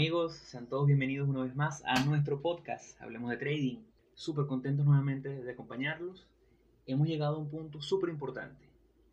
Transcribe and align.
Hola, 0.00 0.06
¿qué 0.06 0.12
tal 0.12 0.16
amigos? 0.16 0.36
Sean 0.48 0.66
todos 0.66 0.86
bienvenidos 0.86 1.28
una 1.28 1.42
vez 1.42 1.54
más 1.54 1.82
a 1.84 2.02
nuestro 2.06 2.40
podcast, 2.40 2.98
Hablemos 3.02 3.28
de 3.32 3.36
Trading. 3.36 3.80
Súper 4.14 4.46
contentos 4.46 4.86
nuevamente 4.86 5.28
de 5.28 5.52
acompañarlos. 5.52 6.26
Hemos 6.86 7.06
llegado 7.06 7.36
a 7.36 7.38
un 7.38 7.50
punto 7.50 7.82
súper 7.82 8.08
importante, 8.08 8.64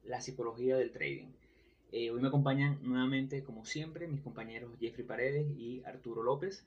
la 0.06 0.22
psicología 0.22 0.78
del 0.78 0.94
trading. 0.94 1.28
Eh, 1.92 2.10
hoy 2.10 2.22
me 2.22 2.30
acompañan 2.30 2.80
nuevamente, 2.84 3.44
como 3.44 3.66
siempre, 3.66 4.08
mis 4.08 4.22
compañeros 4.22 4.72
Jeffrey 4.80 5.06
Paredes 5.06 5.46
y 5.58 5.84
Arturo 5.84 6.24
López. 6.24 6.66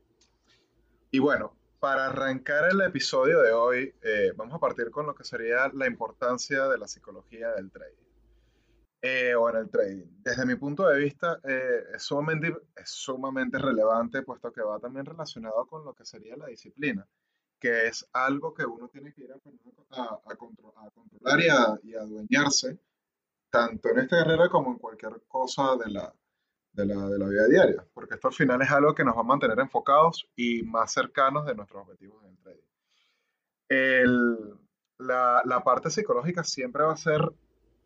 Y 1.10 1.18
bueno, 1.18 1.56
para 1.78 2.06
arrancar 2.06 2.70
el 2.70 2.80
episodio 2.82 3.40
de 3.40 3.52
hoy, 3.52 3.94
eh, 4.02 4.32
vamos 4.36 4.54
a 4.54 4.58
partir 4.58 4.90
con 4.90 5.06
lo 5.06 5.14
que 5.14 5.24
sería 5.24 5.70
la 5.72 5.86
importancia 5.86 6.68
de 6.68 6.78
la 6.78 6.88
psicología 6.88 7.52
del 7.52 7.70
trading. 7.70 7.94
o 9.38 9.50
en 9.50 9.56
el 9.56 9.70
trading. 9.70 10.06
Desde 10.18 10.44
mi 10.44 10.56
punto 10.56 10.88
de 10.88 10.98
vista, 10.98 11.38
es, 11.44 12.02
sumamente, 12.02 12.52
es 12.76 12.90
sumamente 12.90 13.56
relevante, 13.56 14.22
puesto 14.22 14.52
que 14.52 14.62
va 14.62 14.80
también 14.80 15.06
relacionado 15.06 15.64
con 15.66 15.84
lo 15.84 15.94
que 15.94 16.04
sería 16.04 16.36
la 16.36 16.46
disciplina 16.46 17.06
que 17.58 17.86
es 17.86 18.08
algo 18.12 18.52
que 18.54 18.64
uno 18.64 18.88
tiene 18.88 19.12
que 19.12 19.22
ir 19.22 19.32
a, 19.32 20.20
a, 20.26 20.36
controlar 20.36 21.40
y 21.40 21.48
a, 21.48 21.78
y 21.82 21.94
adueñarse, 21.94 22.78
tanto 23.50 23.88
en 23.90 24.00
esta 24.00 24.18
carrera 24.18 24.48
como 24.48 24.72
en 24.72 24.78
cualquier 24.78 25.22
cosa 25.26 25.76
de 25.76 25.90
la, 25.90 26.14
de 26.72 26.86
la, 26.86 27.08
de 27.08 27.18
la, 27.18 27.26
vida 27.26 27.46
diaria, 27.48 27.86
porque 27.94 28.14
esto 28.14 28.28
al 28.28 28.34
final 28.34 28.60
es 28.60 28.70
algo 28.70 28.94
que 28.94 29.04
nos 29.04 29.16
va 29.16 29.20
a 29.20 29.24
mantener 29.24 29.58
enfocados 29.58 30.28
y 30.36 30.62
más 30.62 30.92
cercanos 30.92 31.46
de 31.46 31.54
nuestros 31.54 31.82
objetivos 31.82 32.22
en 32.24 32.30
el 32.30 32.38
trading. 32.38 32.62
El, 33.68 34.58
la, 34.98 35.42
la, 35.44 35.64
parte 35.64 35.90
psicológica 35.90 36.44
siempre 36.44 36.84
va 36.84 36.92
a 36.92 36.96
ser 36.96 37.20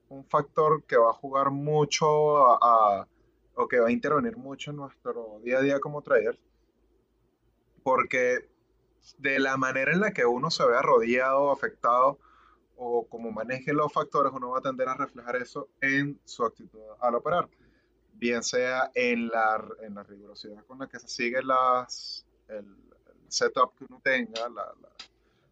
un 0.09 0.25
factor 0.25 0.85
que 0.85 0.97
va 0.97 1.11
a 1.11 1.15
jugar 1.15 1.51
mucho 1.51 2.47
a, 2.63 3.07
o 3.55 3.69
que 3.69 3.79
va 3.79 3.89
a 3.89 3.93
intervenir 3.93 4.37
mucho 4.37 4.73
en 4.73 4.79
nuestro 4.79 5.41
día 5.43 5.59
a 5.59 5.63
día 5.63 5.81
como 5.81 6.03
traders, 6.03 6.39
porque 7.83 8.50
de 9.19 9.39
la 9.39 9.57
manera 9.57 9.93
en 9.93 10.01
la 10.01 10.13
que 10.13 10.25
uno 10.25 10.51
se 10.51 10.67
vea 10.67 10.83
rodeado, 10.83 11.51
afectado 11.51 12.19
o 12.77 13.07
como 13.07 13.31
maneje 13.31 13.75
los 13.75 13.93
factores, 13.93 14.33
uno 14.33 14.51
va 14.51 14.59
a 14.59 14.63
tender 14.63 14.89
a 14.89 14.95
reflejar 14.95 15.37
eso 15.37 15.69
en 15.83 16.19
su 16.25 16.45
actitud 16.45 16.81
al 17.01 17.15
operar. 17.15 17.49
Bien 18.15 18.43
sea 18.43 18.91
en 18.95 19.29
la, 19.29 19.63
en 19.83 19.95
la 19.95 20.03
rigurosidad 20.03 20.65
con 20.65 20.79
la 20.79 20.87
que 20.87 20.99
se 20.99 21.09
sigue 21.09 21.43
las, 21.43 22.27
el, 22.49 22.65
setup 23.29 23.75
que 23.77 23.85
uno 23.85 24.01
tenga, 24.03 24.49
la, 24.49 24.75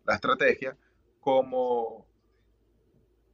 la, 0.06 0.14
estrategia, 0.14 0.76
como, 1.20 2.06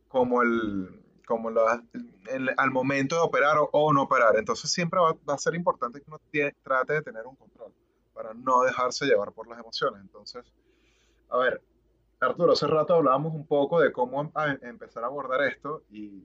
como, 0.09 0.43
el, 0.43 1.01
como 1.25 1.51
al 1.51 2.71
momento 2.73 3.15
de 3.15 3.23
operar 3.23 3.59
o, 3.61 3.93
no 3.93 4.03
operar. 4.03 4.37
Entonces 4.37 4.71
siempre 4.71 4.99
va, 5.01 5.35
a 5.35 5.39
ser 5.39 5.55
importante 5.55 6.01
que 6.01 6.11
uno 6.11 6.21
trate 6.63 6.95
de 6.95 7.03
tener 7.03 7.27
un 7.27 7.37
control 7.37 7.73
para 8.15 8.33
no 8.33 8.63
dejarse 8.63 9.07
llevar 9.07 9.33
por 9.33 9.49
las 9.49 9.59
emociones. 9.59 10.01
Entonces, 10.01 10.45
a 11.29 11.39
ver, 11.39 11.61
Arturo, 12.21 12.53
hace 12.53 12.67
rato 12.67 12.95
hablábamos 12.95 13.35
un 13.35 13.47
poco 13.47 13.81
de 13.81 13.93
cómo 13.93 14.23
em, 14.23 14.59
empezar 14.63 15.05
a 15.05 15.09
abordar 15.09 15.43
esto 15.43 15.83
y, 15.91 16.23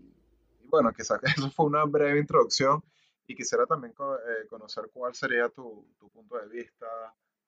bueno, 0.65 0.93
quizás 0.93 1.19
eso 1.37 1.51
fue 1.51 1.65
una 1.65 1.83
breve 1.83 2.19
introducción 2.19 2.83
y 3.27 3.35
quisiera 3.35 3.65
también 3.65 3.93
eh, 3.93 4.47
conocer 4.47 4.89
cuál 4.93 5.13
sería 5.13 5.49
tu, 5.49 5.85
punto 6.13 6.37
de 6.37 6.47
vista, 6.47 6.87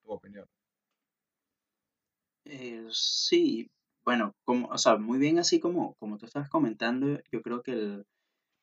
tu 0.04 0.12
opinión. 0.12 0.46
Eh, 2.46 2.88
sí, 2.92 3.70
bueno, 4.04 4.36
como, 4.44 4.68
o 4.68 4.78
sea, 4.78 4.98
muy 4.98 5.20
bien 5.20 5.40
así 5.40 5.60
como, 5.60 5.96
como 5.96 6.18
tú 6.18 6.26
estabas 6.26 6.50
comentando, 6.50 7.20
yo 7.32 7.42
creo 7.42 7.62
que 7.62 7.72
el, 7.72 8.06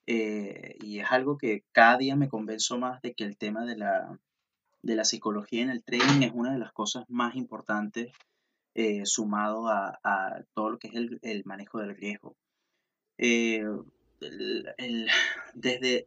eh, 0.06 0.76
y 0.80 1.00
es 1.00 1.10
algo 1.10 1.36
que 1.36 1.64
cada 1.72 1.98
día 1.98 2.16
me 2.16 2.28
convenzo 2.28 2.78
más 2.78 3.00
de 3.02 3.14
que 3.14 3.24
el 3.24 3.36
tema 3.36 3.64
de 3.66 3.76
la, 3.76 4.18
de 4.82 4.96
la 4.96 5.04
psicología 5.04 5.62
en 5.62 5.70
el 5.70 5.82
trading 5.82 6.22
es 6.22 6.32
una 6.34 6.52
de 6.52 6.58
las 6.58 6.72
cosas 6.72 7.04
más 7.08 7.34
importantes 7.36 8.12
eh, 8.74 9.04
sumado 9.06 9.68
a, 9.68 10.44
todo 10.54 10.70
lo 10.70 10.78
que 10.78 10.88
es 10.88 10.94
el, 11.22 11.44
manejo 11.44 11.80
del 11.80 11.96
riesgo. 11.96 12.36
Eh, 13.16 13.64
desde 15.54 16.06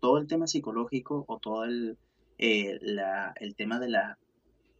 todo 0.00 0.18
el 0.18 0.26
tema 0.26 0.46
psicológico 0.46 1.24
o 1.28 1.38
todo 1.38 1.64
el, 1.64 1.98
eh, 2.38 2.78
el 3.36 3.54
tema 3.56 3.78
de, 3.78 3.88
la, 3.88 4.18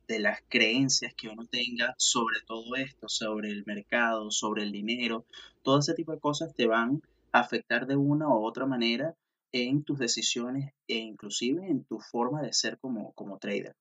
de 0.09 0.19
las 0.19 0.41
creencias 0.49 1.15
que 1.15 1.29
uno 1.29 1.47
tenga 1.47 1.95
sobre 1.99 2.41
todo 2.47 2.77
esto, 2.77 3.09
sobre 3.09 3.51
el 3.51 3.65
mercado, 3.67 4.31
sobre 4.31 4.63
el 4.63 4.73
dinero, 4.73 5.27
todo 5.63 5.81
ese 5.81 5.95
tipo 5.95 6.13
de 6.13 6.21
cosas 6.21 6.55
te 6.55 6.67
van 6.67 7.03
a 7.33 7.41
afectar 7.41 7.87
de 7.87 7.97
una 7.97 8.29
u 8.29 8.45
otra 8.45 8.67
manera 8.67 9.15
en 9.54 9.84
tus 9.84 10.00
decisiones 10.00 10.72
e 10.88 10.97
inclusive 10.97 11.65
en 11.70 11.84
tu 11.84 12.00
forma 12.00 12.42
de 12.42 12.53
ser 12.53 12.76
como, 12.78 13.12
como 13.12 13.38
trader. 13.38 13.76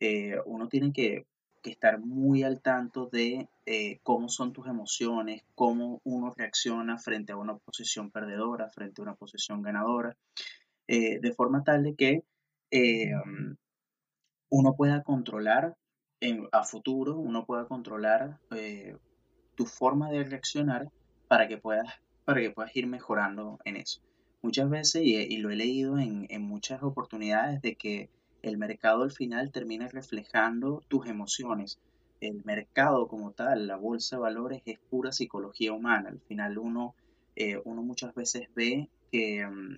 Eh, 0.00 0.36
uno 0.46 0.68
tiene 0.68 0.92
que, 0.92 1.26
estar 1.62 1.98
muy 1.98 2.44
al 2.44 2.62
tanto 2.62 3.06
de 3.06 3.48
eh, 3.64 3.98
cómo 4.04 4.28
son 4.28 4.52
tus 4.52 4.68
emociones, 4.68 5.42
cómo 5.56 6.00
uno 6.04 6.32
reacciona 6.36 6.96
frente 6.96 7.32
a 7.32 7.36
una 7.36 7.56
posición 7.56 8.12
perdedora, 8.12 8.70
frente 8.70 9.00
a 9.00 9.02
una 9.02 9.16
posición 9.16 9.62
ganadora, 9.62 10.16
eh, 10.86 11.18
de 11.18 11.32
forma 11.32 11.64
tal 11.64 11.82
de 11.82 11.96
que 11.96 12.22
uno 14.48 14.76
pueda 14.76 15.02
controlar 15.02 15.76
en, 16.20 16.46
a 16.52 16.62
futuro, 16.62 17.16
uno 17.16 17.44
pueda 17.44 17.66
controlar 17.66 18.38
tu 19.56 19.66
forma 19.66 20.08
de 20.12 20.22
reaccionar 20.22 20.88
para 21.26 21.48
que 21.48 21.58
puedas, 21.58 21.92
para 22.24 22.42
que 22.42 22.52
puedas 22.52 22.76
ir 22.76 22.86
mejorando 22.86 23.58
en 23.64 23.78
eso 23.78 24.05
muchas 24.46 24.70
veces, 24.70 25.02
y, 25.04 25.36
lo 25.38 25.50
he 25.50 25.56
leído 25.56 25.98
en, 25.98 26.42
muchas 26.42 26.82
oportunidades, 26.84 27.60
de 27.62 27.74
que 27.74 28.10
el 28.42 28.58
mercado 28.58 29.02
al 29.02 29.10
final 29.10 29.50
termina 29.50 29.88
reflejando 29.88 30.84
tus 30.86 31.06
emociones. 31.06 31.80
El 32.20 32.44
mercado 32.44 33.08
como 33.08 33.32
tal, 33.32 33.66
la 33.66 33.76
bolsa 33.76 34.16
de 34.16 34.22
valores, 34.22 34.62
es 34.64 34.78
pura 34.88 35.10
psicología 35.10 35.72
humana. 35.72 36.10
Al 36.10 36.20
final 36.20 36.58
uno, 36.58 36.94
eh, 37.34 37.60
uno 37.64 37.82
muchas 37.82 38.14
veces 38.14 38.48
ve 38.54 38.88
que 39.10 39.44
mm, 39.44 39.76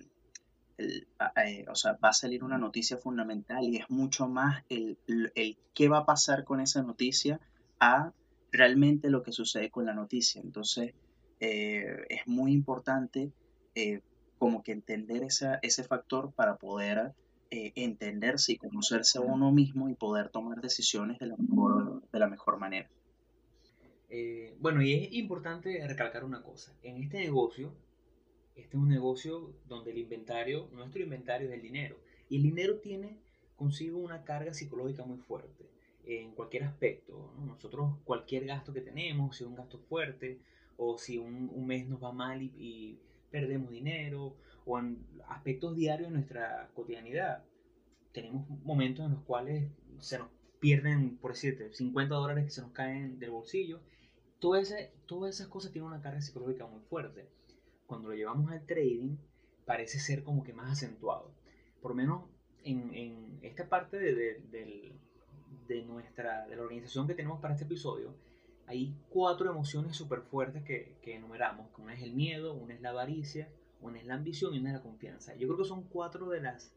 eh, 0.77 1.65
o 1.67 1.75
sea, 1.75 1.93
va 1.93 2.09
a 2.09 2.13
salir 2.13 2.43
una 2.43 2.59
noticia 2.59 2.97
fundamental 2.97 3.63
y 3.63 3.77
es 3.77 3.89
mucho 3.89 4.27
más 4.27 4.63
el, 4.69 4.99
el, 5.07 5.57
qué 5.73 5.89
va 5.89 5.99
a 5.99 6.05
pasar 6.05 6.43
con 6.43 6.61
esa 6.61 6.83
noticia 6.83 7.39
a 7.79 8.13
realmente 8.51 9.09
lo 9.09 9.23
que 9.23 9.31
sucede 9.31 9.71
con 9.71 9.87
la 9.87 9.95
noticia. 9.95 10.41
Entonces, 10.41 10.93
eh, 11.39 12.05
es 12.09 12.27
muy 12.27 12.53
importante 12.53 13.31
como 14.39 14.63
que 14.63 14.71
entender 14.71 15.21
ese 15.23 15.83
factor 15.83 16.31
para 16.31 16.55
poder 16.55 17.13
eh, 17.51 17.73
entenderse 17.75 18.53
y 18.53 18.57
conocerse 18.57 19.17
a 19.17 19.21
uno 19.21 19.51
mismo 19.51 19.89
y 19.89 19.95
poder 19.95 20.29
tomar 20.29 20.61
decisiones 20.61 21.19
de 21.19 21.27
la 21.27 21.35
mejor, 21.35 22.01
de 22.11 22.19
la 22.19 22.27
mejor 22.27 22.57
manera. 22.57 22.89
Eh, 24.09 24.55
bueno, 24.59 24.81
y 24.81 24.93
es 24.93 25.13
importante 25.13 25.85
recalcar 25.87 26.23
una 26.23 26.41
cosa. 26.41 26.73
En 26.83 26.97
este 26.97 27.17
negocio, 27.17 27.73
este 28.55 28.77
es 28.77 28.81
un 28.81 28.89
negocio 28.89 29.53
donde 29.67 29.91
el 29.91 29.97
inventario, 29.97 30.69
nuestro 30.73 31.01
inventario 31.01 31.47
es 31.47 31.53
el 31.53 31.61
dinero. 31.61 31.97
Y 32.29 32.37
el 32.37 32.43
dinero 32.43 32.77
tiene 32.77 33.17
consigo 33.55 33.97
una 33.97 34.23
carga 34.23 34.53
psicológica 34.53 35.03
muy 35.03 35.17
fuerte 35.17 35.69
en 36.05 36.31
cualquier 36.31 36.63
aspecto. 36.63 37.33
Nosotros, 37.45 37.95
cualquier 38.03 38.45
gasto 38.45 38.73
que 38.73 38.81
tenemos, 38.81 39.35
si 39.35 39.43
es 39.43 39.49
un 39.49 39.55
gasto 39.55 39.79
fuerte, 39.79 40.39
o 40.77 40.97
si 40.97 41.17
un, 41.17 41.51
un 41.53 41.67
mes 41.67 41.87
nos 41.87 42.01
va 42.01 42.11
mal 42.11 42.41
y, 42.41 42.99
perdemos 43.31 43.71
dinero, 43.71 44.35
o 44.65 44.79
en 44.79 45.03
aspectos 45.27 45.75
diarios 45.75 46.09
de 46.09 46.15
nuestra 46.15 46.69
cotidianidad. 46.75 47.43
Tenemos 48.11 48.47
momentos 48.63 49.05
en 49.05 49.13
los 49.13 49.23
cuales 49.23 49.69
se 49.99 50.17
nos 50.17 50.29
pierden, 50.59 51.17
por 51.17 51.31
decirte, 51.31 51.73
50 51.73 52.13
dólares 52.13 52.45
que 52.45 52.51
se 52.51 52.61
nos 52.61 52.71
caen 52.71 53.19
del 53.19 53.31
bolsillo. 53.31 53.79
Todo 54.39 54.55
ese, 54.55 54.91
todas 55.05 55.35
esas 55.35 55.47
cosas 55.47 55.71
tienen 55.71 55.89
una 55.89 56.01
carga 56.01 56.21
psicológica 56.21 56.65
muy 56.65 56.81
fuerte. 56.81 57.27
Cuando 57.87 58.09
lo 58.09 58.15
llevamos 58.15 58.51
al 58.51 58.65
trading, 58.65 59.17
parece 59.65 59.99
ser 59.99 60.23
como 60.23 60.43
que 60.43 60.53
más 60.53 60.71
acentuado. 60.71 61.31
Por 61.81 61.93
menos 61.93 62.23
en, 62.63 62.93
en 62.93 63.39
esta 63.41 63.67
parte 63.67 63.97
de, 63.97 64.41
del, 64.51 64.93
de 65.67 65.83
nuestra, 65.83 66.47
de 66.47 66.55
la 66.55 66.63
organización 66.63 67.07
que 67.07 67.15
tenemos 67.15 67.39
para 67.39 67.53
este 67.53 67.65
episodio, 67.65 68.13
hay 68.69 68.95
cuatro 69.09 69.49
emociones 69.49 69.97
súper 69.97 70.21
fuertes 70.21 70.63
que, 70.63 70.95
que 71.01 71.15
enumeramos. 71.15 71.67
Una 71.79 71.95
es 71.95 72.03
el 72.03 72.13
miedo, 72.13 72.53
una 72.53 72.75
es 72.75 72.81
la 72.81 72.91
avaricia, 72.91 73.49
una 73.81 73.97
es 73.97 74.05
la 74.05 74.13
ambición 74.13 74.53
y 74.53 74.59
una 74.59 74.69
es 74.69 74.75
la 74.75 74.83
confianza. 74.83 75.35
Yo 75.37 75.47
creo 75.47 75.57
que 75.57 75.65
son 75.65 75.85
cuatro 75.85 76.29
de 76.29 76.39
las 76.39 76.71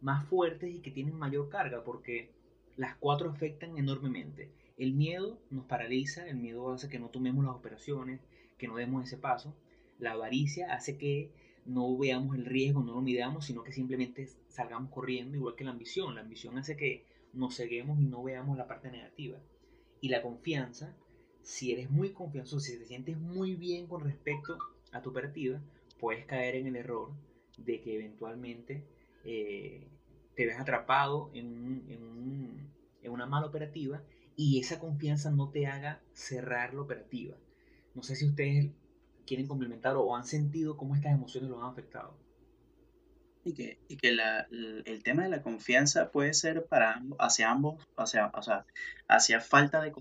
más 0.00 0.24
fuertes 0.28 0.72
y 0.72 0.78
que 0.78 0.92
tienen 0.92 1.16
mayor 1.16 1.48
carga 1.48 1.82
porque 1.82 2.30
las 2.76 2.94
cuatro 2.94 3.28
afectan 3.28 3.76
enormemente. 3.76 4.52
El 4.76 4.92
miedo 4.92 5.40
nos 5.50 5.64
paraliza, 5.64 6.28
el 6.28 6.36
miedo 6.36 6.70
hace 6.70 6.88
que 6.88 7.00
no 7.00 7.08
tomemos 7.08 7.44
las 7.44 7.56
operaciones, 7.56 8.20
que 8.56 8.68
no 8.68 8.76
demos 8.76 9.02
ese 9.02 9.16
paso. 9.16 9.52
La 9.98 10.12
avaricia 10.12 10.72
hace 10.72 10.96
que 10.96 11.32
no 11.66 11.98
veamos 11.98 12.36
el 12.36 12.44
riesgo, 12.44 12.84
no 12.84 12.94
lo 12.94 13.00
midamos, 13.00 13.46
sino 13.46 13.64
que 13.64 13.72
simplemente 13.72 14.28
salgamos 14.46 14.92
corriendo, 14.92 15.36
igual 15.36 15.56
que 15.56 15.64
la 15.64 15.72
ambición. 15.72 16.14
La 16.14 16.20
ambición 16.20 16.56
hace 16.56 16.76
que 16.76 17.04
nos 17.32 17.56
ceguemos 17.56 17.98
y 18.00 18.04
no 18.04 18.22
veamos 18.22 18.56
la 18.56 18.68
parte 18.68 18.92
negativa. 18.92 19.38
Y 20.00 20.08
la 20.08 20.22
confianza, 20.22 20.96
si 21.42 21.72
eres 21.72 21.90
muy 21.90 22.10
confianzoso, 22.12 22.60
si 22.60 22.78
te 22.78 22.86
sientes 22.86 23.18
muy 23.18 23.54
bien 23.54 23.86
con 23.86 24.02
respecto 24.02 24.58
a 24.92 25.02
tu 25.02 25.10
operativa, 25.10 25.60
puedes 25.98 26.24
caer 26.26 26.56
en 26.56 26.66
el 26.66 26.76
error 26.76 27.10
de 27.58 27.80
que 27.80 27.96
eventualmente 27.96 28.84
eh, 29.24 29.86
te 30.34 30.46
ves 30.46 30.58
atrapado 30.58 31.30
en, 31.34 31.84
en, 31.88 33.10
una 33.10 33.26
mala 33.26 33.46
operativa 33.46 34.02
y 34.36 34.58
esa 34.58 34.78
confianza 34.78 35.30
no 35.30 35.50
te 35.50 35.66
haga 35.66 36.00
cerrar 36.14 36.72
la 36.72 36.80
operativa. 36.80 37.36
No 37.94 38.02
sé 38.02 38.16
si 38.16 38.24
ustedes 38.24 38.70
quieren 39.26 39.46
complementar 39.46 39.96
o 39.96 40.16
han 40.16 40.24
sentido 40.24 40.78
cómo 40.78 40.94
estas 40.94 41.12
emociones 41.12 41.50
los 41.50 41.60
han 41.60 41.68
afectado. 41.68 42.16
Y 43.44 43.52
que, 43.54 43.78
y 43.88 43.96
que 43.96 44.12
la, 44.12 44.46
el 44.50 45.02
tema 45.02 45.24
de 45.24 45.28
la 45.28 45.42
confianza 45.42 46.10
puede 46.10 46.32
ser 46.32 46.64
para 46.66 47.02
hacia 47.18 47.50
ambos, 47.50 47.86
hacia, 47.96 48.28
o 48.28 48.42
sea, 48.42 48.64
hacia 49.08 49.40
falta 49.40 49.82
de, 49.82 49.92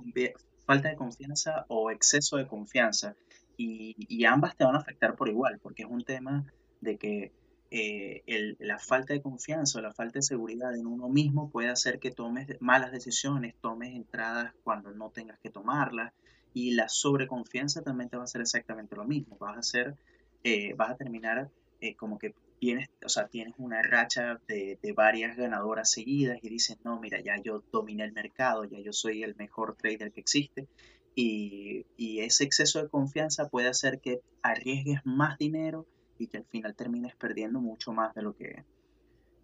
falta 0.72 0.90
de 0.90 0.96
confianza 0.96 1.66
o 1.68 1.92
exceso 1.92 2.38
de 2.38 2.48
confianza. 2.48 3.16
Y, 3.58 4.26
ambas 4.26 4.56
te 4.56 4.64
van 4.64 4.76
a 4.76 4.80
afectar 4.80 5.16
por 5.16 5.28
igual, 5.28 5.60
porque 5.62 5.84
es 5.84 5.90
un 5.90 6.04
tema 6.04 6.46
de 6.80 6.98
que 6.98 7.32
eh, 7.70 8.24
la 8.60 8.80
falta 8.80 9.14
de 9.14 9.22
confianza 9.22 9.78
o 9.78 9.82
la 9.82 9.94
falta 9.94 10.20
de 10.20 10.24
seguridad 10.24 10.76
en 10.76 10.88
uno 10.88 11.10
mismo 11.10 11.50
puede 11.52 11.70
hacer 11.70 12.00
que 12.00 12.12
tomes 12.12 12.48
malas 12.60 12.92
decisiones, 12.92 13.56
tomes 13.62 13.94
entradas 13.94 14.54
cuando 14.64 14.92
no 14.92 15.10
tengas 15.10 15.38
que 15.40 15.50
tomarlas. 15.50 16.14
Y 16.54 16.72
la 16.72 16.88
sobreconfianza 16.90 17.82
también 17.82 18.10
te 18.10 18.18
va 18.18 18.24
a 18.24 18.26
hacer 18.26 18.42
exactamente 18.42 18.96
lo 18.96 19.06
mismo. 19.06 19.38
Vas 19.40 19.58
a 19.58 19.60
hacer, 19.60 19.96
eh, 20.44 20.74
vas 20.74 20.92
a 20.92 20.96
terminar 20.96 21.50
eh, 21.82 21.96
como 21.96 22.18
que 22.18 22.34
tienes, 22.62 22.92
o 23.04 23.10
sea, 23.10 23.28
tienes 23.28 23.56
una 23.58 23.82
racha 23.82 24.40
de, 24.48 24.78
varias 24.96 25.36
ganadoras 25.36 25.90
seguidas 25.90 26.38
y 26.44 26.50
dices, 26.50 26.78
no, 26.84 27.00
mira, 27.00 27.20
ya 27.20 27.36
yo 27.42 27.64
dominé 27.72 28.04
el 28.04 28.14
mercado, 28.14 28.66
ya 28.66 28.80
yo 28.80 28.94
soy 28.94 29.24
el 29.24 29.36
mejor 29.36 29.76
trader 29.76 30.12
que 30.12 30.20
existe. 30.20 30.68
Y, 31.16 31.88
ese 32.20 32.44
exceso 32.44 32.80
de 32.80 32.88
confianza 32.88 33.50
puede 33.50 33.68
hacer 33.68 34.00
que 34.00 34.22
arriesgues 34.44 35.00
más 35.06 35.40
dinero 35.40 35.88
y 36.20 36.28
que 36.28 36.38
al 36.38 36.46
final 36.46 36.76
termines 36.76 37.16
perdiendo 37.16 37.60
mucho 37.60 37.94
más 37.94 38.14
de 38.14 38.22
lo 38.22 38.36
que... 38.36 38.64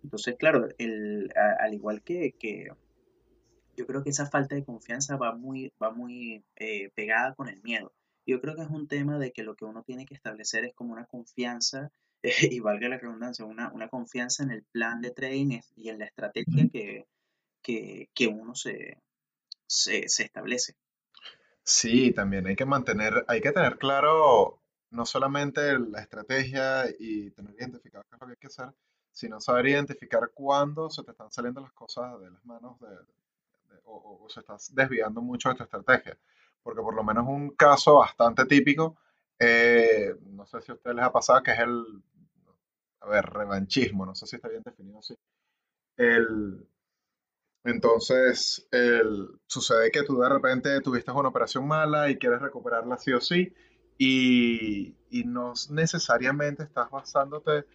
Entonces, 0.04 0.36
claro, 0.38 0.68
el, 0.78 1.34
al 1.60 1.74
igual 1.74 2.04
que, 2.04 2.34
que, 2.40 2.68
yo 3.76 3.88
creo 3.88 4.04
que 4.04 4.12
esa 4.12 4.28
falta 4.28 4.54
de 4.54 4.64
confianza 4.64 5.18
va 5.18 5.34
muy, 5.36 5.74
va 5.82 5.90
muy 5.90 6.44
eh, 6.56 6.92
pegada 6.94 7.34
con 7.34 7.48
el 7.48 7.64
miedo. 7.64 7.92
Yo 8.28 8.40
creo 8.42 8.56
que 8.56 8.62
es 8.62 8.70
un 8.70 8.88
tema 8.88 9.18
de 9.18 9.32
que 9.32 9.42
lo 9.42 9.56
que 9.56 9.66
uno 9.66 9.82
tiene 9.82 10.06
que 10.06 10.14
establecer 10.14 10.66
es 10.66 10.76
como 10.76 10.94
una 10.94 11.06
confianza 11.06 11.92
y 12.52 12.60
valga 12.60 12.90
la 12.90 12.98
redundancia, 12.98 13.46
una, 13.46 13.72
una, 13.72 13.90
confianza 13.90 14.44
en 14.44 14.52
el 14.52 14.64
plan 14.64 15.02
de 15.02 15.12
trading 15.12 15.60
y 15.76 15.90
en 15.90 16.00
la 16.00 16.06
estrategia 16.06 16.68
que, 16.72 17.06
que, 17.62 18.10
que 18.14 18.28
uno 18.28 18.56
se, 18.56 19.02
se, 19.66 20.08
se, 20.10 20.24
establece. 20.24 20.76
Sí, 21.64 22.12
también 22.12 22.48
hay 22.48 22.56
que 22.56 22.66
mantener, 22.66 23.26
hay 23.28 23.42
que 23.42 23.52
tener 23.52 23.78
claro 23.78 24.62
no 24.90 25.06
solamente 25.06 25.78
la 25.80 26.02
estrategia 26.02 26.86
y 26.98 27.30
tener 27.32 27.54
identificado 27.60 28.06
qué 28.10 28.16
es 28.16 28.22
lo 28.22 28.28
que 28.28 28.34
hay 28.34 28.38
que 28.38 28.48
hacer, 28.48 28.74
sino 29.12 29.42
saber 29.42 29.68
identificar 29.68 30.32
cuándo 30.34 30.90
se 30.90 31.04
te 31.04 31.12
están 31.12 31.32
saliendo 31.32 31.62
las 31.62 31.74
cosas 31.74 32.20
de 32.20 32.32
las 32.32 32.46
manos 32.46 32.80
de, 32.80 32.88
o, 33.84 34.20
o, 34.24 34.30
se 34.30 34.40
estás 34.40 34.74
desviando 34.74 35.22
mucho 35.22 35.50
de 35.50 35.56
tu 35.56 35.64
estrategia. 35.64 36.18
Porque 36.64 36.82
por 36.82 36.96
lo 36.96 37.04
menos 37.04 37.26
un 37.28 37.52
caso 37.52 37.96
bastante 37.96 38.46
típico 38.46 38.98
eh, 39.40 40.16
no 40.32 40.46
sé 40.46 40.62
si 40.62 40.72
a 40.72 40.76
ustedes 40.76 40.96
les 40.96 41.06
ha 41.06 41.12
pasado 41.12 41.44
que 41.44 41.52
es 41.52 41.60
el, 41.60 41.84
a 43.02 43.10
ver, 43.10 43.26
revanchismo, 43.26 44.06
no 44.06 44.16
sé 44.16 44.26
si 44.28 44.36
está 44.36 44.48
bien 44.50 44.64
definido 44.64 45.00
así. 45.00 45.16
El, 45.98 46.68
entonces, 47.64 48.68
el, 48.72 49.40
sucede 49.46 49.92
que 49.92 50.04
tú 50.04 50.20
de 50.20 50.30
repente 50.30 50.82
tuviste 50.82 51.12
una 51.12 51.30
operación 51.30 51.68
mala 51.68 52.10
y 52.10 52.18
quieres 52.18 52.42
recuperarla 52.42 52.98
sí 52.98 53.14
o 53.14 53.22
sí, 53.22 53.54
y, 53.98 54.96
y 55.10 55.24
no 55.26 55.54
necesariamente 55.72 56.64
estás 56.64 56.90
basándote 56.90 57.66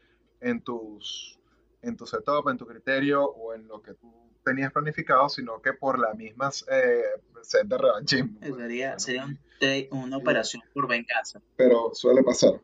en 0.40 0.62
tus 0.62 1.41
en 1.82 1.96
tu 1.96 2.06
setup, 2.06 2.48
en 2.48 2.56
tu 2.56 2.66
criterio 2.66 3.24
o 3.24 3.54
en 3.54 3.66
lo 3.68 3.82
que 3.82 3.94
tú 3.94 4.12
tenías 4.44 4.72
planificado, 4.72 5.28
sino 5.28 5.60
que 5.60 5.72
por 5.72 5.98
la 5.98 6.14
misma 6.14 6.50
eh, 6.70 7.02
sed 7.42 7.66
de 7.66 7.78
revanchismo. 7.78 8.38
Sería, 8.40 8.98
sería 8.98 9.26
una 9.90 10.16
operación 10.16 10.62
por 10.72 10.88
venganza. 10.88 11.40
Pero 11.56 11.90
suele 11.94 12.22
pasar. 12.22 12.60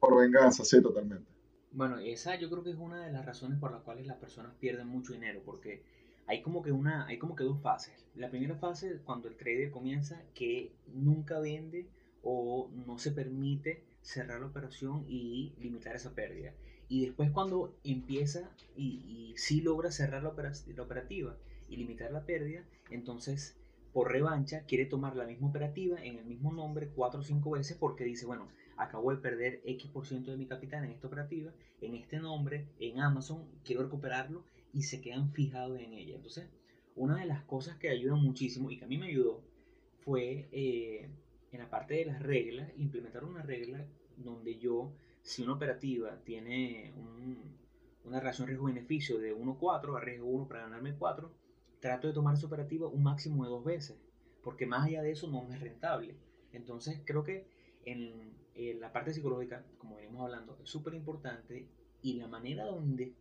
Por 0.00 0.18
venganza, 0.18 0.64
sí, 0.64 0.82
totalmente. 0.82 1.30
Bueno, 1.70 1.98
esa 1.98 2.36
yo 2.36 2.50
creo 2.50 2.62
que 2.62 2.70
es 2.70 2.76
una 2.76 3.06
de 3.06 3.12
las 3.12 3.24
razones 3.24 3.58
por 3.58 3.72
las 3.72 3.82
cuales 3.82 4.06
las 4.06 4.18
personas 4.18 4.54
pierden 4.58 4.88
mucho 4.88 5.12
dinero, 5.12 5.40
porque 5.44 5.82
hay 6.26 6.42
como 6.42 6.62
que 6.62 6.72
una, 6.72 7.06
hay 7.06 7.18
como 7.18 7.34
que 7.34 7.44
dos 7.44 7.60
fases. 7.62 8.06
La 8.14 8.30
primera 8.30 8.56
fase 8.56 9.00
cuando 9.04 9.28
el 9.28 9.36
trader 9.36 9.70
comienza 9.70 10.22
que 10.34 10.72
nunca 10.92 11.40
vende 11.40 11.88
o 12.22 12.70
no 12.86 12.98
se 12.98 13.12
permite 13.12 13.84
cerrar 14.02 14.40
la 14.40 14.46
operación 14.46 15.04
y 15.08 15.54
limitar 15.58 15.96
esa 15.96 16.14
pérdida. 16.14 16.52
Y 16.92 17.06
después 17.06 17.30
cuando 17.30 17.74
empieza 17.84 18.50
y, 18.76 19.32
y 19.32 19.34
sí 19.38 19.62
logra 19.62 19.90
cerrar 19.90 20.22
la, 20.22 20.28
operativa 20.28 21.38
y 21.66 21.76
limitar 21.76 22.12
la 22.12 22.26
pérdida, 22.26 22.66
entonces 22.90 23.56
por 23.94 24.12
revancha 24.12 24.66
quiere 24.66 24.84
tomar 24.84 25.16
la 25.16 25.24
misma 25.24 25.48
operativa 25.48 26.04
en 26.04 26.18
el 26.18 26.26
mismo 26.26 26.52
nombre 26.52 26.90
cuatro 26.94 27.20
o 27.20 27.22
cinco 27.22 27.52
veces 27.52 27.78
porque 27.80 28.04
dice, 28.04 28.26
bueno, 28.26 28.46
acabo 28.76 29.10
de 29.10 29.22
perder 29.22 29.62
X 29.64 29.90
por 29.90 30.06
ciento 30.06 30.32
de 30.32 30.36
mi 30.36 30.44
capital 30.44 30.84
en 30.84 30.90
esta 30.90 31.06
operativa, 31.06 31.50
en 31.80 31.94
este 31.94 32.18
nombre, 32.18 32.68
en 32.78 33.00
Amazon, 33.00 33.42
quiero 33.64 33.84
recuperarlo 33.84 34.44
y 34.74 34.82
se 34.82 35.00
quedan 35.00 35.32
fijados 35.32 35.80
en 35.80 35.94
ella. 35.94 36.16
Entonces, 36.16 36.50
una 36.94 37.16
de 37.16 37.24
las 37.24 37.42
cosas 37.44 37.78
que 37.78 37.88
ayuda 37.88 38.16
muchísimo 38.16 38.70
y 38.70 38.76
que 38.76 38.84
a 38.84 38.88
mí 38.88 38.98
me 38.98 39.06
ayudó 39.06 39.40
fue 40.04 40.46
eh, 40.52 41.08
en 41.52 41.58
la 41.58 41.70
parte 41.70 41.94
de 41.94 42.04
las 42.04 42.20
reglas, 42.20 42.70
implementar 42.76 43.24
una 43.24 43.40
regla 43.40 43.82
donde 44.18 44.58
yo 44.58 44.92
si 45.22 45.42
una 45.42 45.54
operativa 45.54 46.18
tiene 46.24 46.92
una 48.04 48.18
relación 48.18 48.48
riesgo-beneficio 48.48 49.18
de 49.18 49.34
1-4, 49.34 49.96
arriesgo 49.96 50.26
1 50.26 50.48
para 50.48 50.62
ganarme 50.62 50.94
4, 50.94 51.30
trato 51.80 52.08
de 52.08 52.12
tomar 52.12 52.34
esa 52.34 52.46
operativa 52.46 52.88
un 52.88 53.02
máximo 53.02 53.44
de 53.44 53.50
dos 53.50 53.64
veces, 53.64 53.96
porque 54.42 54.66
más 54.66 54.86
allá 54.86 55.02
de 55.02 55.12
eso 55.12 55.28
no 55.28 55.52
es 55.52 55.60
rentable. 55.60 56.16
Entonces 56.52 57.00
creo 57.04 57.24
que 57.24 57.46
en, 57.84 58.32
la 58.80 58.92
parte 58.92 59.14
psicológica, 59.14 59.64
como 59.78 59.96
venimos 59.96 60.22
hablando, 60.22 60.58
es 60.62 60.68
súper 60.68 60.94
importante 60.94 61.66
y 62.02 62.14
la 62.14 62.28
manera 62.28 62.64
donde 62.64 63.14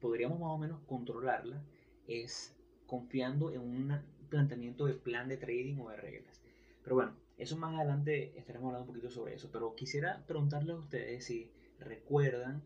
podríamos 0.00 0.40
más 0.40 0.50
o 0.50 0.58
menos 0.58 0.80
controlarla 0.86 1.62
es 2.06 2.56
confiando 2.86 3.52
en 3.52 3.60
un 3.60 4.00
planteamiento 4.30 4.86
de 4.86 4.94
plan 4.94 5.28
de 5.28 5.36
trading 5.36 5.78
o 5.80 5.90
de 5.90 5.96
reglas. 5.96 6.40
Pero 6.82 6.96
bueno, 6.96 7.12
eso 7.40 7.56
más 7.56 7.74
adelante 7.74 8.38
estaremos 8.38 8.68
hablando 8.68 8.90
un 8.90 8.94
poquito 8.94 9.10
sobre 9.10 9.34
eso, 9.34 9.50
pero 9.50 9.74
quisiera 9.74 10.24
preguntarles 10.26 10.76
a 10.76 10.78
ustedes 10.78 11.24
si 11.24 11.50
recuerdan 11.78 12.62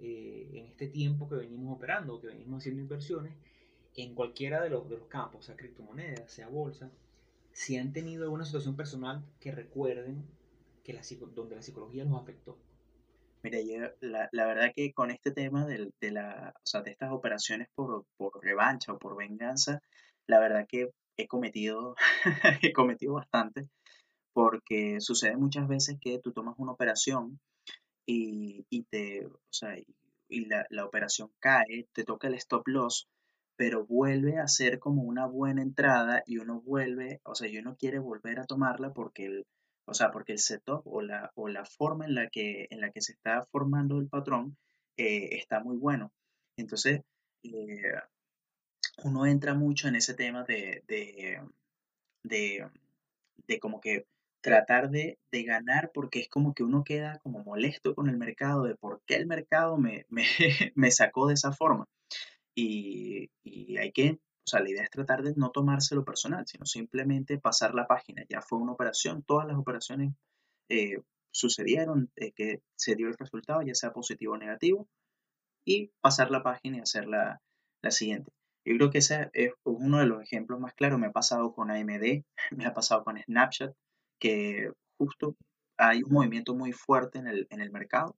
eh, 0.00 0.50
en 0.52 0.66
este 0.66 0.88
tiempo 0.88 1.28
que 1.28 1.36
venimos 1.36 1.76
operando, 1.76 2.20
que 2.20 2.26
venimos 2.26 2.58
haciendo 2.58 2.82
inversiones, 2.82 3.32
en 3.94 4.14
cualquiera 4.14 4.62
de 4.62 4.70
los, 4.70 4.88
de 4.88 4.98
los 4.98 5.06
campos, 5.06 5.46
sea 5.46 5.56
criptomonedas, 5.56 6.30
sea 6.30 6.48
bolsa, 6.48 6.90
si 7.52 7.78
han 7.78 7.92
tenido 7.92 8.24
alguna 8.24 8.44
situación 8.44 8.76
personal 8.76 9.24
que 9.40 9.52
recuerden 9.52 10.26
que 10.84 10.92
la, 10.92 11.00
donde 11.34 11.56
la 11.56 11.62
psicología 11.62 12.04
los 12.04 12.20
afectó. 12.20 12.58
Mira, 13.42 13.60
yo, 13.60 13.90
la, 14.00 14.28
la, 14.32 14.46
verdad 14.46 14.72
que 14.74 14.92
con 14.92 15.10
este 15.10 15.30
tema 15.30 15.66
de, 15.66 15.90
de, 16.00 16.10
la, 16.10 16.52
o 16.56 16.66
sea, 16.66 16.82
de 16.82 16.90
estas 16.90 17.12
operaciones 17.12 17.68
por, 17.74 18.04
por 18.16 18.44
revancha 18.44 18.92
o 18.92 18.98
por 18.98 19.16
venganza, 19.16 19.80
la 20.26 20.40
verdad 20.40 20.66
que 20.68 20.90
he 21.16 21.26
cometido, 21.26 21.96
he 22.62 22.72
cometido 22.72 23.14
bastante, 23.14 23.68
porque 24.36 25.00
sucede 25.00 25.34
muchas 25.38 25.66
veces 25.66 25.96
que 25.98 26.18
tú 26.18 26.30
tomas 26.30 26.56
una 26.58 26.72
operación 26.72 27.40
y, 28.04 28.66
y 28.68 28.82
te, 28.82 29.24
o 29.24 29.40
sea, 29.48 29.78
y 30.28 30.44
la, 30.44 30.66
la, 30.68 30.84
operación 30.84 31.30
cae, 31.38 31.88
te 31.94 32.04
toca 32.04 32.28
el 32.28 32.34
stop 32.34 32.68
loss, 32.68 33.08
pero 33.56 33.86
vuelve 33.86 34.38
a 34.38 34.46
ser 34.46 34.78
como 34.78 35.04
una 35.04 35.24
buena 35.24 35.62
entrada 35.62 36.22
y 36.26 36.36
uno 36.36 36.60
vuelve, 36.60 37.22
o 37.24 37.34
sea, 37.34 37.48
y 37.48 37.56
uno 37.56 37.76
quiere 37.78 37.98
volver 37.98 38.38
a 38.38 38.44
tomarla 38.44 38.92
porque 38.92 39.24
el, 39.24 39.46
o 39.86 39.94
sea, 39.94 40.10
porque 40.10 40.32
el 40.32 40.38
setup 40.38 40.86
o 40.86 41.00
la, 41.00 41.32
o 41.34 41.48
la 41.48 41.64
forma 41.64 42.04
en 42.04 42.14
la, 42.14 42.28
que, 42.28 42.66
en 42.68 42.82
la 42.82 42.90
que 42.90 43.00
se 43.00 43.12
está 43.12 43.42
formando 43.50 43.98
el 43.98 44.08
patrón 44.08 44.58
eh, 44.98 45.30
está 45.32 45.60
muy 45.60 45.78
bueno. 45.78 46.12
Entonces, 46.58 47.00
eh, 47.42 47.94
uno 49.02 49.24
entra 49.24 49.54
mucho 49.54 49.88
en 49.88 49.96
ese 49.96 50.12
tema 50.12 50.44
de, 50.44 50.84
de, 50.86 51.40
de, 52.22 53.58
como 53.60 53.80
que 53.80 54.06
tratar 54.46 54.90
de, 54.90 55.18
de, 55.32 55.42
ganar 55.42 55.90
porque 55.92 56.20
es 56.20 56.28
como 56.28 56.54
que 56.54 56.62
uno 56.62 56.84
queda 56.84 57.18
como 57.18 57.42
molesto 57.42 57.96
con 57.96 58.08
el 58.08 58.16
mercado 58.16 58.62
de 58.62 58.76
por 58.76 59.02
qué 59.04 59.16
el 59.16 59.26
mercado 59.26 59.76
me, 59.76 60.06
me, 60.08 60.24
me 60.76 60.92
sacó 60.92 61.26
de 61.26 61.34
esa 61.34 61.50
forma. 61.52 61.86
Y, 62.54 63.28
y, 63.42 63.76
hay 63.76 63.90
que, 63.90 64.12
o 64.12 64.46
sea, 64.48 64.60
la 64.60 64.70
idea 64.70 64.84
es 64.84 64.90
tratar 64.90 65.24
de 65.24 65.34
no 65.34 65.50
tomárselo 65.50 66.04
personal, 66.04 66.46
sino 66.46 66.64
simplemente 66.64 67.38
pasar 67.38 67.74
la 67.74 67.88
página. 67.88 68.24
Ya 68.28 68.40
fue 68.40 68.60
una 68.60 68.70
operación, 68.70 69.24
todas 69.24 69.48
las 69.48 69.56
operaciones 69.56 70.14
eh, 70.68 71.00
sucedieron, 71.32 72.12
eh, 72.14 72.30
que 72.30 72.62
se 72.76 72.94
dio 72.94 73.08
el 73.08 73.16
resultado, 73.18 73.62
ya 73.62 73.74
sea 73.74 73.92
positivo 73.92 74.34
o 74.34 74.38
negativo, 74.38 74.88
y 75.64 75.90
pasar 76.00 76.30
la 76.30 76.44
página 76.44 76.76
y 76.76 76.80
hacer 76.82 77.08
la, 77.08 77.42
la 77.82 77.90
siguiente. 77.90 78.30
Yo 78.64 78.76
creo 78.76 78.90
que 78.90 78.98
ese 78.98 79.28
es 79.32 79.52
uno 79.64 79.98
de 79.98 80.06
los 80.06 80.22
ejemplos 80.22 80.60
más 80.60 80.74
claros. 80.74 81.00
Me 81.00 81.08
ha 81.08 81.12
pasado 81.12 81.52
con 81.52 81.72
AMD, 81.72 82.22
me 82.52 82.64
ha 82.64 82.74
pasado 82.74 83.02
con 83.02 83.18
Snapchat, 83.18 83.74
que 84.18 84.70
justo 84.98 85.36
hay 85.76 86.02
un 86.02 86.12
movimiento 86.12 86.54
muy 86.54 86.72
fuerte 86.72 87.18
en 87.18 87.26
el, 87.26 87.46
en 87.50 87.60
el 87.60 87.70
mercado. 87.70 88.16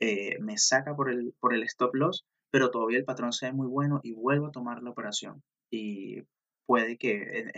Eh, 0.00 0.38
me 0.40 0.58
saca 0.58 0.94
por 0.96 1.10
el, 1.10 1.34
por 1.40 1.54
el 1.54 1.62
stop 1.64 1.94
loss, 1.94 2.24
pero 2.50 2.70
todavía 2.70 2.98
el 2.98 3.04
patrón 3.04 3.32
se 3.32 3.52
muy 3.52 3.66
bueno 3.66 4.00
y 4.02 4.12
vuelvo 4.12 4.46
a 4.46 4.52
tomar 4.52 4.82
la 4.82 4.90
operación. 4.90 5.42
Y 5.70 6.22
puede 6.66 6.96
que 6.96 7.50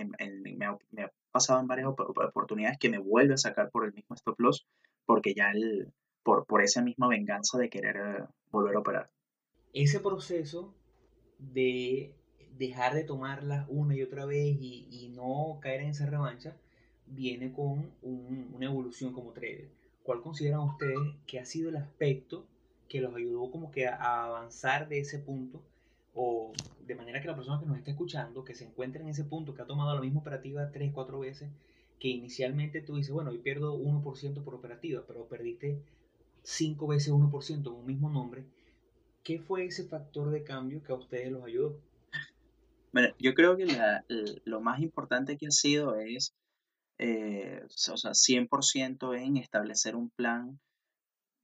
me, 0.56 0.66
ha, 0.66 1.10
pasado 1.30 1.60
en 1.60 1.66
varias 1.66 1.88
oportunidades 1.88 2.78
que 2.78 2.90
me 2.90 2.98
vuelve 2.98 3.34
a 3.34 3.38
sacar 3.38 3.70
por 3.70 3.84
el 3.84 3.92
mismo 3.92 4.14
stop 4.14 4.38
loss, 4.38 4.66
porque 5.06 5.34
ya 5.34 5.50
el, 5.50 5.92
por, 6.22 6.46
por 6.46 6.62
esa 6.62 6.82
misma 6.82 7.08
venganza 7.08 7.58
de 7.58 7.70
querer 7.70 7.96
eh, 7.96 8.24
volver 8.50 8.76
a 8.76 8.80
operar. 8.80 9.10
Ese 9.72 10.00
proceso 10.00 10.74
de 11.38 12.14
dejar 12.56 12.94
de 12.94 13.04
tomarlas 13.04 13.66
una 13.68 13.94
y 13.94 14.02
otra 14.02 14.24
vez 14.24 14.56
y, 14.60 15.12
no 15.14 15.58
caer 15.60 15.82
en 15.82 15.90
esa 15.90 16.06
revancha, 16.06 16.56
viene 17.06 17.52
con 17.52 17.90
una 18.02 18.66
evolución 18.66 19.12
como 19.12 19.32
trader. 19.32 19.68
¿Cuál 20.02 20.22
consideran 20.22 20.60
ustedes 20.60 20.98
que 21.26 21.38
ha 21.38 21.44
sido 21.44 21.70
el 21.70 21.76
aspecto 21.76 22.44
que 22.88 23.00
los 23.00 23.14
ayudó 23.14 23.50
como 23.50 23.70
que 23.70 23.86
a, 23.86 24.24
avanzar 24.24 24.88
de 24.88 25.00
ese 25.00 25.18
punto? 25.18 25.62
O 26.14 26.52
de 26.86 26.94
manera 26.94 27.20
que 27.20 27.28
la 27.28 27.34
persona 27.34 27.60
que 27.60 27.66
nos 27.66 27.78
está 27.78 27.90
escuchando, 27.90 28.44
que 28.44 28.54
se 28.54 28.64
encuentre 28.64 29.02
en 29.02 29.08
ese 29.08 29.24
punto, 29.24 29.54
que 29.54 29.62
ha 29.62 29.66
tomado 29.66 29.94
la 29.94 30.00
misma 30.00 30.20
operativa 30.20 30.70
tres, 30.70 30.92
cuatro 30.92 31.20
veces, 31.20 31.48
que 31.98 32.08
inicialmente 32.08 32.82
tú 32.82 32.96
dices, 32.96 33.12
bueno, 33.12 33.30
hoy 33.30 33.38
pierdo 33.38 33.76
1% 33.76 34.44
por 34.44 34.54
operativa, 34.54 35.02
pero 35.06 35.26
perdiste 35.26 35.80
cinco 36.42 36.86
veces 36.86 37.12
1% 37.12 37.64
con 37.64 37.74
un 37.74 37.86
mismo 37.86 38.10
nombre, 38.10 38.44
¿Qué 39.24 39.38
fue 39.38 39.64
ese 39.64 39.84
factor 39.84 40.30
de 40.30 40.44
cambio 40.44 40.82
que 40.82 40.92
a 40.92 40.96
ustedes 40.96 41.32
los 41.32 41.42
ayudó? 41.44 41.80
Bueno, 42.92 43.08
yo 43.18 43.34
creo 43.34 43.56
que 43.56 43.66
lo 44.44 44.60
más 44.60 44.80
importante 44.80 45.38
que 45.38 45.46
ha 45.46 45.50
sido 45.50 45.96
es, 45.96 46.34
eh, 46.98 47.62
o 47.64 47.96
sea, 47.96 48.14
100% 48.14 49.14
en 49.14 49.36
establecer 49.36 49.96
un 49.96 50.10
plan 50.10 50.60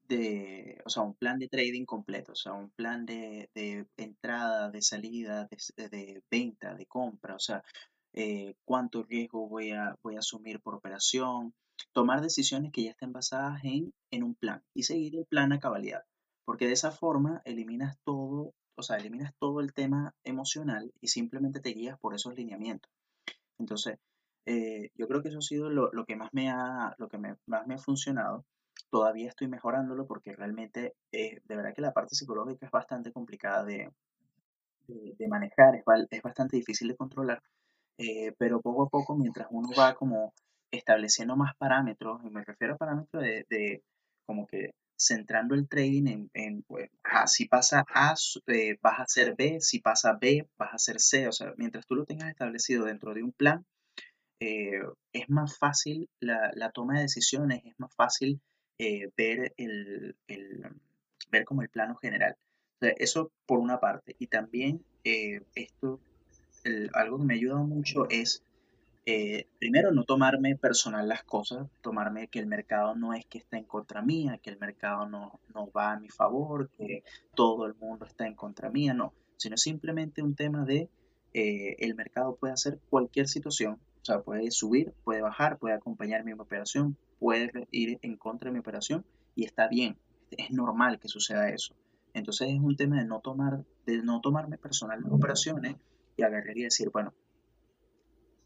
de, 0.09 0.81
o 0.85 0.91
sea, 0.91 1.03
un 1.03 1.15
plan 1.15 1.39
de 1.39 1.49
trading 1.49 1.85
completo, 1.85 2.33
o 2.33 2.37
sea, 2.37 2.53
un 2.53 2.71
plan 2.71 3.07
de, 3.07 3.49
entrada, 3.97 4.71
de 4.71 4.83
salida, 4.83 5.49
de, 5.77 6.23
venta, 6.31 6.75
de 6.75 6.87
compra, 6.87 7.37
o 7.37 7.39
sea, 7.39 7.63
eh, 8.13 8.55
cuánto 8.65 9.05
riesgo 9.05 9.49
voy 9.49 9.71
a, 9.71 9.97
voy 10.03 10.17
a 10.17 10.21
asumir 10.21 10.61
por 10.61 10.75
operación, 10.75 11.55
tomar 11.93 12.21
decisiones 12.21 12.73
que 12.73 12.85
ya 12.85 12.91
estén 12.91 13.13
basadas 13.13 13.65
en, 13.65 13.93
en 14.11 14.23
un 14.25 14.35
plan 14.35 14.63
y 14.75 14.83
seguir 14.83 15.17
el 15.17 15.27
plan 15.27 15.53
a 15.53 15.61
cabalidad 15.61 16.05
porque 16.51 16.67
de 16.67 16.73
esa 16.73 16.91
forma 16.91 17.43
eliminas 17.45 17.97
todo, 18.03 18.55
o 18.75 18.83
sea, 18.83 18.97
eliminas 18.97 19.33
todo 19.39 19.61
el 19.61 19.73
tema 19.73 20.17
emocional 20.25 20.93
y 21.01 21.07
simplemente 21.07 21.61
te 21.61 21.71
guías 21.71 21.97
por 22.01 22.13
esos 22.13 22.35
lineamientos. 22.35 22.91
Entonces, 23.57 24.01
eh, 24.47 24.91
yo 24.97 25.07
creo 25.09 25.23
que 25.23 25.29
eso 25.29 25.39
ha 25.39 25.43
sido 25.43 25.71
lo, 25.71 25.91
que 26.07 26.17
más 26.17 26.31
me 26.33 26.51
ha, 26.51 26.95
lo 26.99 27.09
que 27.09 27.19
más 27.19 27.67
me 27.67 27.75
ha 27.75 27.79
funcionado. 27.79 28.45
Todavía 28.91 29.29
estoy 29.29 29.49
mejorándolo 29.49 30.07
porque 30.07 30.35
realmente, 30.35 30.95
eh, 31.13 31.41
de 31.45 31.57
verdad 31.57 31.75
que 31.75 31.83
la 31.83 31.93
parte 31.93 32.15
psicológica 32.15 32.67
es 32.67 32.73
bastante 32.73 33.13
complicada 33.13 33.65
de, 33.65 33.91
de, 34.89 35.29
manejar, 35.29 35.77
es, 35.77 35.85
es, 36.11 36.23
bastante 36.23 36.57
difícil 36.57 36.89
de 36.89 36.97
controlar, 36.97 37.43
eh, 37.99 38.33
pero 38.39 38.61
poco 38.61 38.85
a 38.85 38.89
poco, 38.89 39.17
mientras 39.17 39.49
uno 39.51 39.69
va 39.79 39.95
como 39.95 40.35
estableciendo 40.71 41.37
más 41.37 41.55
parámetros, 41.57 42.21
y 42.25 42.31
me 42.31 42.45
refiero 42.45 42.75
a 42.75 42.79
parámetros 42.79 43.23
de, 43.23 43.47
de 43.49 43.83
como 44.27 44.47
que 44.47 44.71
centrando 45.01 45.55
el 45.55 45.67
trading 45.67 46.29
en, 46.35 46.63
pues, 46.63 46.91
si 47.27 47.49
pasa 47.49 47.85
A, 47.95 48.15
eh, 48.49 48.79
vas 48.83 49.01
a 49.01 49.03
hacer 49.05 49.35
B, 49.37 49.61
si 49.61 49.81
pasa 49.81 50.17
B, 50.21 50.47
vas 50.59 50.73
a 50.73 50.77
hacer 50.77 51.01
C. 51.01 51.27
O 51.27 51.33
sea, 51.33 51.55
mientras 51.57 51.87
tú 51.87 51.95
lo 51.95 52.05
tengas 52.05 52.29
establecido 52.29 52.85
dentro 52.85 53.15
de 53.15 53.23
un 53.23 53.33
plan, 53.33 53.65
eh, 54.41 54.81
es 55.13 55.29
más 55.29 55.59
fácil 55.59 56.09
la, 56.21 56.71
toma 56.73 56.95
de 56.95 57.03
decisiones, 57.03 57.63
es 57.65 57.79
más 57.79 57.95
fácil 57.95 58.41
eh, 58.79 59.11
ver, 59.17 59.53
el, 59.57 60.17
ver 61.31 61.45
como 61.45 61.63
el 61.63 61.69
plano 61.69 61.97
general. 61.97 62.37
eso 62.81 63.31
por 63.47 63.59
una 63.59 63.79
parte. 63.79 64.17
Y 64.19 64.27
también 64.27 64.85
esto, 65.05 66.01
algo 66.95 67.19
que 67.19 67.25
me 67.25 67.35
ayuda 67.35 67.57
mucho 67.57 68.09
es 68.09 68.43
eh, 69.07 69.47
primero, 69.59 69.93
no 69.93 70.05
tomarme 70.05 70.57
personal 70.57 71.09
las 71.09 71.25
cosas, 71.25 71.69
tomarme 71.81 72.29
que 72.29 72.39
el 72.39 72.47
mercado 72.47 72.95
no 72.95 73.15
es 73.15 73.25
que 73.27 73.39
está 73.39 73.57
en 73.57 73.65
contra 73.65 74.03
mía, 74.03 74.39
que 74.43 74.51
el 74.51 74.59
mercado 74.59 75.09
no, 75.09 75.41
no 75.55 75.71
va 75.73 75.93
a 75.93 75.99
mi 75.99 76.09
favor, 76.11 76.71
que 76.79 77.03
todo 77.35 77.67
el 77.67 77.75
mundo 77.75 78.05
está 78.05 78.27
en 78.27 78.35
contra 78.35 78.71
mía, 78.71 78.93
no, 78.93 79.15
sino 79.37 79.57
simplemente 79.57 80.23
un 80.23 80.35
tema 80.35 80.65
de 80.65 80.91
eh, 81.33 81.77
el 81.79 81.95
mercado 81.95 82.37
puede 82.37 82.53
hacer 82.53 82.79
cualquier 82.91 83.27
situación, 83.27 83.81
o 84.03 84.05
sea, 84.05 84.21
puede 84.21 84.51
subir, 84.51 84.93
puede 85.05 85.21
bajar, 85.21 85.59
puede 85.59 85.75
acompañar 85.75 86.25
mi 86.25 86.33
operación, 86.33 86.97
puede 87.19 87.69
ir 87.71 87.99
en 88.03 88.17
contra 88.17 88.49
de 88.49 88.55
mi 88.55 88.61
operación 88.61 89.05
y 89.35 89.45
está 89.45 89.69
bien, 89.69 89.97
es 90.31 90.51
normal 90.51 90.99
que 90.99 91.09
suceda 91.09 91.51
eso. 91.51 91.75
Entonces 92.15 92.49
es 92.49 92.61
un 92.61 92.77
tema 92.77 92.99
de 92.99 93.05
no 93.05 93.21
tomar, 93.21 93.65
de 93.87 94.03
no 94.03 94.21
tomarme 94.21 94.59
personal 94.59 95.01
las 95.03 95.13
operaciones 95.13 95.77
y 96.17 96.23
agarrar 96.23 96.57
y 96.57 96.63
decir, 96.63 96.91
bueno, 96.91 97.13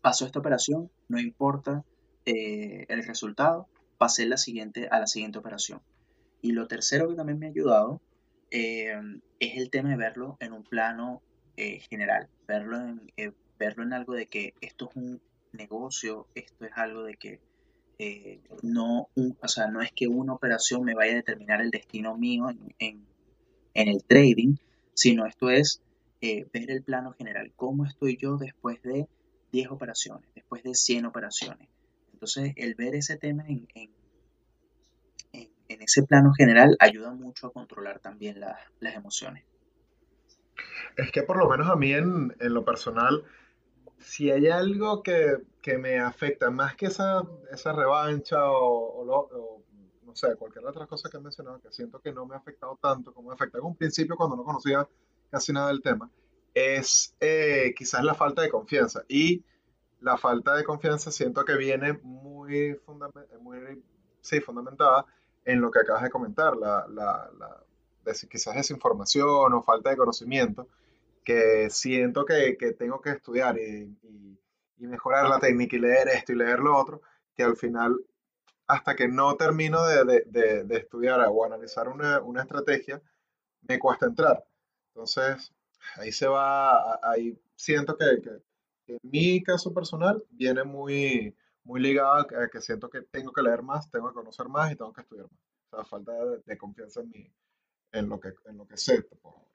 pasó 0.01 0.27
esta 0.27 0.41
operación, 0.41 0.91
no 1.09 1.19
importa 1.19 1.85
eh, 2.27 2.85
el 2.89 3.05
resultado, 3.05 3.69
pasé 3.97 4.27
la 4.27 4.37
siguiente, 4.37 4.89
a 4.91 4.99
la 4.99 5.07
siguiente 5.07 5.39
operación. 5.39 5.81
Y 6.43 6.53
lo 6.53 6.67
tercero 6.67 7.09
que 7.09 7.15
también 7.15 7.39
me 7.39 7.47
ha 7.47 7.51
ayudado 7.51 8.03
eh, 8.51 9.01
es 9.41 9.57
el 9.57 9.71
tema 9.71 9.91
de 9.91 9.97
verlo 9.97 10.37
en 10.41 10.53
un 10.53 10.63
plano 10.63 11.23
eh, 11.57 11.81
general, 11.89 12.29
verlo 12.47 12.81
en, 12.81 13.35
verlo 13.59 13.83
en 13.83 13.93
algo 13.93 14.15
de 14.15 14.27
que 14.27 14.55
esto 14.61 14.91
es 14.91 14.97
un 14.97 15.23
negocio, 15.55 16.27
esto 16.35 16.65
es 16.65 16.73
algo 16.77 17.03
de 17.05 17.15
que 17.15 17.41
no, 18.63 19.09
o 19.41 19.49
sea, 19.49 19.69
no 19.69 19.81
es 19.81 19.93
que 19.93 20.09
una 20.09 20.33
operación 20.33 20.85
me 20.85 20.95
vaya 20.95 21.13
a 21.13 21.17
determinar 21.17 21.61
el 21.61 21.71
destino 21.71 22.17
mío 22.17 22.51
en, 22.79 23.07
en 23.75 23.89
el 23.89 24.03
trading, 24.05 24.57
sino 24.95 25.27
esto 25.27 25.51
es 25.51 25.81
ver 26.21 26.71
el 26.71 26.83
plano 26.83 27.13
general, 27.13 27.53
cómo 27.57 27.85
estoy 27.85 28.17
yo 28.17 28.37
después 28.37 28.81
de 28.83 29.07
10 29.53 29.71
operaciones, 29.71 30.29
después 30.35 30.63
de 30.63 30.75
100 30.75 31.07
operaciones. 31.07 31.69
Entonces, 32.13 32.53
el 32.57 32.75
ver 32.75 32.95
ese 32.95 33.17
tema 33.17 33.45
en, 33.47 33.69
en, 33.75 33.91
ese 35.69 36.05
plano 36.05 36.33
general 36.33 36.77
ayuda 36.79 37.13
mucho 37.13 37.49
a 37.49 37.53
controlar 37.53 37.99
también 37.99 38.41
las 38.41 38.95
emociones. 38.95 39.45
Es 40.97 41.11
que 41.11 41.23
por 41.23 41.37
lo 41.37 41.49
menos 41.49 41.69
a 41.69 41.77
mí 41.77 41.93
en, 41.93 42.33
lo 42.39 42.65
personal, 42.65 43.25
si 44.05 44.31
hay 44.31 44.49
algo 44.49 45.03
que, 45.03 45.39
me 45.79 45.99
afecta 45.99 46.51
más 46.51 46.77
que 46.77 46.87
esa, 46.87 47.23
esa 47.51 47.73
revancha 47.73 48.37
o, 48.51 49.31
no 50.05 50.15
sé, 50.15 50.37
cualquier 50.37 50.67
otra 50.67 50.87
cosa 50.87 51.09
que 51.09 51.17
he 51.17 51.21
mencionado, 51.21 51.61
que 51.61 51.73
siento 51.73 52.01
que 52.01 52.13
no 52.13 52.27
me 52.27 52.35
ha 52.35 52.39
afectado 52.39 52.79
tanto 52.81 53.13
como 53.13 53.29
me 53.29 53.35
afectaba 53.35 53.63
en 53.63 53.69
un 53.69 53.77
principio 53.77 54.17
cuando 54.17 54.37
no 54.37 54.45
conocía 54.45 54.87
casi 55.31 55.53
nada 55.53 55.69
del 55.69 55.83
tema, 55.83 56.11
es 56.53 57.15
eh, 57.19 57.75
quizás 57.77 58.05
la 58.05 58.15
falta 58.15 58.43
de 58.43 58.51
confianza. 58.51 59.03
Y 59.09 59.43
la 60.01 60.19
falta 60.19 60.55
de 60.55 60.65
confianza 60.65 61.11
siento 61.11 61.45
que 61.45 61.57
viene 61.57 61.95
muy, 62.03 62.79
muy 63.41 63.83
sí, 64.21 64.41
fundamentada 64.41 65.07
en 65.45 65.61
lo 65.61 65.71
que 65.71 65.81
acabas 65.81 66.03
de 66.03 66.11
comentar, 66.11 66.57
la, 66.57 66.87
la, 66.89 67.31
la 67.39 67.65
quizás 68.31 68.55
desinformación 68.55 69.53
o 69.53 69.63
falta 69.63 69.91
de 69.91 69.97
conocimiento, 69.97 70.69
que 71.25 71.71
siento 71.71 72.25
que, 72.25 72.57
que 72.59 72.73
tengo 72.73 73.01
que 73.01 73.11
estudiar 73.11 73.59
y, 73.59 73.97
y, 74.03 74.87
mejorar 74.87 75.29
la 75.31 75.39
técnica 75.41 75.77
y 75.77 75.79
leer 75.79 76.09
esto 76.09 76.33
y 76.33 76.37
leer 76.37 76.59
lo 76.59 76.77
otro, 76.77 77.01
que 77.35 77.43
al 77.43 77.57
final, 77.57 77.99
hasta 78.67 78.95
que 78.95 79.09
no 79.09 79.35
termino 79.35 79.83
de, 79.87 80.25
de, 80.27 80.65
de 80.65 80.77
estudiar 80.77 81.25
o 81.27 81.45
analizar 81.45 81.89
una, 81.89 82.21
una 82.21 82.43
estrategia, 82.43 83.01
me 83.63 83.79
cuesta 83.79 84.05
entrar. 84.05 84.45
Entonces, 84.89 85.53
ahí 85.97 86.13
se 86.13 86.27
va, 86.27 87.01
ahí 87.03 87.39
siento 87.57 87.97
que, 87.97 88.21
que, 88.23 88.93
en 88.93 88.99
mi 89.03 89.43
caso 89.43 89.73
personal 89.73 90.23
viene 90.31 90.65
muy, 90.65 91.35
muy 91.63 91.81
ligado 91.81 92.13
a 92.19 92.49
que 92.49 92.61
siento 92.61 92.91
que 92.91 93.03
tengo 93.03 93.33
que 93.33 93.43
leer 93.43 93.63
más, 93.63 93.91
tengo 93.91 94.09
que 94.09 94.15
conocer 94.15 94.49
más 94.49 94.71
y 94.71 94.77
tengo 94.77 94.93
que 94.93 95.01
estudiar 95.01 95.27
más. 95.31 95.41
O 95.71 95.77
sea, 95.77 95.85
falta 95.85 96.13
de, 96.45 96.59
confianza 96.59 97.01
en, 97.01 97.11
mí, 97.11 97.33
en, 97.93 98.09
lo 98.09 98.21
que, 98.21 98.35
en 98.45 98.59
lo 98.59 98.67
que 98.67 98.77
sé 98.77 99.03
por. 99.03 99.54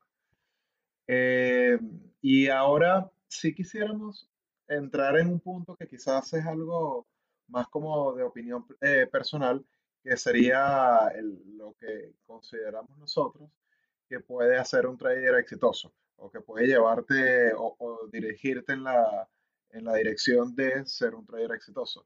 Eh, 1.12 1.80
y 2.22 2.50
ahora 2.50 3.12
sí 3.28 3.56
quisiéramos 3.56 4.30
entrar 4.68 5.18
en 5.18 5.30
un 5.30 5.40
punto 5.40 5.76
que 5.76 5.88
quizás 5.88 6.32
es 6.34 6.46
algo 6.46 7.08
más 7.48 7.68
como 7.70 8.14
de 8.14 8.22
opinión 8.22 8.64
eh, 8.80 9.08
personal, 9.12 9.66
que 10.04 10.16
sería 10.18 11.12
lo 11.58 11.74
que 11.80 12.14
consideramos 12.28 12.96
nosotros 13.00 13.50
que 14.08 14.20
puede 14.20 14.58
hacer 14.58 14.86
un 14.86 15.00
trader 15.00 15.34
exitoso 15.40 15.92
o 16.18 16.30
que 16.30 16.42
puede 16.42 16.68
llevarte 16.68 17.54
o, 17.58 18.08
dirigirte 18.12 18.74
en 18.74 18.84
la, 18.84 19.28
en 19.72 19.86
la, 19.86 19.96
dirección 19.96 20.56
de 20.56 20.86
ser 20.86 21.16
un 21.16 21.26
trader 21.26 21.54
exitoso. 21.54 22.06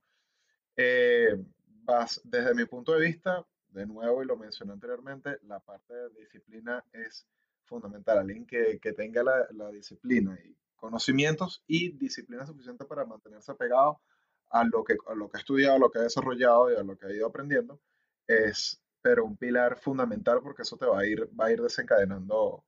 Eh, 0.78 1.36
vas, 1.84 2.22
desde 2.24 2.56
mi 2.56 2.64
punto 2.64 2.94
de 2.94 3.06
vista, 3.06 3.46
de 3.68 3.86
nuevo, 3.86 4.24
y 4.24 4.28
lo 4.28 4.38
mencioné 4.38 4.72
anteriormente, 4.72 5.40
la 5.44 5.60
parte 5.60 5.94
de 5.94 6.22
disciplina 6.22 6.86
es 6.94 7.28
fundamental. 7.66 8.20
Alguien 8.20 8.46
que, 8.46 8.80
que 8.80 8.94
tenga 8.94 9.24
la, 9.24 9.48
la, 9.52 9.70
disciplina 9.72 10.38
y 10.44 10.56
conocimientos 10.76 11.64
y 11.68 11.92
disciplina 11.98 12.46
suficiente 12.46 12.86
para 12.86 13.06
mantenerse 13.06 13.54
pegado 13.56 14.02
a 14.50 14.64
lo, 14.64 14.84
que, 14.84 14.96
a 15.08 15.16
lo 15.16 15.30
que 15.30 15.38
ha 15.38 15.40
estudiado, 15.40 15.76
a 15.76 15.80
lo 15.80 15.90
que 15.90 16.00
ha 16.00 16.04
desarrollado 16.04 16.72
y 16.72 16.76
a 16.76 16.84
lo 16.84 16.98
que 16.98 17.08
ha 17.08 17.12
ido 17.12 17.28
aprendiendo, 17.28 17.80
es 18.28 18.80
pero 19.02 19.26
un 19.26 19.36
pilar 19.36 19.78
fundamental 19.78 20.40
porque 20.42 20.62
eso 20.62 20.78
te 20.78 20.86
va 20.86 21.02
a 21.02 21.06
ir, 21.06 21.30
va 21.38 21.48
a 21.48 21.52
ir 21.52 21.62
desencadenando 21.62 22.64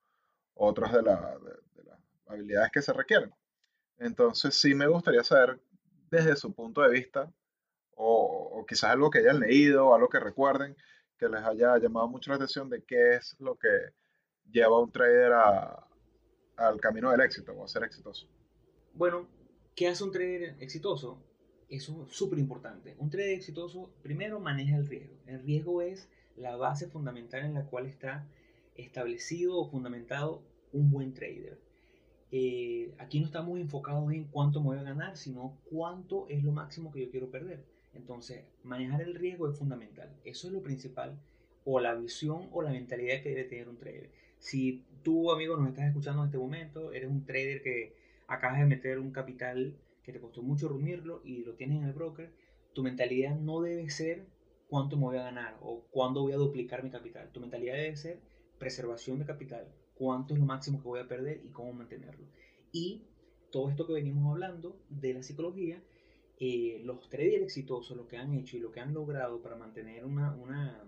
otras 0.53 0.91
de, 0.91 1.01
las 1.01 1.19
habilidades 2.27 2.71
que 2.71 2.81
se 2.81 2.91
requieren. 2.91 3.33
Entonces 3.97 4.53
sí 4.55 4.75
me 4.75 4.87
gustaría 4.87 5.23
saber 5.23 5.61
desde 6.11 6.35
su 6.35 6.53
punto 6.53 6.81
de 6.81 6.89
vista, 6.89 7.31
o, 7.91 8.65
quizás 8.67 8.91
algo 8.91 9.09
que 9.09 9.19
hayan 9.19 9.39
leído, 9.39 9.87
o 9.87 9.95
algo 9.95 10.09
que 10.09 10.19
recuerden, 10.19 10.75
que 11.17 11.29
les 11.29 11.41
haya 11.41 11.77
llamado 11.77 12.09
mucho 12.09 12.31
la 12.31 12.35
atención 12.35 12.69
de 12.69 12.83
qué 12.83 13.15
es 13.15 13.35
lo 13.39 13.55
que 13.55 13.69
lleva 14.51 14.77
a 14.77 14.79
un 14.79 14.91
trader 14.91 15.33
al 16.57 16.79
camino 16.79 17.11
del 17.11 17.21
éxito 17.21 17.53
o 17.53 17.63
a 17.63 17.67
ser 17.67 17.83
exitoso. 17.83 18.27
Bueno, 18.93 19.27
¿qué 19.75 19.87
hace 19.87 20.03
un 20.03 20.11
trader 20.11 20.55
exitoso? 20.59 21.21
Eso 21.69 22.05
es 22.07 22.15
súper 22.15 22.39
importante. 22.39 22.95
Un 22.99 23.09
trader 23.09 23.31
exitoso 23.33 23.91
primero 24.01 24.39
maneja 24.39 24.77
el 24.77 24.87
riesgo. 24.87 25.15
El 25.25 25.41
riesgo 25.43 25.81
es 25.81 26.07
la 26.37 26.55
base 26.55 26.87
fundamental 26.87 27.43
en 27.43 27.53
la 27.53 27.65
cual 27.65 27.85
está 27.85 28.27
establecido 28.75 29.57
o 29.57 29.69
fundamentado 29.69 30.43
un 30.71 30.91
buen 30.91 31.13
trader. 31.13 31.59
Eh, 32.31 32.93
aquí 32.97 33.19
no 33.19 33.25
estamos 33.25 33.59
enfocados 33.59 34.11
en 34.11 34.25
cuánto 34.25 34.59
me 34.59 34.67
voy 34.67 34.77
a 34.77 34.83
ganar, 34.83 35.15
sino 35.17 35.57
cuánto 35.69 36.27
es 36.29 36.43
lo 36.43 36.51
máximo 36.51 36.91
que 36.91 37.05
yo 37.05 37.11
quiero 37.11 37.31
perder. 37.31 37.63
Entonces, 37.93 38.43
manejar 38.63 39.01
el 39.01 39.15
riesgo 39.15 39.49
es 39.49 39.57
fundamental. 39.57 40.09
Eso 40.25 40.47
es 40.47 40.53
lo 40.53 40.61
principal, 40.61 41.17
o 41.63 41.79
la 41.79 41.95
visión 41.95 42.49
o 42.51 42.61
la 42.61 42.71
mentalidad 42.71 43.21
que 43.21 43.29
debe 43.29 43.45
tener 43.45 43.69
un 43.69 43.77
trader. 43.77 44.09
Si 44.45 44.85
tú, 45.01 45.31
amigo, 45.31 45.57
nos 45.57 45.69
estás 45.69 45.87
escuchando 45.87 46.21
en 46.21 46.27
este 46.27 46.37
momento, 46.37 46.93
eres 46.93 47.09
un 47.09 47.25
trader 47.25 47.63
que 47.63 47.95
acabas 48.27 48.59
de 48.59 48.67
meter 48.67 48.99
un 48.99 49.09
capital 49.09 49.75
que 50.03 50.13
te 50.13 50.21
costó 50.21 50.43
mucho 50.43 50.69
reunirlo 50.69 51.19
y 51.23 51.43
lo 51.43 51.55
tienes 51.55 51.79
en 51.79 51.85
el 51.85 51.93
broker, 51.93 52.29
tu 52.75 52.83
mentalidad 52.83 53.35
no 53.35 53.61
debe 53.61 53.89
ser 53.89 54.27
cuánto 54.69 54.97
me 54.97 55.05
voy 55.05 55.17
a 55.17 55.23
ganar 55.23 55.57
o 55.61 55.87
cuándo 55.89 56.21
voy 56.21 56.33
a 56.33 56.37
duplicar 56.37 56.83
mi 56.83 56.91
capital. 56.91 57.31
Tu 57.31 57.39
mentalidad 57.39 57.73
debe 57.73 57.95
ser 57.95 58.19
preservación 58.59 59.17
de 59.17 59.25
capital, 59.25 59.67
cuánto 59.95 60.35
es 60.35 60.39
lo 60.39 60.45
máximo 60.45 60.79
que 60.79 60.89
voy 60.89 60.99
a 60.99 61.07
perder 61.07 61.41
y 61.43 61.49
cómo 61.49 61.73
mantenerlo. 61.73 62.27
Y 62.71 63.01
todo 63.51 63.71
esto 63.71 63.87
que 63.87 63.93
venimos 63.93 64.31
hablando 64.31 64.79
de 64.89 65.15
la 65.15 65.23
psicología, 65.23 65.81
eh, 66.39 66.83
los 66.85 67.09
traders 67.09 67.45
exitosos, 67.45 67.97
lo 67.97 68.07
que 68.07 68.17
han 68.17 68.35
hecho 68.35 68.57
y 68.57 68.59
lo 68.59 68.71
que 68.71 68.79
han 68.79 68.93
logrado 68.93 69.41
para 69.41 69.55
mantener 69.55 70.05
una, 70.05 70.35
una, 70.35 70.87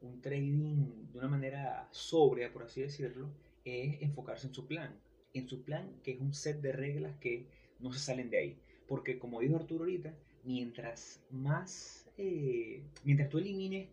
un 0.00 0.20
trading 0.20 1.10
de 1.12 1.18
una 1.18 1.28
manera 1.28 1.88
sobria, 1.90 2.52
por 2.52 2.62
así 2.64 2.80
decirlo, 2.82 3.28
es 3.64 4.00
enfocarse 4.02 4.46
en 4.46 4.54
su 4.54 4.66
plan. 4.66 4.98
En 5.34 5.48
su 5.48 5.62
plan, 5.62 6.00
que 6.02 6.12
es 6.12 6.20
un 6.20 6.34
set 6.34 6.60
de 6.60 6.72
reglas 6.72 7.16
que 7.18 7.46
no 7.78 7.92
se 7.92 8.00
salen 8.00 8.30
de 8.30 8.38
ahí. 8.38 8.58
Porque 8.88 9.18
como 9.18 9.40
dijo 9.40 9.56
Arturo 9.56 9.84
ahorita, 9.84 10.14
mientras 10.44 11.22
más 11.30 12.00
eh, 12.22 12.82
mientras 13.04 13.30
tú 13.30 13.38
elimines 13.38 13.88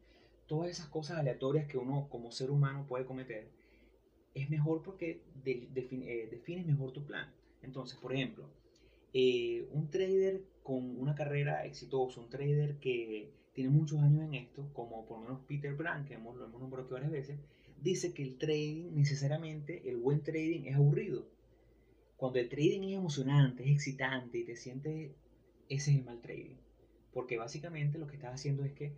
todas 0.48 0.70
esas 0.70 0.88
cosas 0.88 1.18
aleatorias 1.18 1.66
que 1.66 1.78
uno 1.78 2.08
como 2.10 2.30
ser 2.32 2.52
humano 2.52 2.86
puede 2.86 3.06
cometer, 3.06 3.48
es 4.34 4.50
mejor 4.50 4.82
porque 4.84 5.22
eh, 5.46 5.68
defines 6.30 6.66
mejor 6.66 6.92
tu 6.92 7.06
plan. 7.06 7.34
Entonces, 7.62 7.98
por 7.98 8.14
ejemplo, 8.14 8.50
eh, 9.14 9.66
un 9.72 9.90
trader 9.90 10.44
con 10.62 11.00
una 11.00 11.16
carrera 11.16 11.66
exitosa, 11.66 12.20
un 12.20 12.30
trader 12.30 12.80
que 12.80 13.32
tiene 13.58 13.72
muchos 13.72 14.00
años 14.02 14.24
en 14.24 14.36
esto, 14.36 14.70
como 14.72 15.04
por 15.08 15.18
lo 15.18 15.24
menos 15.24 15.42
Peter 15.48 15.74
Brand, 15.74 16.08
que 16.08 16.14
hemos, 16.14 16.38
lo 16.38 16.46
hemos 16.46 16.62
nombrado 16.62 16.86
aquí 16.86 16.94
varias 16.94 17.12
veces, 17.12 17.40
dice 17.82 18.14
que 18.14 18.22
el 18.22 18.38
trading 18.38 18.94
necesariamente, 18.94 19.90
el 19.90 19.98
buen 19.98 20.22
trading 20.22 20.66
es 20.66 20.76
aburrido. 20.76 21.26
Cuando 22.18 22.38
el 22.38 22.50
trading 22.50 22.84
es 22.84 22.98
emocionante, 23.00 23.64
es 23.64 23.72
excitante 23.72 24.38
y 24.38 24.44
te 24.44 24.56
sientes, 24.56 25.10
ese 25.70 25.90
es 25.92 25.98
el 25.98 26.06
mal 26.06 26.22
trading. 26.22 26.58
Porque 27.12 27.40
básicamente 27.40 27.98
lo 27.98 28.06
que 28.06 28.18
estás 28.18 28.36
haciendo 28.36 28.64
es 28.64 28.74
que 28.74 28.94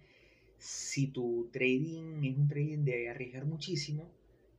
si 0.58 1.08
tu 1.08 1.48
trading 1.54 2.26
es 2.26 2.38
un 2.38 2.50
trading 2.50 2.84
de 2.84 3.08
arriesgar 3.08 3.46
muchísimo, 3.46 4.12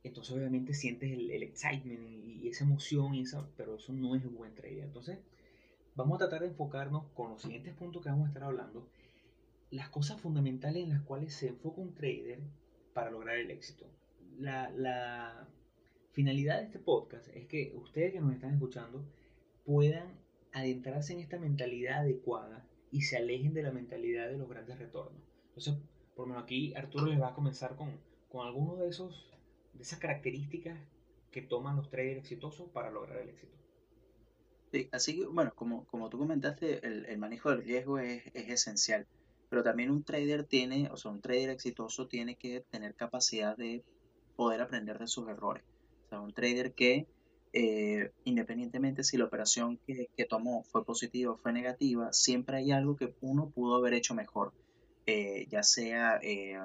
entonces 0.03 0.35
obviamente 0.35 0.73
sientes 0.73 1.11
el, 1.11 1.43
excitement 1.43 2.01
y, 2.25 2.47
esa 2.47 2.63
emoción, 2.63 3.13
y 3.13 3.21
esa, 3.21 3.47
pero 3.55 3.75
eso 3.75 3.93
no 3.93 4.15
es 4.15 4.25
un 4.25 4.33
buen 4.33 4.55
trading. 4.55 4.81
Entonces 4.81 5.19
vamos 5.93 6.15
a 6.15 6.25
tratar 6.25 6.39
de 6.39 6.47
enfocarnos 6.47 7.03
con 7.13 7.29
los 7.29 7.43
siguientes 7.43 7.75
puntos 7.75 8.01
que 8.01 8.09
vamos 8.09 8.25
a 8.25 8.29
estar 8.29 8.45
hablando, 8.45 8.89
las 9.71 9.89
cosas 9.89 10.19
fundamentales 10.21 10.83
en 10.83 10.89
las 10.89 11.01
cuales 11.01 11.33
se 11.33 11.47
enfoca 11.47 11.81
un 11.81 11.93
trader 11.93 12.39
para 12.93 13.09
lograr 13.11 13.37
el 13.37 13.51
éxito. 13.51 13.85
La, 14.37 14.69
la 14.71 15.47
finalidad 16.11 16.59
de 16.59 16.65
este 16.65 16.79
podcast 16.79 17.27
es 17.35 17.47
que 17.47 17.73
ustedes 17.75 18.13
que 18.13 18.21
nos 18.21 18.33
están 18.33 18.53
escuchando 18.53 19.03
puedan 19.65 20.19
adentrarse 20.51 21.13
en 21.13 21.19
esta 21.19 21.39
mentalidad 21.39 21.99
adecuada 21.99 22.65
y 22.91 23.01
se 23.01 23.17
alejen 23.17 23.53
de 23.53 23.63
la 23.63 23.71
mentalidad 23.71 24.29
de 24.29 24.37
los 24.37 24.49
grandes 24.49 24.77
retornos. 24.77 25.21
Entonces, 25.47 25.75
por 26.15 26.27
lo 26.27 26.33
menos 26.33 26.43
aquí 26.43 26.73
Arturo 26.75 27.05
les 27.05 27.21
va 27.21 27.29
a 27.29 27.33
comenzar 27.33 27.75
con, 27.75 27.89
con 28.29 28.45
algunos 28.45 28.79
de 28.79 28.89
esos 28.89 29.31
de 29.73 29.83
esas 29.83 29.99
características 29.99 30.77
que 31.31 31.41
toman 31.41 31.77
los 31.77 31.89
traders 31.89 32.19
exitosos 32.19 32.69
para 32.71 32.91
lograr 32.91 33.19
el 33.19 33.29
éxito. 33.29 33.53
Sí, 34.71 34.89
así 34.91 35.17
que, 35.17 35.25
bueno, 35.25 35.53
como, 35.55 35.85
como 35.85 36.09
tú 36.09 36.17
comentaste, 36.17 36.85
el, 36.85 37.05
el 37.05 37.17
manejo 37.17 37.49
del 37.49 37.63
riesgo 37.63 37.99
es, 37.99 38.23
es, 38.33 38.49
esencial, 38.49 39.05
pero 39.51 39.63
también 39.63 39.91
un 39.91 40.05
trader 40.05 40.45
tiene, 40.45 40.87
o 40.93 40.95
sea, 40.95 41.11
un 41.11 41.19
trader 41.19 41.49
exitoso 41.49 42.07
tiene 42.07 42.37
que 42.37 42.63
tener 42.69 42.95
capacidad 42.95 43.57
de 43.57 43.83
poder 44.37 44.61
aprender 44.61 44.97
de 44.97 45.07
sus 45.07 45.27
errores. 45.27 45.65
O 46.05 46.07
sea, 46.07 46.21
un 46.21 46.31
trader 46.31 46.71
que 46.71 47.05
eh, 47.51 48.11
independientemente 48.23 49.03
si 49.03 49.17
la 49.17 49.25
operación 49.25 49.77
que, 49.85 50.07
tomó 50.29 50.63
fue 50.63 50.85
positiva 50.85 51.33
o 51.33 51.37
fue 51.37 51.51
negativa, 51.51 52.13
siempre 52.13 52.59
hay 52.59 52.71
algo 52.71 52.95
que 52.95 53.13
uno 53.19 53.49
pudo 53.49 53.75
haber 53.75 53.93
hecho 53.93 54.15
mejor, 54.15 54.53
eh, 55.05 55.45
ya 55.49 55.63
sea 55.63 56.17
eh, 56.23 56.57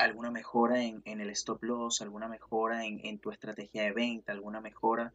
alguna 0.00 0.32
mejora 0.32 0.82
en, 0.82 1.02
el 1.04 1.30
stop 1.30 1.62
loss, 1.62 2.02
alguna 2.02 2.26
mejora 2.26 2.84
en, 2.84 3.20
tu 3.20 3.30
estrategia 3.30 3.84
de 3.84 3.92
venta, 3.92 4.32
alguna 4.32 4.60
mejora 4.60 5.14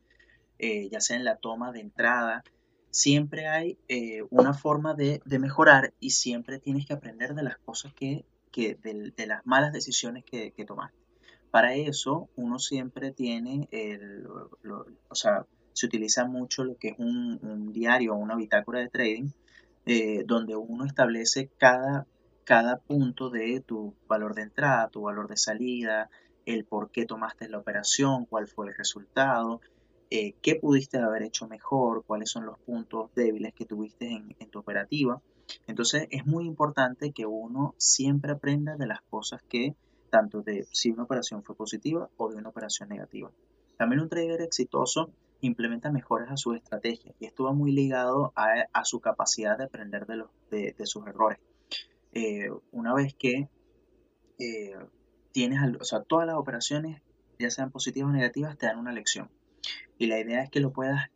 ya 0.57 1.01
sea 1.01 1.17
en 1.17 1.25
la 1.25 1.35
toma 1.35 1.73
de 1.73 1.81
entrada. 1.81 2.45
Siempre 2.91 3.47
hay 3.47 3.77
una 4.29 4.53
forma 4.53 4.93
de, 4.95 5.21
mejorar 5.25 5.93
y 5.99 6.11
siempre 6.11 6.59
tienes 6.59 6.85
que 6.85 6.93
aprender 6.93 7.35
de 7.35 7.43
las 7.43 7.57
cosas 7.57 7.93
que, 7.93 8.25
de, 8.53 9.27
las 9.27 9.45
malas 9.45 9.71
decisiones 9.71 10.23
que, 10.25 10.51
que 10.51 10.65
tomaste. 10.65 10.97
Para 11.51 11.73
eso 11.73 12.29
uno 12.35 12.59
siempre 12.59 13.11
tiene, 13.11 13.67
el, 13.71 14.27
o 14.27 15.15
sea, 15.15 15.45
se 15.73 15.85
utiliza 15.87 16.25
mucho 16.25 16.63
lo 16.63 16.77
que 16.77 16.89
es 16.89 16.99
un, 16.99 17.71
diario 17.73 18.13
o 18.13 18.17
una 18.17 18.35
bitácora 18.35 18.79
de 18.79 18.89
trading, 18.89 19.29
eh, 19.85 20.23
donde 20.25 20.55
uno 20.55 20.85
establece 20.85 21.49
cada, 21.57 22.05
cada 22.43 22.77
punto 22.77 23.29
de 23.29 23.61
tu 23.61 23.95
valor 24.07 24.35
de 24.35 24.43
entrada, 24.43 24.89
tu 24.89 25.01
valor 25.01 25.27
de 25.27 25.37
salida, 25.37 26.09
el 26.45 26.65
por 26.65 26.91
qué 26.91 27.05
tomaste 27.05 27.49
la 27.49 27.57
operación, 27.57 28.25
cuál 28.25 28.47
fue 28.47 28.67
el 28.67 28.75
resultado. 28.75 29.61
Eh, 30.09 30.33
qué 30.41 30.55
pudiste 30.55 30.97
haber 30.97 31.23
hecho 31.23 31.47
mejor, 31.47 32.03
cuáles 32.05 32.29
son 32.29 32.45
los 32.45 32.59
puntos 32.59 33.13
débiles 33.15 33.53
que 33.53 33.65
tuviste 33.65 34.07
en, 34.11 34.49
tu 34.49 34.59
operativa. 34.59 35.21
Entonces 35.67 36.07
es 36.11 36.25
muy 36.25 36.45
importante 36.45 37.11
que 37.11 37.25
uno 37.25 37.75
siempre 37.77 38.31
aprenda 38.31 38.75
de 38.75 38.87
las 38.87 39.01
cosas 39.01 39.41
que, 39.43 39.75
tanto 40.09 40.41
de 40.41 40.67
si 40.71 40.91
una 40.91 41.03
operación 41.03 41.43
fue 41.43 41.55
positiva 41.55 42.09
o 42.17 42.29
de 42.29 42.37
una 42.37 42.49
operación 42.49 42.89
negativa. 42.89 43.31
También 43.77 44.01
un 44.01 44.09
trader 44.09 44.41
exitoso 44.41 45.11
implementa 45.41 45.91
mejoras 45.91 46.31
a 46.31 46.37
su 46.37 46.53
estrategia 46.53 47.13
y 47.19 47.25
esto 47.25 47.45
va 47.45 47.53
muy 47.53 47.71
ligado 47.71 48.33
a, 48.35 48.83
su 48.83 48.99
capacidad 48.99 49.57
de 49.57 49.65
aprender 49.65 50.05
de 50.05 50.85
sus 50.85 51.07
errores. 51.07 51.39
Eh, 52.11 52.49
una 52.71 52.93
vez 52.93 53.13
que 53.13 53.49
eh, 54.39 54.75
tienes, 55.31 55.59
o 55.79 55.83
sea, 55.83 56.01
todas 56.01 56.25
las 56.25 56.37
operaciones, 56.37 57.01
ya 57.37 57.49
sean 57.51 57.71
positivas 57.71 58.09
o 58.09 58.13
negativas, 58.13 58.57
te 58.57 58.65
dan 58.65 58.79
una 58.79 58.91
lección. 58.91 59.29
Y 59.99 60.07
la 60.07 60.19
idea 60.19 60.41
es 60.41 60.49
que 60.49 60.61
lo 60.61 60.71
puedas, 60.71 61.09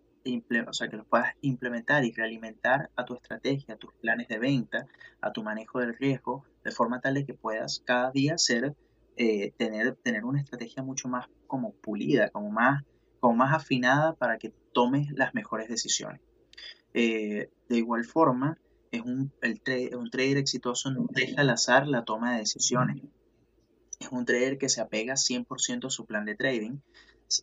o 0.67 0.73
sea, 0.73 0.89
que 0.89 0.97
lo 0.97 1.05
puedas 1.05 1.33
implementar 1.41 2.03
y 2.03 2.11
realimentar 2.11 2.91
a 2.97 3.05
tu 3.05 3.15
estrategia, 3.15 3.75
a 3.75 3.77
tus 3.77 3.93
planes 3.93 4.27
de 4.27 4.37
venta, 4.37 4.85
a 5.21 5.31
tu 5.31 5.41
manejo 5.41 5.79
del 5.79 5.97
riesgo, 5.97 6.43
de 6.65 6.71
forma 6.71 6.99
tal 6.99 7.15
de 7.15 7.25
que 7.25 7.33
puedas 7.33 7.81
cada 7.85 8.11
día 8.11 8.37
ser, 8.37 8.75
eh, 9.15 9.53
tener, 9.57 9.95
tener 9.95 10.25
una 10.25 10.41
estrategia 10.41 10.83
mucho 10.83 11.07
más 11.07 11.27
como 11.47 11.71
pulida, 11.71 12.29
como 12.29 12.51
más, 12.51 12.83
como 13.21 13.35
más 13.35 13.53
afinada 13.53 14.15
para 14.15 14.37
que 14.37 14.53
tomes 14.73 15.11
las 15.13 15.33
mejores 15.33 15.69
decisiones. 15.69 16.21
de 16.93 17.49
igual 17.69 18.03
forma, 18.03 18.59
es 18.91 19.01
un, 19.01 19.31
el 19.41 19.61
un 19.95 20.09
trader 20.11 20.37
exitoso 20.37 20.91
no 20.91 21.07
deja 21.09 21.41
al 21.41 21.49
azar 21.49 21.87
la 21.87 22.03
toma 22.03 22.33
de 22.33 22.39
decisiones. 22.39 23.01
Es 23.99 24.09
un 24.11 24.25
trader 24.25 24.57
que 24.57 24.69
se 24.69 24.81
apega 24.81 25.15
100% 25.15 25.87
a 25.87 25.89
su 25.89 26.05
plan 26.05 26.25
de 26.25 26.35
trading, 26.35 26.79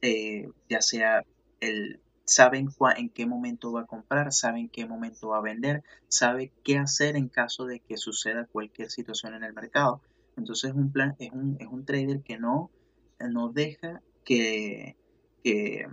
eh, 0.02 0.48
ya 0.68 0.80
sea 0.80 1.24
el 1.60 2.00
sabe 2.30 2.58
en, 2.58 3.08
qué 3.10 3.26
momento 3.26 3.72
va 3.72 3.82
a 3.82 3.86
comprar, 3.86 4.32
sabe 4.32 4.60
en 4.60 4.68
qué 4.68 4.86
momento 4.86 5.28
va 5.28 5.38
a 5.38 5.42
vender, 5.42 5.82
sabe 6.06 6.52
qué 6.62 6.78
hacer 6.78 7.16
en 7.16 7.28
caso 7.28 7.66
de 7.66 7.80
que 7.80 7.96
suceda 7.96 8.46
cualquier 8.46 8.90
situación 8.90 9.34
en 9.34 9.42
el 9.42 9.52
mercado. 9.52 10.00
Entonces 10.36 10.70
es 10.70 10.76
un 10.76 10.92
plan, 10.92 11.16
es 11.18 11.32
un, 11.32 11.56
es 11.58 11.66
un 11.66 11.84
trader 11.84 12.22
que 12.22 12.38
no, 12.38 12.70
no 13.18 13.50
deja 13.50 14.00
que, 14.24 14.96
que, 15.42 15.86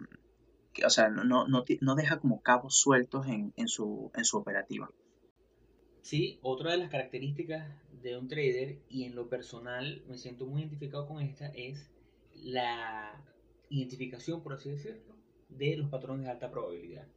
o 0.86 0.90
sea, 0.90 1.10
no, 1.10 1.24
no, 1.24 1.48
no, 1.48 1.96
deja 1.96 2.20
como 2.20 2.42
cabos 2.42 2.78
sueltos 2.78 3.26
en, 3.28 3.52
en, 3.58 3.68
su, 3.68 4.12
en 4.16 4.24
su 4.24 4.38
operativa. 4.38 4.92
Sí, 6.04 6.40
otra 6.44 6.72
de 6.72 6.78
las 6.78 6.90
características 6.90 7.68
de 8.02 8.16
un 8.16 8.28
trader, 8.28 8.78
y 8.90 9.06
en 9.06 9.16
lo 9.16 9.28
personal 9.28 10.04
me 10.08 10.18
siento 10.18 10.46
muy 10.46 10.62
identificado 10.62 11.08
con 11.08 11.20
esta, 11.20 11.48
es 11.48 11.90
la 12.36 13.20
identificación, 13.70 14.42
por 14.42 14.54
así 14.54 14.70
decirlo, 14.70 15.16
de 15.50 15.78
los 15.78 15.90
patrones 15.90 16.26
de 16.26 16.32
alta 16.32 16.52
probabilidad. 16.52 17.08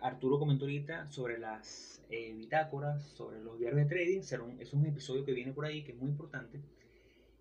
Arturo 0.00 0.38
comentó 0.38 0.66
ahorita 0.66 1.08
sobre 1.08 1.38
las 1.38 2.04
eh, 2.10 2.32
bitácoras, 2.34 3.02
sobre 3.02 3.40
los 3.40 3.58
diarios 3.58 3.80
de 3.80 3.86
trading, 3.86 4.20
es 4.60 4.72
un 4.72 4.86
episodio 4.86 5.24
que 5.24 5.32
viene 5.32 5.52
por 5.52 5.64
ahí 5.64 5.82
que 5.82 5.92
es 5.92 5.98
muy 5.98 6.10
importante. 6.10 6.60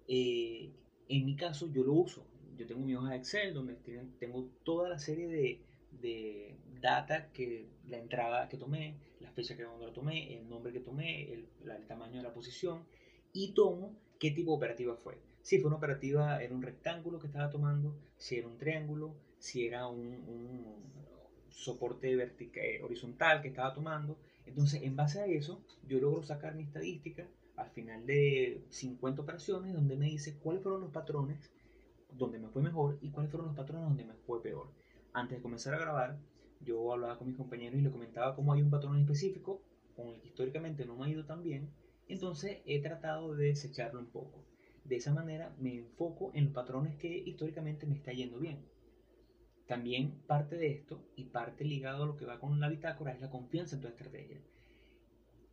Eh, 0.07 0.71
en 1.09 1.25
mi 1.25 1.35
caso 1.35 1.67
yo 1.71 1.83
lo 1.83 1.93
uso, 1.93 2.25
yo 2.57 2.65
tengo 2.65 2.81
mi 2.81 2.95
hoja 2.95 3.11
de 3.11 3.17
Excel 3.17 3.53
donde 3.53 3.75
tengo 4.19 4.49
toda 4.63 4.89
la 4.89 4.99
serie 4.99 5.27
de, 5.27 5.61
de 6.01 6.55
data 6.81 7.29
que 7.31 7.67
la 7.87 7.97
entrada 7.97 8.47
que 8.49 8.57
tomé, 8.57 8.95
la 9.19 9.31
fecha 9.31 9.55
que 9.55 9.63
cuando 9.63 9.87
la 9.87 9.93
tomé, 9.93 10.37
el 10.37 10.49
nombre 10.49 10.71
que 10.71 10.79
tomé, 10.79 11.31
el, 11.31 11.47
tamaño 11.87 12.17
de 12.17 12.23
la 12.23 12.33
posición 12.33 12.83
y 13.33 13.53
tomo 13.53 13.95
qué 14.19 14.31
tipo 14.31 14.51
de 14.51 14.57
operativa 14.57 14.95
fue. 14.95 15.17
Si 15.47 15.59
fue 15.59 15.69
una 15.69 15.77
operativa, 15.77 16.43
era 16.43 16.53
un 16.53 16.61
rectángulo 16.61 17.19
que 17.19 17.27
estaba 17.27 17.49
tomando, 17.49 17.95
si 18.17 18.35
era 18.35 18.49
un 18.49 18.57
triángulo, 18.57 19.15
si 19.39 19.65
era 19.65 19.87
un, 19.87 20.75
soporte 21.47 22.13
vertical, 22.17 22.65
eh, 22.65 22.83
horizontal 22.83 23.41
que 23.41 23.47
estaba 23.47 23.73
tomando. 23.73 24.19
Entonces, 24.45 24.83
en 24.83 24.97
base 24.97 25.21
a 25.21 25.25
eso, 25.25 25.63
yo 25.87 26.01
logro 26.01 26.21
sacar 26.21 26.53
mi 26.53 26.63
estadística 26.63 27.25
al 27.55 27.69
final 27.69 28.05
de 28.05 28.61
50 28.71 29.21
operaciones 29.21 29.73
donde 29.73 29.95
me 29.95 30.07
dice 30.07 30.37
cuáles 30.37 30.63
fueron 30.63 30.81
los 30.81 30.91
patrones 30.91 31.49
donde 32.11 32.39
me 32.39 32.49
fue 32.49 32.61
mejor 32.61 32.97
y 32.99 33.11
cuáles 33.11 33.31
fueron 33.31 33.47
los 33.47 33.55
patrones 33.55 33.87
donde 33.87 34.03
me 34.03 34.15
fue 34.25 34.43
peor 34.43 34.67
antes 35.13 35.37
de 35.37 35.41
comenzar 35.41 35.73
a 35.75 35.79
grabar, 35.79 36.19
yo 36.59 36.91
hablaba 36.91 37.17
con 37.17 37.27
mis 37.27 37.37
compañeros 37.37 37.79
y 37.79 37.83
le 37.83 37.91
comentaba 37.91 38.35
cómo 38.35 38.51
hay 38.51 38.61
un 38.61 38.69
patrón 38.69 38.99
específico 38.99 39.61
con 39.95 40.09
el 40.09 40.19
que 40.19 40.27
históricamente 40.27 40.85
no 40.85 40.97
me 40.97 41.05
ha 41.05 41.09
ido 41.09 41.25
tan 41.25 41.41
bien, 41.41 41.71
entonces 42.09 42.57
he 42.65 42.81
tratado 42.81 43.33
de 43.33 43.47
desecharlo 43.47 44.01
un 44.01 44.07
poco. 44.07 44.46
De 44.87 44.95
esa 44.95 45.13
manera 45.13 45.53
me 45.59 45.75
enfoco 45.75 46.31
en 46.33 46.45
los 46.45 46.53
patrones 46.53 46.95
que 46.95 47.17
históricamente 47.17 47.85
me 47.85 47.95
está 47.95 48.13
yendo 48.13 48.39
bien. 48.39 48.59
También 49.67 50.21
parte 50.27 50.55
de 50.55 50.71
esto 50.71 51.03
y 51.17 51.25
parte 51.25 51.65
ligado 51.65 52.03
a 52.03 52.07
lo 52.07 52.15
que 52.15 52.25
va 52.25 52.39
con 52.39 52.57
la 52.61 52.69
bitácora 52.69 53.11
es 53.11 53.19
la 53.19 53.29
confianza 53.29 53.75
en 53.75 53.81
tu 53.81 53.89
estrategia. 53.89 54.39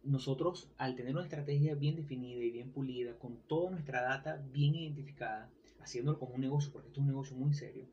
Nosotros, 0.05 0.71
al 0.77 0.95
tener 0.95 1.15
una 1.15 1.25
estrategia 1.25 1.75
bien 1.75 1.97
definida 1.97 2.45
y 2.45 2.53
bien 2.53 2.71
pulida, 2.71 3.19
con 3.19 3.39
toda 3.49 3.73
nuestra 3.73 4.03
data 4.03 4.37
bien 4.53 4.77
identificada, 4.77 5.51
haciéndolo 5.81 6.21
como 6.21 6.35
un 6.35 6.41
negocio, 6.43 6.73
porque 6.73 6.89
esto 6.89 7.01
es 7.01 7.03
un 7.03 7.09
negocio 7.09 7.37
muy 7.37 7.55
serio, 7.55 7.87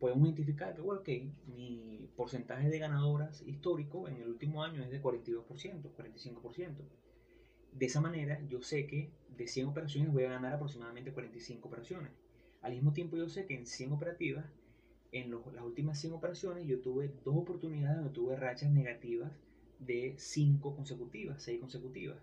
podemos 0.00 0.24
identificar 0.24 0.74
que, 0.74 0.80
bueno, 0.80 1.02
que 1.04 1.30
mi 1.46 2.10
porcentaje 2.16 2.68
de 2.68 2.78
ganadoras 2.78 3.42
histórico 3.46 4.08
en 4.08 4.16
el 4.16 4.30
último 4.30 4.64
año 4.64 4.82
es 4.82 4.90
de 4.90 5.00
42%, 5.00 5.46
45%. 5.46 6.88
De 7.72 7.86
esa 7.86 8.00
manera, 8.00 8.40
yo 8.48 8.62
sé 8.62 8.86
que 8.86 9.10
de 9.36 9.46
100 9.46 9.68
operaciones 9.68 10.12
voy 10.12 10.24
a 10.24 10.30
ganar 10.30 10.54
aproximadamente 10.54 11.12
45 11.12 11.66
operaciones. 11.66 12.12
Al 12.60 12.72
mismo 12.72 12.92
tiempo, 12.92 13.16
yo 13.16 13.28
sé 13.28 13.46
que 13.46 13.54
en 13.54 13.66
100 13.66 13.92
operativas, 13.92 14.44
en 15.10 15.30
las 15.30 15.64
últimas 15.64 15.98
100 16.00 16.12
operaciones, 16.12 16.66
yo 16.66 16.80
tuve 16.80 17.12
dos 17.24 17.36
oportunidades 17.36 17.96
donde 17.96 18.12
tuve 18.12 18.36
rachas 18.36 18.70
negativas 18.70 19.32
de 19.78 20.14
5 20.16 20.76
consecutivas, 20.76 21.42
6 21.42 21.60
consecutivas. 21.60 22.18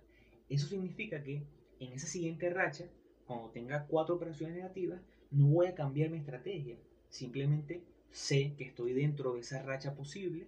Eso 0.50 0.68
significa 0.68 1.22
que 1.24 1.44
en 1.80 1.94
esa 1.94 2.08
siguiente 2.08 2.50
racha, 2.50 2.86
cuando 3.26 3.50
tenga 3.50 3.86
4 3.88 4.16
operaciones 4.16 4.56
negativas, 4.56 5.02
no 5.32 5.48
voy 5.48 5.68
a 5.68 5.76
cambiar 5.76 6.10
mi 6.10 6.18
estrategia 6.18 6.78
Simplemente 7.10 7.84
sé 8.12 8.54
que 8.58 8.66
estoy 8.66 8.94
dentro 8.94 9.34
de 9.34 9.40
esa 9.42 9.64
racha 9.64 9.96
posible, 9.96 10.48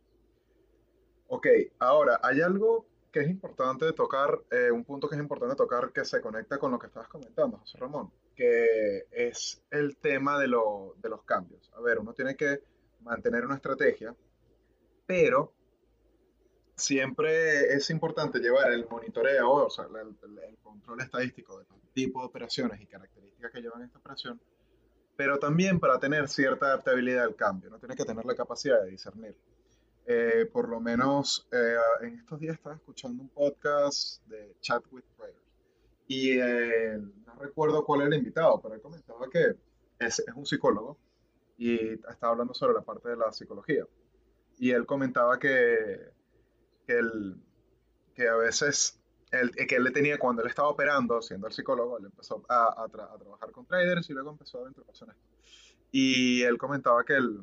Ok, 1.29 1.47
ahora, 1.79 2.21
hay 2.23 2.43
algo 2.43 2.85
que 3.13 3.21
es 3.21 3.29
importante 3.29 3.93
tocar, 3.93 4.41
eh, 4.51 4.71
un 4.71 4.85
punto 4.85 5.09
que 5.09 5.15
es 5.15 5.21
importante 5.21 5.55
tocar 5.55 5.93
que 5.93 6.05
se 6.05 6.21
conecta 6.21 6.59
con 6.59 6.73
lo 6.73 6.79
que 6.79 6.87
estabas 6.87 7.09
comentando, 7.09 7.59
José 7.59 7.79
Ramón, 7.79 8.11
que 8.35 9.07
es 9.11 9.63
el 9.71 9.99
tema 9.99 10.41
de, 10.41 10.47
de 10.47 11.09
los 11.09 11.23
cambios. 11.25 11.71
A 11.77 11.81
ver, 11.83 11.99
uno 11.99 12.15
tiene 12.15 12.35
que 12.35 12.63
mantener 13.03 13.45
una 13.45 13.57
estrategia, 13.57 14.17
pero 15.07 15.53
siempre 16.75 17.75
es 17.75 17.91
importante 17.91 18.39
llevar 18.39 18.73
el 18.73 18.89
monitoreo, 18.89 19.51
o 19.51 19.71
sea, 19.71 19.85
el, 19.85 20.39
el, 20.39 20.57
control 20.63 21.03
estadístico 21.03 21.59
de 21.59 21.67
los 21.69 21.79
tipos 21.93 22.23
de 22.23 22.27
operaciones 22.27 22.81
y 22.81 22.87
características 22.87 23.53
que 23.53 23.61
llevan 23.61 23.83
esta 23.83 23.99
operación, 23.99 24.41
pero 25.17 25.39
también 25.39 25.79
para 25.79 25.99
tener 26.01 26.29
cierta 26.29 26.67
adaptabilidad 26.67 27.25
al 27.25 27.37
cambio, 27.37 27.69
no 27.69 27.79
tiene 27.79 27.95
que 27.95 28.05
tener 28.05 28.25
la 28.25 28.35
capacidad 28.35 28.83
de 28.83 28.91
discernir. 28.91 29.37
Eh, 30.07 30.49
por 30.53 30.69
lo 30.69 30.81
menos 30.81 31.47
eh, 31.53 31.77
en 32.01 32.19
estos 32.19 32.41
días 32.41 32.57
estaba 32.57 32.75
escuchando 32.75 33.23
un 33.23 33.29
podcast 33.29 34.21
de 34.27 34.57
Chat 34.61 34.83
with 34.91 35.05
Traders 35.17 35.39
y 36.09 36.39
eh, 36.41 36.99
no 36.99 37.35
recuerdo 37.37 37.85
cuál 37.85 38.01
era 38.01 38.09
el 38.09 38.19
invitado, 38.19 38.61
pero 38.61 38.75
él 38.75 38.81
comentaba 38.81 39.29
que 39.31 39.57
es, 40.01 40.19
es, 40.19 40.35
un 40.35 40.45
psicólogo 40.45 40.99
y 41.57 41.93
estaba 41.95 42.33
hablando 42.33 42.53
sobre 42.53 42.75
la 42.75 42.83
parte 42.83 43.11
de 43.11 43.17
la 43.17 43.33
psicología. 43.33 43.87
Y 44.59 44.73
él 44.73 44.85
comentaba 44.85 45.39
que, 45.39 46.11
que, 46.87 46.99
el, 46.99 47.37
que 48.15 48.29
a 48.29 48.37
veces 48.37 49.01
el, 49.31 49.51
que 49.53 49.77
él 49.77 49.85
le 49.85 49.91
tenía 49.91 50.19
cuando 50.19 50.43
él 50.43 50.49
estaba 50.49 50.69
operando, 50.69 51.23
siendo 51.23 51.47
el 51.47 51.53
psicólogo, 51.53 51.99
él 51.99 52.05
empezó 52.07 52.45
a, 52.49 52.87
trabajar 52.91 53.51
con 53.51 53.67
traders 53.67 54.09
y 54.11 54.13
luego 54.13 54.31
empezó 54.31 54.59
a 54.59 54.65
vender 54.65 54.85
esto. 54.93 55.07
Y 55.91 56.43
él 56.43 56.59
comentaba 56.59 57.05
que, 57.05 57.15
el, 57.15 57.41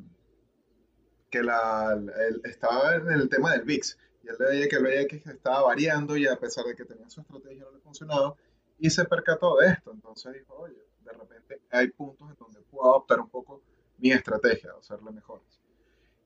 que 1.30 1.42
la, 1.42 1.92
él 2.28 2.40
estaba 2.44 2.96
en 2.96 3.10
el 3.10 3.28
tema 3.28 3.52
del 3.52 3.62
VIX. 3.62 3.98
Y 4.22 4.28
él 4.28 4.36
veía 4.38 4.68
que 4.68 4.76
el 4.76 4.84
VIX 4.84 5.26
estaba 5.26 5.62
variando 5.62 6.16
y 6.16 6.26
a 6.26 6.36
pesar 6.36 6.64
de 6.64 6.74
que 6.74 6.84
tenía 6.84 7.08
su 7.08 7.20
estrategia 7.20 7.64
no 7.64 7.72
le 7.72 7.78
funcionaba. 7.80 8.34
Y 8.78 8.90
se 8.90 9.04
percató 9.04 9.56
de 9.58 9.68
esto. 9.68 9.92
Entonces 9.92 10.34
dijo, 10.34 10.54
oye, 10.54 10.82
de 11.04 11.12
repente 11.12 11.60
hay 11.70 11.88
puntos 11.88 12.28
en 12.30 12.36
donde 12.36 12.60
puedo 12.70 12.90
adoptar 12.90 13.20
un 13.20 13.28
poco 13.28 13.62
mi 13.98 14.12
estrategia, 14.12 14.72
hacerle 14.78 15.10
mejores. 15.10 15.60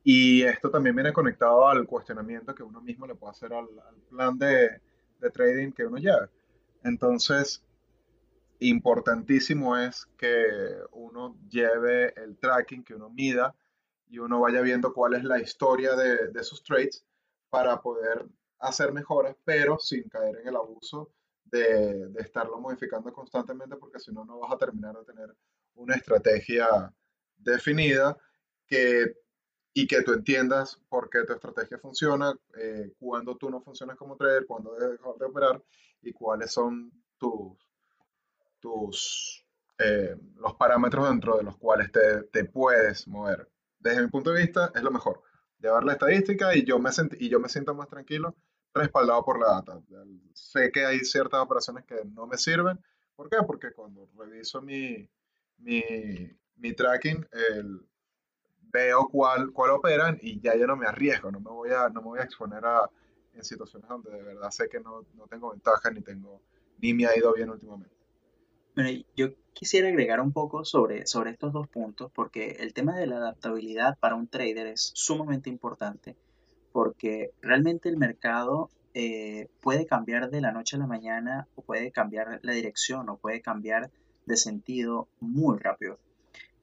Y 0.02 0.42
esto 0.42 0.70
también 0.70 0.94
viene 0.94 1.12
conectado 1.12 1.66
al 1.66 1.86
cuestionamiento 1.86 2.54
que 2.54 2.62
uno 2.62 2.80
mismo 2.80 3.06
le 3.06 3.14
puede 3.14 3.30
hacer 3.30 3.52
al, 3.52 3.66
al 3.88 3.96
plan 4.10 4.38
de, 4.38 4.80
de 5.20 5.30
trading 5.30 5.72
que 5.72 5.86
uno 5.86 5.96
lleve. 5.96 6.28
Entonces, 6.82 7.62
importantísimo 8.60 9.76
es 9.76 10.06
que 10.18 10.36
uno 10.92 11.36
lleve 11.48 12.12
el 12.22 12.36
tracking, 12.36 12.84
que 12.84 12.94
uno 12.94 13.08
mida 13.10 13.54
y 14.08 14.18
uno 14.18 14.40
vaya 14.40 14.60
viendo 14.60 14.92
cuál 14.92 15.14
es 15.14 15.24
la 15.24 15.40
historia 15.40 15.94
de, 15.94 16.28
de 16.28 16.44
sus 16.44 16.62
trades 16.62 17.04
para 17.50 17.80
poder 17.80 18.26
hacer 18.58 18.92
mejoras, 18.92 19.36
pero 19.44 19.78
sin 19.78 20.08
caer 20.08 20.38
en 20.38 20.48
el 20.48 20.56
abuso 20.56 21.12
de, 21.44 22.08
de, 22.08 22.22
estarlo 22.22 22.58
modificando 22.60 23.12
constantemente, 23.12 23.76
porque 23.76 24.00
si 24.00 24.12
no, 24.12 24.24
no 24.24 24.38
vas 24.38 24.52
a 24.52 24.58
terminar 24.58 24.96
de 24.96 25.04
tener 25.04 25.34
una 25.74 25.94
estrategia 25.94 26.92
definida 27.36 28.16
que 28.66 29.14
y 29.76 29.88
que 29.88 30.02
tú 30.02 30.12
entiendas 30.12 30.80
por 30.88 31.10
qué 31.10 31.24
tu 31.24 31.32
estrategia 31.32 31.78
funciona, 31.78 32.32
eh, 32.56 32.92
cuándo 32.98 33.36
tú 33.36 33.50
no 33.50 33.60
funcionas 33.60 33.96
como 33.96 34.16
trader, 34.16 34.46
cuándo 34.46 34.72
debes 34.74 34.98
dejar 34.98 35.16
de 35.16 35.26
operar 35.26 35.62
y 36.00 36.12
cuáles 36.12 36.52
son 36.52 36.92
tus, 37.18 37.58
tus 38.60 39.44
eh, 39.78 40.14
los 40.36 40.54
parámetros 40.54 41.08
dentro 41.08 41.36
de 41.36 41.42
los 41.42 41.56
cuales 41.56 41.90
te, 41.90 42.22
te, 42.22 42.44
puedes 42.44 43.08
mover. 43.08 43.50
Desde 43.84 44.00
mi 44.00 44.08
punto 44.08 44.32
de 44.32 44.40
vista, 44.40 44.72
es 44.74 44.82
lo 44.82 44.90
mejor. 44.90 45.22
Llevar 45.60 45.84
la 45.84 45.92
estadística 45.92 46.56
y 46.56 46.64
yo 46.64 46.78
me, 46.78 46.90
siento 46.90 47.74
más 47.74 47.88
tranquilo 47.88 48.34
respaldado 48.72 49.22
por 49.22 49.38
la 49.38 49.56
data. 49.56 49.78
Sé 50.32 50.72
que 50.72 50.86
hay 50.86 51.00
ciertas 51.00 51.40
operaciones 51.40 51.84
que 51.84 51.96
no 52.06 52.26
me 52.26 52.38
sirven. 52.38 52.82
¿Por 53.14 53.28
qué? 53.28 53.36
Porque 53.46 53.72
cuando 53.72 54.08
reviso 54.16 54.62
mi, 54.62 55.06
tracking, 56.74 57.26
veo 58.62 59.08
cuál, 59.12 59.52
operan 59.54 60.18
y 60.22 60.40
ya 60.40 60.56
yo 60.56 60.66
no 60.66 60.76
me 60.76 60.86
arriesgo, 60.86 61.30
no 61.30 61.40
me 61.40 61.50
voy 61.50 61.70
a, 61.70 62.24
exponer 62.24 62.64
a, 62.64 62.90
en 63.34 63.44
situaciones 63.44 63.86
donde 63.86 64.10
de 64.10 64.22
verdad 64.22 64.50
sé 64.50 64.66
que 64.66 64.80
no, 64.80 65.04
no 65.12 65.26
tengo 65.26 65.50
ventaja 65.50 65.90
ni 65.90 66.00
tengo 66.00 66.40
ni 66.78 66.94
me 66.94 67.06
ha 67.06 67.16
ido 67.16 67.34
bien 67.34 67.50
últimamente. 67.50 67.94
Bueno, 68.74 68.90
yo 69.16 69.28
quisiera 69.52 69.88
agregar 69.88 70.20
un 70.20 70.32
poco 70.32 70.64
sobre, 70.64 71.06
sobre 71.06 71.30
estos 71.30 71.52
dos 71.52 71.68
puntos 71.68 72.10
porque 72.12 72.56
el 72.60 72.74
tema 72.74 72.96
de 72.96 73.06
la 73.06 73.16
adaptabilidad 73.16 73.96
para 73.98 74.16
un 74.16 74.26
trader 74.26 74.66
es 74.66 74.90
sumamente 74.94 75.48
importante 75.48 76.16
porque 76.72 77.30
realmente 77.40 77.88
el 77.88 77.96
mercado 77.96 78.68
eh, 78.94 79.48
puede 79.60 79.86
cambiar 79.86 80.28
de 80.28 80.40
la 80.40 80.50
noche 80.50 80.74
a 80.74 80.80
la 80.80 80.88
mañana 80.88 81.46
o 81.54 81.62
puede 81.62 81.92
cambiar 81.92 82.40
la 82.42 82.52
dirección 82.52 83.08
o 83.08 83.16
puede 83.16 83.40
cambiar 83.40 83.92
de 84.26 84.36
sentido 84.36 85.06
muy 85.20 85.58
rápido. 85.58 86.00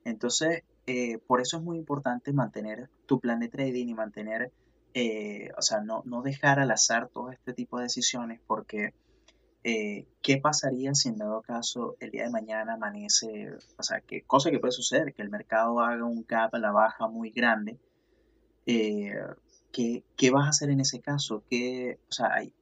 Entonces, 0.03 0.63
eh, 0.87 1.19
por 1.27 1.39
eso 1.39 1.57
es 1.57 1.63
muy 1.63 1.77
importante 1.77 2.33
mantener 2.33 2.89
tu 3.05 3.21
plan 3.21 3.39
de 3.39 3.47
trading 3.47 3.87
y 3.87 3.93
mantener, 3.93 4.51
eh, 4.93 5.49
o 5.57 5.61
sea, 5.61 5.79
no, 5.79 6.03
no, 6.05 6.21
dejar 6.21 6.59
al 6.59 6.71
azar 6.71 7.07
todo 7.07 7.31
este 7.31 7.53
tipo 7.53 7.77
de 7.77 7.83
decisiones 7.83 8.41
porque 8.47 8.93
eh, 9.63 10.07
¿qué 10.21 10.37
pasaría 10.37 10.93
si 10.95 11.09
en 11.09 11.17
dado 11.17 11.41
caso 11.41 11.95
el 11.99 12.11
día 12.11 12.23
de 12.23 12.31
mañana 12.31 12.73
amanece, 12.73 13.51
o 13.77 13.83
sea, 13.83 14.01
qué 14.01 14.23
cosa 14.23 14.51
que 14.51 14.59
puede 14.59 14.71
suceder, 14.71 15.13
que 15.13 15.21
el 15.21 15.29
mercado 15.29 15.79
haga 15.79 16.05
un 16.05 16.25
gap 16.27 16.53
a 16.55 16.59
la 16.59 16.71
baja 16.71 17.07
muy 17.07 17.31
grande? 17.31 17.77
¿qué, 18.65 20.03
¿qué, 20.15 20.31
vas 20.31 20.45
a 20.45 20.49
hacer 20.49 20.69
en 20.69 20.79
ese 20.79 21.01
caso? 21.01 21.43
¿Qué, 21.49 21.99
o 22.09 22.11
sea, 22.11 22.33
hay, 22.33 22.53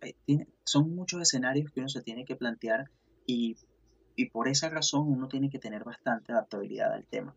son 0.64 0.96
muchos 0.96 1.22
escenarios 1.22 1.72
que 1.72 1.82
uno 1.82 1.90
se 1.90 2.02
tiene 2.02 2.26
que 2.26 2.36
plantear 2.36 2.90
y, 3.26 3.58
y 4.16 4.30
por 4.30 4.48
esa 4.48 4.70
razón 4.70 5.08
uno 5.08 5.28
tiene 5.28 5.50
que 5.50 5.60
tener 5.60 5.84
bastante 5.84 6.32
adaptabilidad 6.32 6.94
al 6.94 7.06
tema. 7.06 7.36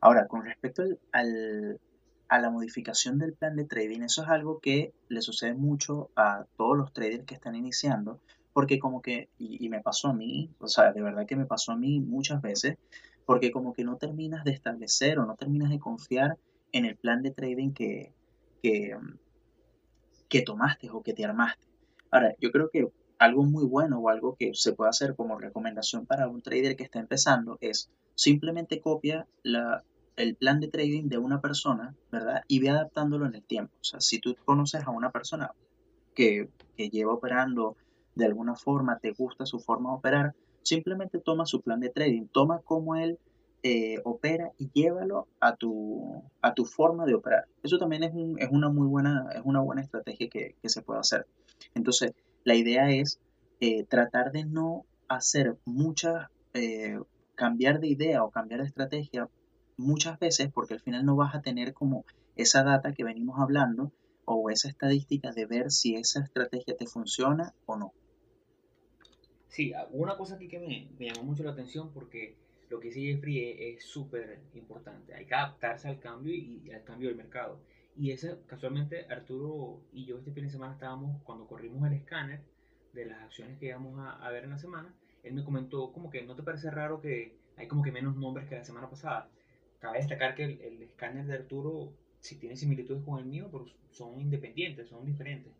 Ahora, 0.00 0.26
con 0.26 0.44
respecto 0.44 0.82
al, 1.12 1.80
a 2.28 2.38
la 2.40 2.50
modificación 2.50 3.18
del 3.18 3.34
plan 3.34 3.56
de 3.56 3.64
trading, 3.64 4.02
eso 4.02 4.22
es 4.22 4.28
algo 4.28 4.60
que 4.60 4.92
le 5.08 5.20
sucede 5.22 5.54
mucho 5.54 6.10
a 6.16 6.46
todos 6.56 6.76
los 6.76 6.92
traders 6.92 7.24
que 7.24 7.34
están 7.34 7.54
iniciando, 7.54 8.20
porque 8.52 8.78
como 8.78 9.02
que, 9.02 9.28
y, 9.38 9.68
me 9.68 9.80
pasó 9.80 10.08
a 10.08 10.14
mí, 10.14 10.50
o 10.58 10.66
sea, 10.66 10.92
de 10.92 11.02
verdad 11.02 11.26
que 11.26 11.36
me 11.36 11.46
pasó 11.46 11.72
a 11.72 11.76
mí 11.76 12.00
muchas 12.00 12.42
veces, 12.42 12.76
porque 13.24 13.50
como 13.50 13.72
que 13.72 13.84
no 13.84 13.96
terminas 13.96 14.44
de 14.44 14.52
establecer 14.52 15.18
o 15.18 15.26
no 15.26 15.36
terminas 15.36 15.70
de 15.70 15.78
confiar 15.78 16.36
en 16.72 16.84
el 16.84 16.96
plan 16.96 17.22
de 17.22 17.30
trading 17.30 17.72
que, 17.72 18.12
que, 18.62 18.96
que 20.28 20.42
tomaste 20.42 20.90
o 20.90 21.02
que 21.02 21.12
te 21.12 21.24
armaste. 21.24 21.66
Ahora, 22.10 22.34
yo 22.40 22.50
creo 22.50 22.70
que 22.70 22.88
algo 23.18 23.44
muy 23.44 23.64
bueno 23.64 23.98
o 23.98 24.08
algo 24.08 24.34
que 24.36 24.52
se 24.54 24.72
puede 24.72 24.90
hacer 24.90 25.14
como 25.14 25.38
recomendación 25.38 26.06
para 26.06 26.28
un 26.28 26.42
trader 26.42 26.74
que 26.76 26.84
está 26.84 26.98
empezando 26.98 27.58
es 27.60 27.90
simplemente 28.14 28.80
copia 28.80 29.26
la, 29.42 29.84
el 30.16 30.36
plan 30.36 30.60
de 30.60 30.68
trading 30.68 31.08
de 31.08 31.18
una 31.18 31.40
persona, 31.40 31.94
¿verdad? 32.10 32.42
Y 32.48 32.60
ve 32.60 32.70
adaptándolo 32.70 33.26
en 33.26 33.34
el 33.34 33.42
tiempo. 33.42 33.74
O 33.80 33.84
sea, 33.84 34.00
si 34.00 34.20
tú 34.20 34.34
conoces 34.44 34.84
a 34.84 34.90
una 34.90 35.10
persona 35.10 35.52
que, 36.14 36.48
lleva 36.76 37.12
operando 37.12 37.76
de 38.20 38.26
alguna 38.26 38.54
forma, 38.54 38.98
te 38.98 39.10
gusta 39.12 39.46
su 39.46 39.58
forma 39.58 39.90
de 39.90 39.96
operar, 39.96 40.34
simplemente 40.62 41.18
toma 41.18 41.46
su 41.46 41.60
plan 41.60 41.80
de 41.80 41.90
trading, 41.90 42.26
toma 42.26 42.60
cómo 42.64 42.94
él 42.94 43.18
eh, 43.62 44.00
opera 44.04 44.52
y 44.58 44.70
llévalo 44.72 45.26
a 45.40 45.56
tu, 45.56 46.22
a 46.40 46.54
tu 46.54 46.64
forma 46.64 47.04
de 47.04 47.14
operar. 47.14 47.44
Eso 47.62 47.78
también 47.78 48.04
es, 48.04 48.12
es, 48.38 48.48
una 48.50 48.70
muy 48.70 48.86
buena, 48.86 49.26
es 49.34 49.42
una 49.44 49.60
buena 49.60 49.82
estrategia 49.82 50.28
que, 50.28 50.54
se 50.64 50.82
puede 50.82 51.00
hacer. 51.00 51.26
Entonces, 51.74 52.12
la 52.44 52.54
idea 52.54 52.90
es 52.90 53.20
eh, 53.60 53.84
tratar 53.84 54.32
de 54.32 54.44
no 54.44 54.86
hacer 55.08 55.56
muchas, 55.66 56.28
eh, 56.54 56.98
cambiar 57.34 57.80
de 57.80 57.88
idea 57.88 58.24
o 58.24 58.30
cambiar 58.30 58.60
de 58.60 58.66
estrategia 58.68 59.28
muchas 59.76 60.18
veces 60.18 60.50
porque 60.52 60.74
al 60.74 60.80
final 60.80 61.04
no 61.04 61.16
vas 61.16 61.34
a 61.34 61.42
tener 61.42 61.74
como 61.74 62.04
esa 62.36 62.62
data 62.62 62.92
que 62.92 63.04
venimos 63.04 63.40
hablando 63.40 63.92
o 64.24 64.50
esa 64.50 64.68
estadística 64.68 65.32
de 65.32 65.46
ver 65.46 65.70
si 65.70 65.96
esa 65.96 66.20
estrategia 66.20 66.76
te 66.76 66.86
funciona 66.86 67.52
o 67.66 67.76
no. 67.76 67.92
Sí, 69.50 69.72
una 69.90 70.16
cosa 70.16 70.36
aquí 70.36 70.48
que 70.48 70.58
me, 70.58 70.88
llamó 70.98 71.24
mucho 71.24 71.42
la 71.42 71.50
atención 71.50 71.90
porque 71.92 72.36
lo 72.70 72.78
que 72.80 72.88
dice 72.88 73.00
Jeffrey 73.00 73.74
es 73.74 73.84
súper 73.84 74.38
importante. 74.54 75.12
Hay 75.12 75.26
que 75.26 75.34
adaptarse 75.34 75.88
al 75.88 75.98
cambio 75.98 76.32
y, 76.32 76.70
al 76.72 76.84
cambio 76.84 77.08
del 77.08 77.16
mercado. 77.16 77.60
Y 77.96 78.12
ese, 78.12 78.38
casualmente, 78.46 79.06
Arturo 79.10 79.80
y 79.92 80.06
yo 80.06 80.18
este 80.18 80.30
fin 80.30 80.44
de 80.44 80.50
semana 80.50 80.74
estábamos, 80.74 81.20
cuando 81.24 81.46
corrimos 81.46 81.86
el 81.86 81.94
escáner 81.94 82.40
de 82.92 83.06
las 83.06 83.20
acciones 83.22 83.58
que 83.58 83.66
íbamos 83.66 83.98
a, 83.98 84.12
a 84.24 84.30
ver 84.30 84.44
en 84.44 84.50
la 84.50 84.58
semana, 84.58 84.94
él 85.24 85.34
me 85.34 85.44
comentó 85.44 85.92
como 85.92 86.10
que 86.10 86.22
no 86.22 86.34
te 86.36 86.42
parece 86.42 86.70
raro 86.70 87.00
que 87.00 87.34
hay 87.56 87.66
como 87.66 87.82
que 87.82 87.92
menos 87.92 88.16
nombres 88.16 88.48
que 88.48 88.54
la 88.54 88.64
semana 88.64 88.88
pasada. 88.88 89.28
Cabe 89.80 89.98
destacar 89.98 90.34
que 90.34 90.44
el, 90.44 90.82
escáner 90.82 91.26
de 91.26 91.34
Arturo, 91.34 91.92
si 92.20 92.36
tiene 92.36 92.56
similitudes 92.56 93.02
con 93.02 93.18
el 93.18 93.24
mío, 93.24 93.48
pero 93.50 93.66
son 93.90 94.20
independientes, 94.20 94.88
son 94.88 95.04
diferentes. 95.04 95.52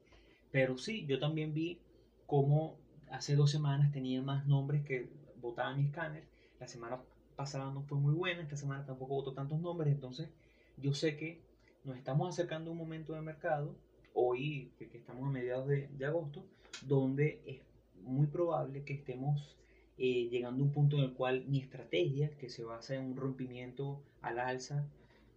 Pero 0.50 0.78
sí, 0.78 1.06
yo 1.06 1.18
también 1.18 1.52
vi 1.52 1.78
cómo 2.26 2.76
hace 3.10 3.36
dos 3.36 3.50
semanas 3.50 3.92
tenía 3.92 4.22
más 4.22 4.46
nombres 4.46 4.84
que 4.84 5.08
votaban 5.40 5.78
mi 5.78 5.86
escáner. 5.86 6.24
La 6.58 6.66
semana 6.66 7.00
pasada 7.36 7.70
no 7.72 7.82
fue 7.82 7.98
muy 7.98 8.14
buena, 8.14 8.42
esta 8.42 8.56
semana 8.56 8.84
tampoco 8.84 9.14
votó 9.14 9.32
tantos 9.32 9.60
nombres. 9.60 9.92
Entonces, 9.92 10.28
yo 10.76 10.94
sé 10.94 11.16
que 11.16 11.40
nos 11.84 11.96
estamos 11.96 12.28
acercando 12.28 12.70
a 12.70 12.72
un 12.72 12.78
momento 12.78 13.14
de 13.14 13.22
mercado, 13.22 13.74
hoy 14.14 14.72
que 14.78 14.98
estamos 14.98 15.28
a 15.28 15.30
mediados 15.30 15.68
de, 15.68 15.88
de 15.88 16.06
agosto, 16.06 16.44
donde 16.86 17.42
es 17.46 17.60
muy 18.02 18.26
probable 18.26 18.84
que 18.84 18.94
estemos 18.94 19.56
eh, 19.98 20.28
llegando 20.30 20.62
a 20.62 20.66
un 20.66 20.72
punto 20.72 20.96
en 20.96 21.04
el 21.04 21.12
cual 21.12 21.44
mi 21.46 21.58
estrategia, 21.60 22.30
que 22.38 22.48
se 22.48 22.64
basa 22.64 22.94
en 22.94 23.04
un 23.04 23.16
rompimiento 23.16 24.02
al 24.22 24.38
alza, 24.38 24.88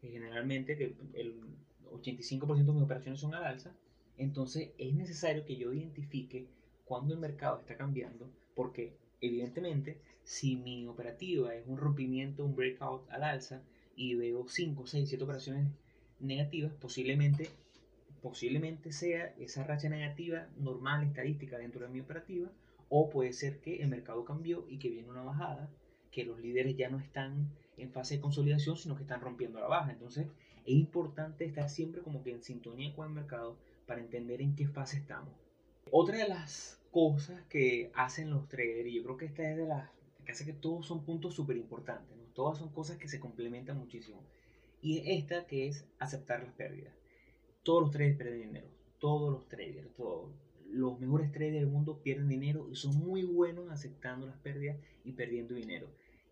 eh, 0.01 0.09
generalmente 0.09 0.77
que 0.77 0.95
el 1.13 1.41
85% 1.91 2.65
de 2.65 2.71
mis 2.71 2.83
operaciones 2.83 3.19
son 3.19 3.35
al 3.35 3.43
alza, 3.43 3.75
entonces 4.17 4.71
es 4.77 4.93
necesario 4.93 5.45
que 5.45 5.57
yo 5.57 5.73
identifique 5.73 6.47
cuando 6.93 7.15
el 7.15 7.19
mercado 7.19 7.59
está 7.59 7.75
cambiando, 7.75 8.29
porque 8.53 8.93
evidentemente 9.19 9.97
si 10.23 10.57
mi 10.57 10.85
operativa 10.85 11.55
es 11.55 11.65
un 11.65 11.77
rompimiento, 11.77 12.45
un 12.45 12.55
breakout 12.55 13.09
al 13.09 13.23
alza, 13.23 13.63
y 13.95 14.13
veo 14.13 14.47
5, 14.47 14.85
6, 14.85 15.09
7 15.09 15.23
operaciones 15.23 15.67
negativas, 16.19 16.71
posiblemente, 16.79 17.49
posiblemente 18.21 18.91
sea 18.91 19.33
esa 19.39 19.63
racha 19.63 19.89
negativa 19.89 20.47
normal, 20.59 21.03
estadística 21.03 21.57
dentro 21.57 21.81
de 21.81 21.91
mi 21.91 21.99
operativa, 21.99 22.51
o 22.89 23.09
puede 23.09 23.33
ser 23.33 23.59
que 23.59 23.81
el 23.81 23.87
mercado 23.87 24.23
cambió 24.23 24.63
y 24.69 24.77
que 24.77 24.91
viene 24.91 25.09
una 25.09 25.23
bajada, 25.23 25.71
que 26.11 26.25
los 26.25 26.39
líderes 26.39 26.77
ya 26.77 26.91
no 26.91 26.99
están 26.99 27.49
en 27.77 27.89
fase 27.89 28.17
de 28.17 28.21
consolidación, 28.21 28.77
sino 28.77 28.95
que 28.95 29.01
están 29.01 29.21
rompiendo 29.21 29.59
la 29.59 29.65
baja. 29.65 29.91
Entonces 29.91 30.27
es 30.63 30.75
importante 30.75 31.43
estar 31.43 31.71
siempre 31.71 32.03
como 32.03 32.21
que 32.21 32.33
en 32.33 32.43
sintonía 32.43 32.93
con 32.95 33.07
el 33.07 33.15
mercado 33.15 33.57
para 33.87 33.99
entender 33.99 34.43
en 34.43 34.55
qué 34.55 34.67
fase 34.67 34.97
estamos. 34.97 35.33
Otra 35.91 36.17
de 36.17 36.27
las 36.27 36.82
cosas 36.93 37.41
que 37.49 37.91
hacen 37.95 38.29
los 38.29 38.47
traders 38.47 38.87
y 38.87 38.93
yo 38.93 39.03
creo 39.03 39.17
que 39.17 39.25
esta 39.25 39.49
es 39.49 39.57
de 39.57 39.65
las 39.65 39.89
que 40.23 40.31
hace 40.31 40.45
que 40.45 40.53
todos 40.53 40.85
son 40.85 41.03
puntos 41.03 41.33
súper 41.33 41.57
importantes, 41.57 42.15
¿no? 42.15 42.23
Todas 42.33 42.59
son 42.59 42.69
cosas 42.69 42.97
que 42.97 43.07
se 43.07 43.19
complementan 43.19 43.79
muchísimo. 43.79 44.21
Y 44.79 45.11
esta 45.11 45.47
que 45.47 45.67
es 45.67 45.85
aceptar 45.97 46.43
las 46.43 46.53
pérdidas. 46.53 46.93
Todos 47.63 47.81
los 47.81 47.91
traders 47.91 48.17
pierden 48.17 48.41
dinero. 48.41 48.67
Todos 48.99 49.31
los 49.31 49.47
traders, 49.47 49.91
todos. 49.95 50.31
Los 50.69 50.99
mejores 50.99 51.31
traders 51.31 51.55
del 51.55 51.67
mundo 51.67 51.99
pierden 52.03 52.29
dinero 52.29 52.69
y 52.71 52.75
son 52.75 52.95
muy 52.97 53.23
buenos 53.23 53.71
aceptando 53.71 54.27
las 54.27 54.37
pérdidas 54.37 54.77
y 55.03 55.13
perdiendo 55.13 55.55
dinero. 55.55 55.87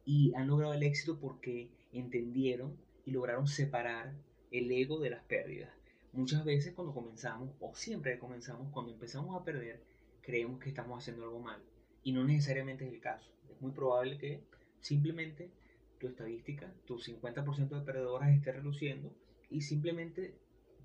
Y 0.06 0.34
han 0.36 0.48
logrado 0.48 0.74
el 0.74 0.84
éxito 0.84 1.20
porque 1.20 1.70
entendieron 1.92 2.78
y 3.04 3.12
lograron 3.12 3.48
separar 3.48 4.14
el 4.52 4.72
ego 4.72 5.00
de 5.00 5.10
las 5.10 5.24
pérdidas. 5.24 5.72
Muchas 6.14 6.46
veces 6.46 6.74
cuando 6.74 6.94
comenzamos, 6.94 7.50
o 7.60 7.74
siempre 7.74 8.20
comenzamos, 8.20 8.68
cuando 8.72 8.92
empezamos 8.92 9.40
a 9.40 9.44
perder, 9.44 9.82
creemos 10.22 10.60
que 10.60 10.70
estamos 10.70 10.98
haciendo 10.98 11.24
algo 11.24 11.40
mal. 11.40 11.62
Y 12.04 12.12
no 12.12 12.24
necesariamente 12.24 12.88
es 12.88 12.94
el 12.94 13.00
caso. 13.00 13.32
Es 13.50 13.62
muy 13.62 13.72
probable 13.72 14.18
que 14.18 14.44
simplemente 14.80 15.52
tu 16.00 16.08
estadística, 16.08 16.74
tu 16.86 16.98
50% 16.98 17.70
de 17.70 17.82
perdedoras 17.82 18.30
esté 18.30 18.52
reluciendo 18.52 19.14
y 19.50 19.62
simplemente 19.62 20.34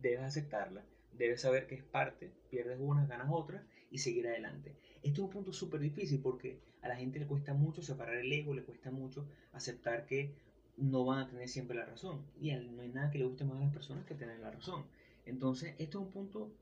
debes 0.03 0.21
aceptarla, 0.21 0.85
debes 1.13 1.41
saber 1.41 1.67
que 1.67 1.77
es 1.77 1.83
parte, 1.83 2.31
pierdes 2.51 2.79
unas, 2.81 3.09
ganas 3.09 3.29
otras 3.31 3.63
y 3.91 3.99
seguir 3.99 4.27
adelante. 4.29 4.77
Esto 5.03 5.23
es 5.23 5.27
un 5.27 5.31
punto 5.31 5.53
súper 5.53 5.81
difícil 5.81 6.21
porque 6.21 6.61
a 6.83 6.89
la 6.89 6.97
gente 6.97 7.19
le 7.19 7.27
cuesta 7.27 7.55
mucho 7.55 7.83
separar 7.83 8.17
el 8.17 8.33
ego, 8.33 8.55
le 8.55 8.65
cuesta 8.65 8.91
mucho 8.91 9.27
aceptar 9.53 10.07
que 10.07 10.35
no 10.77 11.05
van 11.05 11.21
a 11.21 11.29
tener 11.29 11.49
siempre 11.49 11.77
la 11.77 11.87
razón. 11.87 12.27
Y 12.41 12.53
no 12.53 12.83
hay 12.83 12.89
nada 12.89 13.11
que 13.11 13.19
le 13.19 13.25
guste 13.25 13.45
más 13.45 13.57
a 13.57 13.65
las 13.65 13.73
personas 13.73 14.05
que 14.05 14.15
tener 14.15 14.39
la 14.41 14.51
razón. 14.51 14.85
Entonces, 15.25 15.75
esto 15.79 16.01
es 16.01 16.07
un 16.07 16.13
punto 16.13 16.53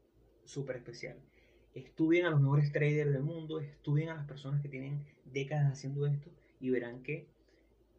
súper 0.44 0.76
especial. 0.76 1.18
Estudien 1.74 2.26
a 2.26 2.30
los 2.30 2.40
mejores 2.40 2.70
traders 2.70 3.12
del 3.12 3.22
mundo, 3.22 3.58
estudien 3.58 4.10
a 4.10 4.14
las 4.14 4.26
personas 4.26 4.62
que 4.62 4.68
tienen 4.68 5.04
décadas 5.24 5.72
haciendo 5.72 6.06
esto 6.06 6.30
y 6.60 6.70
verán 6.70 7.02
que 7.02 7.26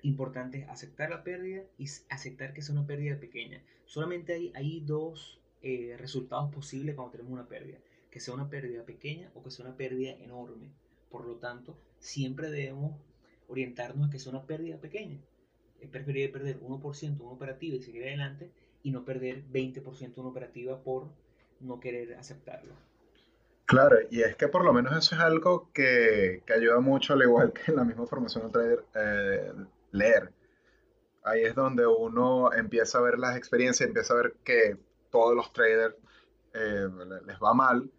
importante 0.01 0.59
es 0.59 0.69
aceptar 0.69 1.09
la 1.09 1.23
pérdida 1.23 1.63
y 1.77 1.85
aceptar 2.09 2.53
que 2.53 2.61
es 2.61 2.69
una 2.69 2.88
pérdida 2.88 3.19
pequeña. 3.19 3.61
Solamente 3.85 4.51
hay, 4.53 4.79
dos 4.81 5.39
eh, 5.61 5.95
resultados 5.97 6.53
posibles 6.53 6.95
cuando 6.95 7.11
tenemos 7.11 7.33
una 7.33 7.47
pérdida. 7.47 7.77
Que 8.11 8.19
sea 8.19 8.33
una 8.33 8.49
pérdida 8.49 8.83
pequeña 8.85 9.29
o 9.35 9.43
que 9.43 9.51
sea 9.51 9.65
una 9.65 9.75
pérdida 9.75 10.11
enorme. 10.11 10.69
Por 11.09 11.27
lo 11.27 11.35
tanto, 11.35 11.77
siempre 11.99 12.49
debemos 12.49 12.93
orientarnos 13.49 14.07
a 14.07 14.11
que 14.11 14.19
sea 14.19 14.31
una 14.31 14.45
pérdida 14.45 14.77
pequeña. 14.77 15.19
Es 15.81 15.89
preferible 15.89 16.29
perder 16.29 16.61
1% 16.61 17.03
en 17.03 17.21
una 17.21 17.31
operativa 17.31 17.75
y 17.75 17.81
seguir 17.81 18.03
adelante 18.03 18.51
y 18.83 18.91
no 18.91 19.03
perder 19.03 19.43
20% 19.51 20.01
en 20.01 20.13
una 20.15 20.29
operativa 20.29 20.81
por 20.81 21.09
no 21.59 21.79
querer 21.79 22.13
aceptarlo. 22.15 22.73
Claro, 23.65 23.97
y 24.12 24.21
es 24.21 24.36
que 24.36 24.47
por 24.47 24.63
lo 24.63 24.73
menos 24.73 24.95
eso 24.95 25.15
es 25.15 25.21
algo 25.21 25.71
que, 25.73 26.43
que 26.45 26.54
ayuda 26.54 26.80
mucho, 26.80 27.13
al 27.13 27.23
igual 27.23 27.51
que 27.51 27.71
en 27.71 27.78
la 27.78 27.84
misma 27.84 28.06
formación 28.06 28.45
de 28.45 28.51
trader, 28.51 28.86
eh, 28.93 29.54
leer. 29.91 30.32
Ahí 31.23 31.43
es 31.43 31.56
donde 31.56 31.88
uno 31.88 32.54
empieza 32.54 32.99
a 32.99 33.01
ver 33.01 33.17
las 33.17 33.36
experiencias, 33.36 33.88
empieza 33.88 34.13
a 34.13 34.17
ver 34.17 34.36
que 34.43 34.78
todos 35.10 35.36
los 35.36 35.51
traders 35.51 35.95
eh, 36.54 36.88
les 37.25 37.38
va 37.39 37.54
mal, 37.56 37.89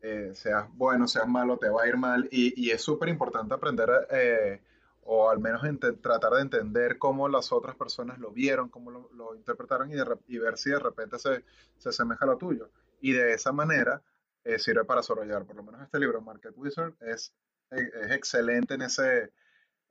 eh, 0.00 0.30
seas 0.34 0.66
bueno, 0.74 1.06
seas 1.06 1.28
malo, 1.28 1.58
te 1.58 1.68
va 1.68 1.82
a 1.82 1.88
ir 1.88 1.96
mal, 1.98 2.28
y, 2.30 2.54
y 2.60 2.70
es 2.70 2.80
súper 2.80 3.10
importante 3.10 3.54
aprender, 3.54 3.90
eh, 4.10 4.62
o 5.04 5.28
al 5.28 5.38
menos 5.40 5.62
tratar 6.00 6.32
de 6.32 6.40
entender 6.40 6.96
cómo 6.98 7.28
las 7.28 7.52
otras 7.52 7.76
personas 7.76 8.18
lo 8.18 8.30
vieron, 8.30 8.70
cómo 8.70 8.90
lo, 8.90 9.34
interpretaron, 9.34 9.90
y, 9.90 9.96
y, 10.28 10.38
ver 10.38 10.56
si 10.56 10.70
de 10.70 10.78
repente 10.78 11.18
se, 11.18 11.44
se 11.76 11.90
asemeja 11.90 12.24
a 12.24 12.28
lo 12.28 12.38
tuyo. 12.38 12.70
Y 13.00 13.12
de 13.12 13.34
esa 13.34 13.52
manera 13.52 14.02
sirve 14.58 14.84
para 14.84 15.00
desarrollar, 15.00 15.44
por 15.44 15.56
lo 15.56 15.62
menos 15.62 15.82
este 15.82 15.98
libro, 15.98 16.20
Market 16.20 16.54
Wizard, 16.56 16.94
es, 17.00 17.32
es 17.70 18.10
excelente 18.10 18.74
en 18.74 18.82
ese, 18.82 19.32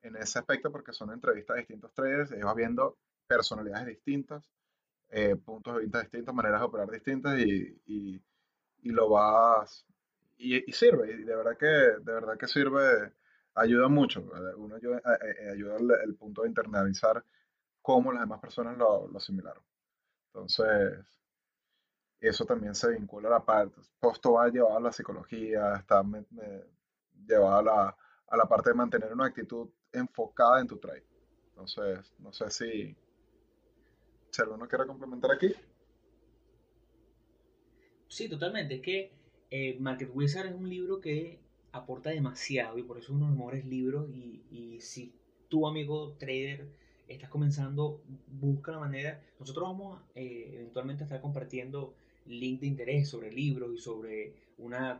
en 0.01 0.15
ese 0.15 0.39
aspecto 0.39 0.71
porque 0.71 0.93
son 0.93 1.11
entrevistas 1.11 1.55
a 1.55 1.59
distintos 1.59 1.93
traders, 1.93 2.31
ellos 2.31 2.45
vas 2.45 2.55
viendo 2.55 2.97
personalidades 3.27 3.87
distintas, 3.87 4.49
eh, 5.09 5.35
puntos 5.35 5.75
de 5.75 5.81
vista 5.81 6.01
distintos, 6.01 6.33
maneras 6.33 6.61
de 6.61 6.65
operar 6.65 6.89
distintas 6.89 7.39
y, 7.39 7.81
y, 7.85 8.21
y 8.83 8.89
lo 8.89 9.09
vas 9.09 9.85
y, 10.37 10.71
sirve, 10.73 11.11
y 11.11 11.23
de 11.23 11.35
verdad 11.35 11.57
que 11.57 11.65
de 11.65 11.99
verdad 12.13 12.37
que 12.37 12.47
sirve, 12.47 13.13
ayuda 13.55 13.87
mucho, 13.87 14.29
uno 14.57 14.75
ayuda, 14.75 15.01
eh, 15.21 15.51
ayuda 15.51 15.77
el, 15.77 15.91
el, 16.03 16.15
punto 16.15 16.41
de 16.41 16.49
internalizar 16.49 17.23
cómo 17.81 18.11
las 18.11 18.21
demás 18.21 18.41
personas 18.41 18.77
lo, 18.77 19.07
lo 19.07 19.17
asimilaron. 19.17 19.63
Entonces, 20.27 21.05
eso 22.27 22.45
también 22.45 22.75
se 22.75 22.91
vincula 22.91 23.27
a 23.27 23.31
la 23.31 23.45
parte, 23.45 23.81
esto 24.11 24.33
va 24.33 24.49
llevado 24.49 24.77
a 24.77 24.81
la 24.81 24.91
psicología, 24.91 25.75
está 25.75 26.03
llevado 27.27 27.57
a 27.57 27.63
la, 27.63 27.97
a 28.27 28.37
la 28.37 28.45
parte 28.45 28.69
de 28.69 28.75
mantener 28.75 29.13
una 29.13 29.25
actitud 29.25 29.69
enfocada 29.91 30.61
en 30.61 30.67
tu 30.67 30.77
trade. 30.77 31.05
Entonces, 31.49 32.13
no 32.19 32.33
sé 32.33 32.49
si, 32.49 32.95
si 34.29 34.41
alguno 34.41 34.67
quiere 34.67 34.85
complementar 34.85 35.31
aquí. 35.31 35.53
Sí, 38.07 38.29
totalmente. 38.29 38.75
Es 38.75 38.81
que 38.81 39.11
eh, 39.49 39.77
Market 39.79 40.09
Wizard 40.13 40.47
es 40.47 40.53
un 40.53 40.69
libro 40.69 40.99
que 40.99 41.39
aporta 41.71 42.09
demasiado 42.09 42.77
y 42.77 42.83
por 42.83 42.97
eso 42.97 43.11
es 43.11 43.15
uno 43.17 43.25
de 43.25 43.29
los 43.31 43.37
mejores 43.37 43.65
libros. 43.65 44.09
Y, 44.09 44.45
y 44.51 44.81
si 44.81 45.13
tu 45.47 45.67
amigo 45.67 46.13
trader 46.17 46.67
estás 47.07 47.29
comenzando, 47.29 48.01
busca 48.27 48.71
la 48.71 48.79
manera. 48.79 49.21
Nosotros 49.39 49.67
vamos 49.67 50.01
eh, 50.15 50.51
eventualmente 50.55 51.03
a 51.03 51.05
estar 51.05 51.21
compartiendo 51.21 51.95
link 52.25 52.61
de 52.61 52.67
interés 52.67 53.09
sobre 53.09 53.31
libros 53.31 53.73
y 53.73 53.77
sobre 53.77 54.33
una 54.57 54.99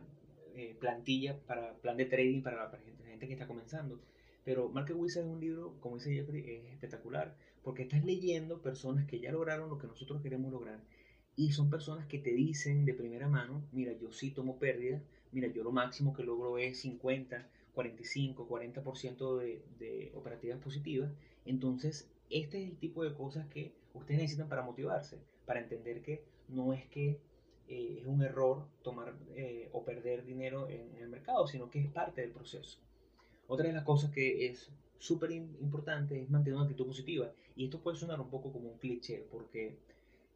eh, 0.54 0.76
plantilla 0.78 1.38
para 1.46 1.74
plan 1.74 1.96
de 1.96 2.06
trading 2.06 2.42
para 2.42 2.70
la 2.70 2.78
gente, 2.78 3.04
gente 3.04 3.26
que 3.26 3.32
está 3.34 3.46
comenzando. 3.46 4.00
Pero 4.44 4.68
Market 4.68 4.96
Wizard 4.96 5.24
es 5.24 5.30
un 5.30 5.40
libro, 5.40 5.74
como 5.80 5.96
dice 5.96 6.14
Jeffrey, 6.14 6.48
es 6.48 6.72
espectacular, 6.72 7.36
porque 7.62 7.82
estás 7.82 8.04
leyendo 8.04 8.62
personas 8.62 9.06
que 9.06 9.18
ya 9.18 9.32
lograron 9.32 9.68
lo 9.68 9.78
que 9.78 9.88
nosotros 9.88 10.22
queremos 10.22 10.52
lograr. 10.52 10.80
Y 11.34 11.52
son 11.52 11.68
personas 11.68 12.06
que 12.06 12.18
te 12.18 12.32
dicen 12.32 12.84
de 12.84 12.94
primera 12.94 13.28
mano, 13.28 13.66
mira, 13.72 13.92
yo 13.92 14.12
sí 14.12 14.30
tomo 14.30 14.58
pérdidas, 14.58 15.02
mira, 15.32 15.48
yo 15.48 15.64
lo 15.64 15.72
máximo 15.72 16.14
que 16.14 16.22
logro 16.22 16.58
es 16.58 16.80
50, 16.80 17.46
45, 17.74 18.48
40% 18.48 19.36
de, 19.36 19.62
de 19.78 20.12
operativas 20.14 20.58
positivas. 20.60 21.12
Entonces, 21.44 22.08
este 22.30 22.62
es 22.62 22.70
el 22.70 22.76
tipo 22.78 23.04
de 23.04 23.14
cosas 23.14 23.46
que 23.48 23.74
ustedes 23.94 24.20
necesitan 24.20 24.48
para 24.48 24.62
motivarse, 24.62 25.18
para 25.44 25.60
entender 25.60 26.02
que 26.02 26.24
no 26.48 26.72
es 26.72 26.84
que 26.86 27.20
eh, 27.68 27.98
es 28.00 28.06
un 28.06 28.22
error 28.22 28.64
tomar 28.82 29.14
eh, 29.34 29.68
o 29.72 29.84
perder 29.84 30.24
dinero 30.24 30.68
en, 30.68 30.94
el 30.96 31.08
mercado, 31.08 31.46
sino 31.46 31.70
que 31.70 31.80
es 31.80 31.90
parte 31.90 32.20
del 32.20 32.30
proceso. 32.30 32.78
Otra 33.48 33.66
de 33.66 33.72
las 33.72 33.84
cosas 33.84 34.10
que 34.10 34.46
es 34.46 34.70
súper 34.98 35.32
importante 35.32 36.20
es 36.20 36.30
mantener 36.30 36.56
una 36.56 36.64
actitud 36.64 36.86
positiva. 36.86 37.30
Y 37.56 37.64
esto 37.64 37.80
puede 37.80 37.96
sonar 37.96 38.20
un 38.20 38.30
poco 38.30 38.52
como 38.52 38.70
un 38.70 38.78
cliché, 38.78 39.26
porque 39.30 39.76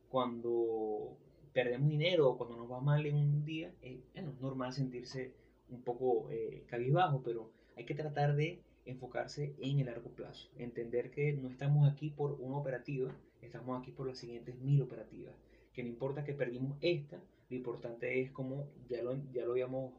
cuando 0.08 1.16
perdemos 1.52 1.88
dinero 1.88 2.30
o 2.30 2.38
cuando 2.38 2.56
nos 2.56 2.70
va 2.70 2.80
mal 2.80 3.04
en 3.06 3.16
un 3.16 3.44
día, 3.44 3.72
eh, 3.82 4.00
bueno, 4.14 4.30
es 4.30 4.40
normal 4.40 4.72
sentirse 4.72 5.32
un 5.70 5.82
poco 5.82 6.28
cabizbajo, 6.66 7.22
pero 7.22 7.48
hay 7.76 7.84
que 7.84 7.94
tratar 7.94 8.34
de 8.34 8.60
enfocarse 8.86 9.54
en 9.60 9.78
el 9.78 9.86
largo 9.86 10.10
plazo. 10.10 10.48
Entender 10.58 11.12
que 11.12 11.32
no 11.32 11.48
estamos 11.48 11.90
aquí 11.90 12.10
por 12.10 12.32
una 12.40 12.56
operativa, 12.56 13.14
estamos 13.40 13.80
aquí 13.80 13.92
por 13.92 14.08
las 14.08 14.18
siguientes 14.18 14.58
mil 14.58 14.82
operativas. 14.82 15.34
Que 15.80 15.84
no 15.84 15.92
importa 15.92 16.24
que 16.24 16.34
perdimos 16.34 16.76
esta, 16.82 17.18
lo 17.48 17.56
importante 17.56 18.20
es 18.20 18.30
como 18.32 18.68
ya 18.90 19.02
lo, 19.02 19.16
ya 19.32 19.46
lo 19.46 19.52
habíamos 19.52 19.94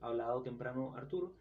hablado 0.00 0.42
temprano 0.42 0.94
Arturo, 0.94 1.32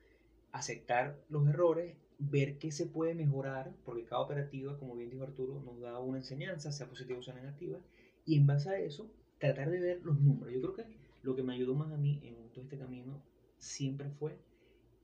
aceptar 0.52 1.16
los 1.30 1.48
errores, 1.48 1.96
ver 2.18 2.58
qué 2.58 2.72
se 2.72 2.88
puede 2.88 3.14
mejorar, 3.14 3.72
porque 3.86 4.04
cada 4.04 4.24
operativa, 4.24 4.80
como 4.80 4.96
bien 4.96 5.12
dijo 5.12 5.22
Arturo, 5.22 5.62
nos 5.62 5.80
da 5.80 6.00
una 6.00 6.18
enseñanza, 6.18 6.72
sea 6.72 6.88
positiva 6.88 7.20
o 7.20 7.22
sea 7.22 7.36
negativa, 7.36 7.78
y 8.26 8.36
en 8.36 8.48
base 8.48 8.72
a 8.72 8.80
eso, 8.80 9.12
tratar 9.38 9.70
de 9.70 9.80
ver 9.80 10.02
los 10.04 10.20
números. 10.20 10.52
Yo 10.52 10.60
creo 10.62 10.74
que 10.74 10.86
lo 11.22 11.36
que 11.36 11.44
me 11.44 11.54
ayudó 11.54 11.76
más 11.76 11.92
a 11.92 11.98
mí 11.98 12.20
en 12.24 12.50
todo 12.50 12.64
este 12.64 12.80
camino 12.80 13.22
siempre 13.60 14.10
fue 14.10 14.40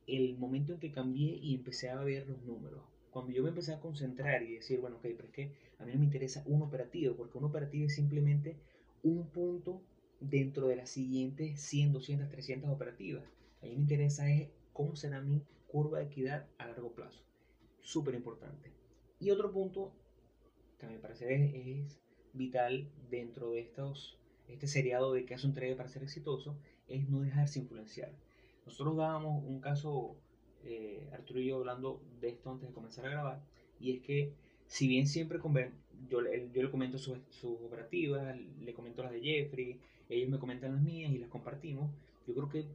el 0.07 0.35
momento 0.39 0.73
en 0.73 0.79
que 0.79 0.91
cambié 0.91 1.37
y 1.39 1.53
empecé 1.53 1.91
a 1.91 2.01
ver 2.01 2.27
los 2.27 2.41
números. 2.41 2.81
Cuando 3.11 3.33
yo 3.33 3.43
me 3.43 3.49
empecé 3.49 3.71
a 3.71 3.79
concentrar 3.79 4.41
y 4.41 4.55
decir, 4.55 4.79
bueno, 4.79 4.95
ok, 4.95 5.03
pero 5.15 5.25
es 5.25 5.33
que 5.33 5.51
a 5.77 5.85
mí 5.85 5.93
no 5.93 5.99
me 5.99 6.05
interesa 6.05 6.41
un 6.47 6.63
operativo, 6.63 7.15
porque 7.15 7.37
un 7.37 7.43
operativo 7.43 7.85
es 7.85 7.93
simplemente 7.93 8.57
un 9.03 9.27
punto 9.29 9.81
dentro 10.19 10.67
de 10.67 10.75
las 10.75 10.89
siguientes 10.89 11.61
100, 11.61 11.93
200, 11.93 12.29
300 12.29 12.69
operativas. 12.69 13.23
A 13.61 13.65
mí 13.65 13.71
me 13.71 13.81
interesa 13.81 14.29
es 14.29 14.49
cómo 14.73 14.95
será 14.95 15.21
mi 15.21 15.41
curva 15.67 15.99
de 15.99 16.05
equidad 16.05 16.47
a 16.57 16.67
largo 16.67 16.91
plazo. 16.93 17.23
Súper 17.81 18.15
importante. 18.15 18.71
Y 19.19 19.31
otro 19.31 19.51
punto 19.51 19.93
que 20.79 20.87
me 20.87 20.99
parece 20.99 21.33
es, 21.33 21.53
es, 21.53 21.99
vital 22.31 22.87
dentro 23.09 23.51
de 23.51 23.61
estos, 23.61 24.19
este 24.47 24.67
seriado 24.67 25.13
de 25.13 25.25
que 25.25 25.33
hace 25.33 25.47
un 25.47 25.53
trader 25.53 25.75
para 25.75 25.89
ser 25.89 26.03
exitoso 26.03 26.57
es 26.87 27.09
no 27.09 27.21
dejarse 27.21 27.59
influenciar. 27.59 28.11
Nosotros 28.65 28.97
dábamos 28.97 29.43
un 29.43 29.59
caso, 29.61 30.15
eh, 30.63 31.09
Arturo 31.11 31.39
y 31.39 31.47
yo 31.47 31.57
hablando 31.57 32.01
de 32.21 32.29
esto 32.29 32.51
antes 32.51 32.69
de 32.69 32.73
comenzar 32.75 33.05
a 33.07 33.09
grabar, 33.09 33.43
y 33.79 33.95
es 33.97 34.01
que 34.03 34.35
si 34.69 34.87
bien 34.87 35.07
siempre 35.07 35.39
yo, 36.09 36.21
yo 36.53 36.63
le 36.63 36.71
comento 36.71 36.99
sus, 36.99 37.17
sus 37.31 37.59
operativas, 37.59 38.37
le 38.37 38.73
comento 38.73 39.01
las 39.01 39.11
de 39.11 39.21
Jeffrey, 39.21 39.79
ellos 40.09 40.29
me 40.29 40.37
comentan 40.37 40.73
las 40.73 40.81
mías 40.81 41.11
y 41.11 41.17
las 41.17 41.29
compartimos, 41.29 41.91
yo 42.27 42.35
creo 42.35 42.49
que 42.49 42.65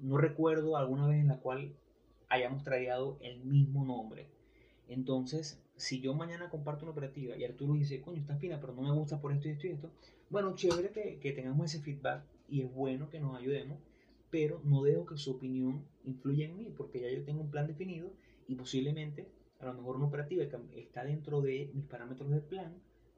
no 0.00 0.18
recuerdo 0.18 0.76
alguna 0.76 1.06
vez 1.06 1.20
en 1.20 1.28
la 1.28 1.38
cual 1.38 1.72
hayamos 2.28 2.64
traído 2.64 3.18
el 3.20 3.44
mismo 3.44 3.84
nombre. 3.84 4.26
Entonces, 4.88 5.62
si 5.76 6.00
yo 6.00 6.12
mañana 6.12 6.50
comparto 6.50 6.84
una 6.84 6.92
operativa 6.92 7.36
y 7.36 7.44
Arturo 7.44 7.74
dice, 7.74 8.00
coño, 8.00 8.20
está 8.20 8.36
fina, 8.36 8.60
pero 8.60 8.74
no 8.74 8.82
me 8.82 8.92
gusta 8.92 9.20
por 9.20 9.32
esto 9.32 9.46
y 9.46 9.52
esto 9.52 9.68
y 9.68 9.70
esto, 9.70 9.90
bueno, 10.30 10.56
chévere 10.56 10.90
que, 10.90 11.20
que 11.20 11.32
tengamos 11.32 11.72
ese 11.72 11.84
feedback 11.84 12.24
y 12.48 12.62
es 12.62 12.74
bueno 12.74 13.10
que 13.10 13.20
nos 13.20 13.38
ayudemos, 13.38 13.78
pero 14.30 14.60
no 14.64 14.82
dejo 14.82 15.06
que 15.06 15.16
su 15.16 15.30
opinión 15.30 15.84
influya 16.04 16.46
en 16.46 16.56
mí, 16.56 16.74
porque 16.76 17.00
ya 17.00 17.10
yo 17.10 17.22
tengo 17.22 17.42
un 17.42 17.50
plan 17.50 17.68
definido 17.68 18.10
y 18.48 18.56
posiblemente 18.56 19.28
a 19.60 19.66
lo 19.66 19.74
mejor 19.74 19.96
una 19.96 20.06
operativa 20.06 20.44
está 20.76 21.04
dentro 21.04 21.40
de 21.40 21.70
mis 21.74 21.84
parámetros 21.84 22.30
del 22.30 22.42
plan, 22.42 22.74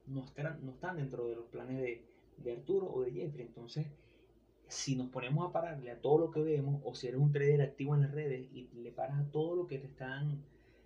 no 0.07 0.25
están, 0.25 0.65
no 0.65 0.73
están 0.73 0.97
dentro 0.97 1.27
de 1.27 1.37
los 1.37 1.47
planes 1.47 1.79
de, 1.79 2.03
de 2.39 2.53
Arturo 2.53 2.91
o 2.91 3.03
de 3.03 3.13
Jeffrey. 3.13 3.47
Entonces, 3.47 3.87
si 4.69 4.97
nos 4.97 5.09
ponemos 5.11 5.49
a 5.49 5.53
pararle 5.53 5.91
a 5.91 6.01
todo 6.01 6.19
lo 6.19 6.31
que 6.31 6.41
vemos, 6.41 6.81
o 6.85 6.95
si 6.95 7.09
eres 7.09 7.21
un 7.21 7.33
trader 7.33 7.63
activo 7.63 7.95
en 7.95 8.03
las 8.03 8.13
redes 8.13 8.49
y 8.53 8.69
le 8.75 8.93
paras 8.93 9.21
a 9.21 9.31
todo 9.31 9.57
lo 9.57 9.67
que 9.67 9.79
te 9.79 9.87
están 9.87 10.43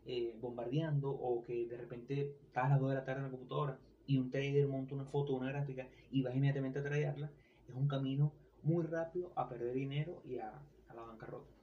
eh, 0.07 0.35
bombardeando, 0.41 1.11
o 1.11 1.43
que 1.45 1.67
de 1.67 1.77
repente 1.77 2.35
estás 2.47 2.67
a 2.67 2.69
las 2.71 2.81
2 2.81 2.91
de 2.91 2.95
la 2.97 3.05
tarde 3.05 3.21
en 3.21 3.27
la 3.27 3.31
computadora 3.31 3.79
y 4.07 4.19
un 4.19 4.31
trader 4.31 4.67
monta 4.69 4.95
una 4.95 5.05
foto, 5.05 5.35
una 5.35 5.49
gráfica 5.51 5.87
y 6.11 6.23
vas 6.23 6.35
inmediatamente 6.35 6.79
a 6.81 6.83
tradearla, 6.83 7.31
es 7.69 7.75
un 7.75 7.89
camino 7.89 8.33
muy 8.63 8.85
rápido 8.85 9.33
a 9.37 9.49
perder 9.49 9.75
dinero 9.75 10.23
y 10.25 10.39
a, 10.39 10.53
a 10.89 10.95
la 10.95 11.03
bancarrota. 11.03 11.54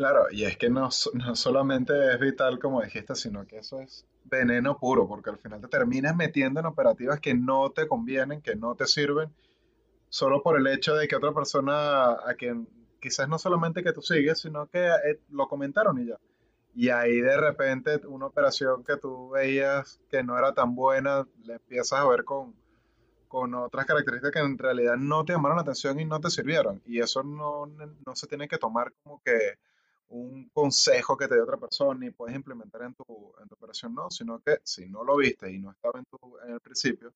Claro, 0.00 0.28
y 0.30 0.44
es 0.44 0.56
que 0.56 0.70
no, 0.70 0.88
no 1.12 1.36
solamente 1.36 1.92
es 2.14 2.18
vital 2.18 2.58
como 2.58 2.80
dijiste, 2.80 3.14
sino 3.14 3.46
que 3.46 3.58
eso 3.58 3.82
es 3.82 4.06
veneno 4.24 4.78
puro, 4.78 5.06
porque 5.06 5.28
al 5.28 5.36
final 5.36 5.60
te 5.60 5.68
terminas 5.68 6.16
metiendo 6.16 6.58
en 6.58 6.64
operativas 6.64 7.20
que 7.20 7.34
no 7.34 7.70
te 7.70 7.86
convienen, 7.86 8.40
que 8.40 8.56
no 8.56 8.74
te 8.74 8.86
sirven 8.86 9.30
solo 10.08 10.42
por 10.42 10.58
el 10.58 10.66
hecho 10.68 10.94
de 10.94 11.06
que 11.06 11.16
otra 11.16 11.34
persona 11.34 12.12
a 12.12 12.34
quien 12.38 12.66
quizás 12.98 13.28
no 13.28 13.38
solamente 13.38 13.82
que 13.82 13.92
tú 13.92 14.00
sigues, 14.00 14.38
sino 14.38 14.68
que 14.68 14.86
eh, 14.86 15.20
lo 15.28 15.48
comentaron 15.48 16.00
y 16.00 16.06
ya. 16.06 16.18
Y 16.74 16.88
ahí 16.88 17.20
de 17.20 17.36
repente 17.36 18.00
una 18.06 18.24
operación 18.24 18.82
que 18.82 18.96
tú 18.96 19.28
veías 19.28 20.00
que 20.10 20.22
no 20.22 20.38
era 20.38 20.54
tan 20.54 20.74
buena, 20.74 21.28
le 21.44 21.56
empiezas 21.56 22.00
a 22.00 22.08
ver 22.08 22.24
con, 22.24 22.54
con 23.28 23.52
otras 23.52 23.84
características 23.84 24.32
que 24.32 24.38
en 24.48 24.56
realidad 24.56 24.96
no 24.96 25.26
te 25.26 25.34
llamaron 25.34 25.58
la 25.58 25.62
atención 25.62 26.00
y 26.00 26.06
no 26.06 26.20
te 26.20 26.30
sirvieron. 26.30 26.80
Y 26.86 27.00
eso 27.00 27.22
no, 27.22 27.66
no 27.66 28.16
se 28.16 28.26
tiene 28.26 28.48
que 28.48 28.56
tomar 28.56 28.94
como 29.02 29.20
que 29.22 29.58
un 30.10 30.48
consejo 30.50 31.16
que 31.16 31.28
te 31.28 31.34
dio 31.34 31.44
otra 31.44 31.56
persona 31.56 32.06
y 32.06 32.10
puedes 32.10 32.34
implementar 32.36 32.82
en 32.82 32.94
tu, 32.94 33.32
en 33.40 33.48
tu 33.48 33.54
operación, 33.54 33.94
no, 33.94 34.10
sino 34.10 34.40
que 34.40 34.58
si 34.64 34.86
no 34.86 35.04
lo 35.04 35.16
viste 35.16 35.50
y 35.50 35.58
no 35.58 35.70
estaba 35.70 35.98
en, 35.98 36.04
tu, 36.06 36.38
el 36.46 36.60
principio, 36.60 37.14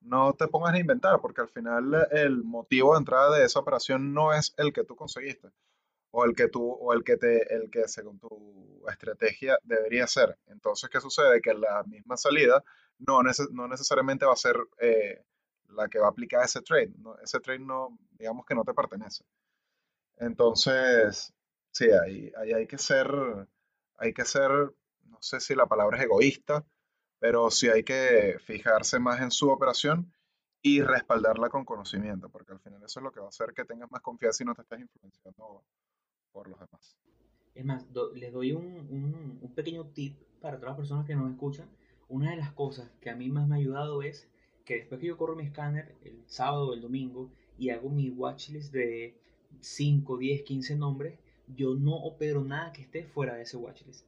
no 0.00 0.34
te 0.34 0.48
pongas 0.48 0.74
a 0.74 0.78
inventar, 0.78 1.20
porque 1.20 1.40
al 1.40 1.48
final 1.48 2.08
el 2.12 2.44
motivo 2.44 2.92
de 2.92 2.98
entrada 2.98 3.36
de 3.36 3.44
esa 3.44 3.60
operación 3.60 4.12
no 4.12 4.32
es 4.32 4.54
el 4.58 4.72
que 4.72 4.84
tú 4.84 4.96
conseguiste 4.96 5.48
o 6.10 6.24
el 6.24 6.34
que 6.34 6.48
tú 6.48 6.62
o 6.70 6.92
el 6.92 7.04
que 7.04 7.16
te 7.16 7.54
el 7.54 7.70
que 7.70 7.88
según 7.88 8.18
tu 8.18 8.84
estrategia 8.88 9.58
debería 9.62 10.06
ser. 10.06 10.38
Entonces, 10.46 10.88
¿qué 10.90 11.00
sucede? 11.00 11.40
Que 11.40 11.54
la 11.54 11.82
misma 11.84 12.16
salida 12.16 12.62
no, 12.98 13.20
no 13.52 13.68
necesariamente 13.68 14.26
va 14.26 14.32
a 14.32 14.36
ser 14.36 14.56
eh, 14.78 15.24
la 15.70 15.88
que 15.88 15.98
va 15.98 16.06
a 16.06 16.10
aplicar 16.10 16.44
ese 16.44 16.62
trade. 16.62 16.92
ese 17.22 17.40
trade 17.40 17.58
no, 17.60 17.98
digamos 18.12 18.46
que 18.46 18.54
no 18.54 18.64
te 18.64 18.74
pertenece. 18.74 19.24
Entonces, 20.18 21.34
sí, 21.76 21.90
ahí, 21.90 22.32
ahí 22.38 22.52
hay 22.52 22.66
que 22.66 22.78
ser, 22.78 23.06
hay 23.98 24.14
que 24.14 24.24
ser, 24.24 24.50
no 24.50 25.18
sé 25.20 25.40
si 25.40 25.54
la 25.54 25.66
palabra 25.66 25.98
es 25.98 26.04
egoísta, 26.04 26.64
pero 27.18 27.50
sí 27.50 27.68
hay 27.68 27.82
que 27.84 28.38
fijarse 28.40 28.98
más 28.98 29.20
en 29.20 29.30
su 29.30 29.50
operación 29.50 30.10
y 30.62 30.80
respaldarla 30.80 31.50
con 31.50 31.66
conocimiento, 31.66 32.30
porque 32.30 32.52
al 32.52 32.60
final 32.60 32.82
eso 32.82 33.00
es 33.00 33.04
lo 33.04 33.12
que 33.12 33.20
va 33.20 33.26
a 33.26 33.28
hacer 33.28 33.52
que 33.54 33.64
tengas 33.64 33.90
más 33.90 34.00
confianza 34.00 34.42
y 34.42 34.46
no 34.46 34.54
te 34.54 34.62
estés 34.62 34.80
influenciando 34.80 35.64
por 36.32 36.48
los 36.48 36.58
demás. 36.58 36.96
Es 37.54 37.64
más, 37.64 37.86
les 38.14 38.32
doy 38.32 38.52
un, 38.52 39.38
un, 39.42 39.54
pequeño 39.54 39.86
tip 39.88 40.18
para 40.40 40.56
todas 40.56 40.70
las 40.70 40.76
personas 40.76 41.06
que 41.06 41.14
nos 41.14 41.30
escuchan. 41.30 41.68
Una 42.08 42.30
de 42.30 42.36
las 42.36 42.52
cosas 42.52 42.90
que 43.00 43.10
a 43.10 43.16
mí 43.16 43.28
más 43.28 43.48
me 43.48 43.56
ha 43.56 43.58
ayudado 43.58 44.02
es 44.02 44.28
que 44.64 44.76
después 44.76 45.00
que 45.00 45.06
yo 45.08 45.16
corro 45.16 45.36
mi 45.36 45.44
escáner 45.44 45.94
el 46.02 46.22
sábado 46.26 46.68
o 46.68 46.74
el 46.74 46.80
domingo 46.80 47.30
y 47.58 47.70
hago 47.70 47.88
mi 47.88 48.10
watchlist 48.10 48.72
de 48.72 49.18
5, 49.60 50.18
10, 50.18 50.42
15 50.42 50.76
nombres, 50.76 51.18
yo 51.54 51.74
no 51.74 51.96
opero 51.96 52.44
nada 52.44 52.72
que 52.72 52.82
esté 52.82 53.04
fuera 53.04 53.34
de 53.34 53.42
ese 53.42 53.56
watchlist. 53.56 54.06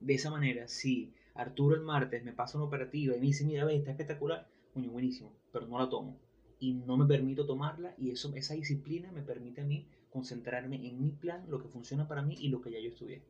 De 0.00 0.14
esa 0.14 0.30
manera, 0.30 0.68
si 0.68 1.12
Arturo 1.34 1.74
el 1.74 1.82
martes 1.82 2.24
me 2.24 2.32
pasa 2.32 2.58
una 2.58 2.66
operativa 2.66 3.16
y 3.16 3.20
me 3.20 3.26
dice, 3.26 3.44
mira, 3.44 3.64
ve, 3.64 3.76
está 3.76 3.90
espectacular, 3.90 4.48
coño, 4.72 4.90
buenísimo, 4.90 5.32
pero 5.52 5.66
no 5.66 5.78
la 5.78 5.88
tomo. 5.88 6.18
Y 6.58 6.74
no 6.74 6.96
me 6.96 7.06
permito 7.06 7.46
tomarla 7.46 7.94
y 7.98 8.10
eso, 8.10 8.34
esa 8.34 8.54
disciplina 8.54 9.12
me 9.12 9.22
permite 9.22 9.60
a 9.60 9.64
mí 9.64 9.86
concentrarme 10.10 10.76
en 10.86 11.02
mi 11.02 11.10
plan, 11.10 11.44
lo 11.48 11.60
que 11.60 11.68
funciona 11.68 12.08
para 12.08 12.22
mí 12.22 12.36
y 12.38 12.48
lo 12.48 12.62
que 12.62 12.70
ya 12.70 12.80
yo 12.80 12.88
estudié. 12.88 13.22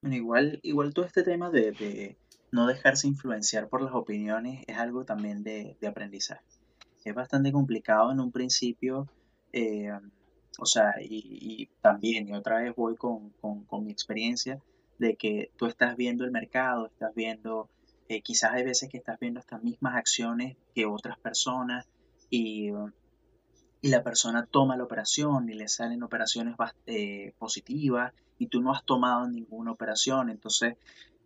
Bueno, 0.00 0.16
igual, 0.16 0.60
igual 0.62 0.94
todo 0.94 1.04
este 1.04 1.22
tema 1.22 1.50
de, 1.50 2.16
no 2.52 2.66
dejarse 2.66 3.08
influenciar 3.08 3.68
por 3.68 3.82
las 3.82 3.92
opiniones 3.92 4.64
es 4.66 4.78
algo 4.78 5.04
también 5.04 5.42
de, 5.42 5.76
aprendizaje. 5.86 6.44
Es 7.04 7.14
bastante 7.14 7.52
complicado 7.52 8.12
en 8.12 8.20
un 8.20 8.32
principio, 8.32 9.06
eh, 9.52 9.90
o 10.58 10.66
sea, 10.66 10.94
y, 11.00 11.68
también, 11.80 12.28
y 12.28 12.34
otra 12.34 12.60
vez 12.60 12.74
voy 12.74 12.96
con, 12.96 13.30
con 13.40 13.84
mi 13.84 13.92
experiencia, 13.92 14.60
de 14.98 15.16
que 15.16 15.50
tú 15.56 15.66
estás 15.66 15.96
viendo 15.96 16.24
el 16.24 16.30
mercado, 16.30 16.86
estás 16.86 17.14
viendo, 17.14 17.70
eh, 18.08 18.20
quizás 18.20 18.52
hay 18.52 18.64
veces 18.64 18.88
que 18.90 18.98
estás 18.98 19.18
viendo 19.18 19.40
estas 19.40 19.62
mismas 19.62 19.96
acciones 19.96 20.56
que 20.74 20.86
otras 20.86 21.18
personas 21.18 21.88
y, 22.30 22.70
y 23.80 23.88
la 23.88 24.02
persona 24.02 24.46
toma 24.50 24.76
la 24.76 24.84
operación 24.84 25.48
y 25.48 25.54
le 25.54 25.68
salen 25.68 26.02
operaciones 26.02 26.56
eh, 26.86 27.32
positivas 27.38 28.12
y 28.38 28.48
tú 28.48 28.60
no 28.60 28.72
has 28.72 28.84
tomado 28.84 29.28
ninguna 29.28 29.72
operación, 29.72 30.30
entonces, 30.30 30.76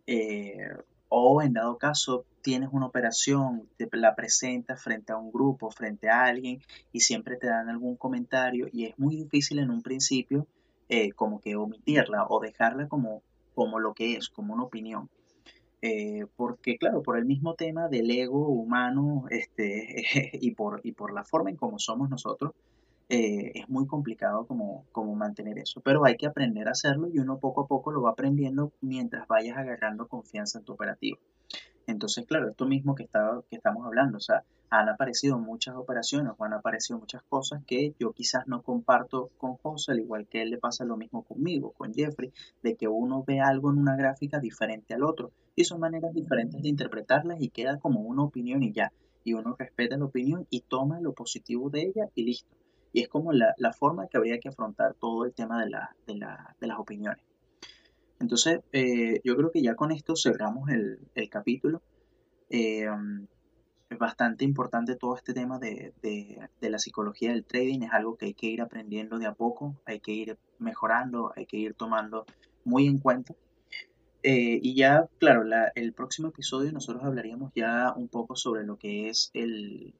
eh, 0.07 0.69
o 1.15 1.41
en 1.41 1.53
dado 1.53 1.77
caso 1.77 2.25
tienes 2.41 2.69
una 2.71 2.87
operación, 2.87 3.69
te 3.77 3.87
la 3.93 4.15
presentas 4.15 4.81
frente 4.81 5.13
a 5.13 5.17
un 5.17 5.31
grupo, 5.31 5.69
frente 5.69 6.09
a 6.09 6.25
alguien 6.25 6.61
y 6.91 7.01
siempre 7.01 7.37
te 7.37 7.47
dan 7.47 7.69
algún 7.69 7.95
comentario 7.97 8.67
y 8.71 8.85
es 8.85 8.97
muy 8.97 9.15
difícil 9.15 9.59
en 9.59 9.69
un 9.69 9.81
principio 9.81 10.47
como 11.15 11.39
que 11.39 11.55
omitirla 11.55 12.27
o 12.29 12.39
dejarla 12.39 12.87
como 12.87 13.23
como 13.53 13.79
lo 13.79 13.93
que 13.93 14.15
es, 14.15 14.29
como 14.29 14.53
una 14.53 14.63
opinión. 14.63 15.09
Eh, 15.81 16.25
porque 16.37 16.77
claro, 16.77 17.03
por 17.03 17.17
el 17.17 17.25
mismo 17.25 17.55
tema 17.55 17.89
del 17.89 18.09
ego 18.09 18.47
humano 18.47 19.25
este, 19.29 20.03
y, 20.33 20.51
por, 20.51 20.79
y 20.83 20.93
por 20.93 21.13
la 21.13 21.25
forma 21.25 21.49
en 21.49 21.57
cómo 21.57 21.77
somos 21.77 22.09
nosotros, 22.09 22.53
eh, 23.13 23.51
es 23.53 23.69
muy 23.69 23.85
complicado 23.85 24.47
como, 24.47 24.85
como 24.91 25.13
mantener 25.13 25.59
eso. 25.59 25.81
Pero 25.81 26.03
hay 26.03 26.17
que 26.17 26.25
aprender 26.25 26.67
a 26.67 26.71
hacerlo 26.71 27.09
y 27.13 27.19
uno 27.19 27.37
poco 27.37 27.61
a 27.61 27.67
poco 27.67 27.91
lo 27.91 28.01
va 28.01 28.09
aprendiendo 28.09 28.71
mientras 28.81 29.27
vayas 29.27 29.55
agarrando 29.55 30.07
confianza 30.07 30.57
en 30.57 30.65
tu 30.65 30.73
operativo. 30.73 31.19
Entonces, 31.85 32.25
claro, 32.25 32.49
esto 32.49 32.65
mismo 32.65 32.95
que, 32.95 33.03
estaba, 33.03 33.43
que 33.51 33.57
estamos 33.57 33.85
hablando, 33.85 34.17
o 34.17 34.19
sea, 34.19 34.43
han 34.71 34.89
aparecido 34.89 35.37
muchas 35.37 35.75
operaciones 35.75 36.33
o 36.35 36.43
han 36.43 36.53
aparecido 36.53 36.97
muchas 36.97 37.21
cosas 37.29 37.63
que 37.67 37.93
yo 37.99 38.13
quizás 38.13 38.47
no 38.47 38.63
comparto 38.63 39.29
con 39.37 39.57
José, 39.57 39.91
al 39.91 39.99
igual 39.99 40.25
que 40.25 40.41
él 40.41 40.49
le 40.49 40.57
pasa 40.57 40.83
lo 40.83 40.97
mismo 40.97 41.21
conmigo, 41.21 41.71
con 41.73 41.93
Jeffrey, 41.93 42.31
de 42.63 42.75
que 42.75 42.87
uno 42.87 43.23
ve 43.27 43.41
algo 43.41 43.69
en 43.71 43.77
una 43.77 43.95
gráfica 43.95 44.39
diferente 44.39 44.95
al 44.95 45.03
otro 45.03 45.29
y 45.55 45.65
son 45.65 45.79
maneras 45.79 46.15
diferentes 46.15 46.63
de 46.63 46.69
interpretarlas 46.69 47.39
y 47.39 47.49
queda 47.49 47.77
como 47.77 47.99
una 47.99 48.23
opinión 48.23 48.63
y 48.63 48.71
ya. 48.71 48.91
Y 49.23 49.33
uno 49.33 49.55
respeta 49.59 49.97
la 49.97 50.05
opinión 50.05 50.47
y 50.49 50.61
toma 50.61 50.99
lo 50.99 51.13
positivo 51.13 51.69
de 51.69 51.83
ella 51.83 52.09
y 52.15 52.23
listo. 52.23 52.62
Y 52.93 53.01
es 53.01 53.09
como 53.09 53.33
la, 53.33 53.53
la 53.57 53.73
forma 53.73 54.07
que 54.07 54.17
habría 54.17 54.39
que 54.39 54.49
afrontar 54.49 54.93
todo 54.93 55.25
el 55.25 55.33
tema 55.33 55.61
de, 55.63 55.69
la, 55.69 55.95
de, 56.07 56.15
la, 56.15 56.55
de 56.61 56.67
las 56.67 56.79
opiniones. 56.79 57.25
Entonces, 58.19 58.61
eh, 58.71 59.19
yo 59.25 59.35
creo 59.35 59.51
que 59.51 59.61
ya 59.61 59.75
con 59.75 59.91
esto 59.91 60.15
cerramos 60.15 60.69
el, 60.69 60.99
el 61.15 61.29
capítulo. 61.29 61.81
Eh, 62.49 62.87
es 63.93 63.99
bastante 63.99 64.43
importante 64.43 64.95
todo 64.95 65.15
este 65.15 65.33
tema 65.33 65.59
de, 65.59 65.93
de, 66.01 66.69
la 66.69 66.79
psicología 66.79 67.31
del 67.31 67.45
trading, 67.45 67.81
es 67.83 67.91
algo 67.91 68.15
que 68.15 68.27
hay 68.27 68.33
que 68.33 68.47
ir 68.47 68.61
aprendiendo 68.61 69.19
de 69.19 69.27
a 69.27 69.33
poco, 69.33 69.75
hay 69.85 69.99
que 69.99 70.11
ir 70.11 70.37
mejorando, 70.59 71.31
hay 71.35 71.45
que 71.45 71.57
ir 71.57 71.73
tomando 71.73 72.25
muy 72.63 72.87
en 72.87 72.97
cuenta. 72.97 73.35
Eh, 74.23 74.59
y 74.61 74.75
ya, 74.75 75.07
claro, 75.19 75.43
la, 75.43 75.71
el 75.75 75.93
próximo 75.93 76.29
episodio 76.29 76.71
nosotros 76.71 77.03
hablaríamos 77.03 77.51
ya 77.55 77.93
un 77.95 78.07
poco 78.07 78.35
sobre 78.35 78.63
lo 78.63 78.77
que 78.77 79.09
es 79.09 79.31
el 79.33 79.93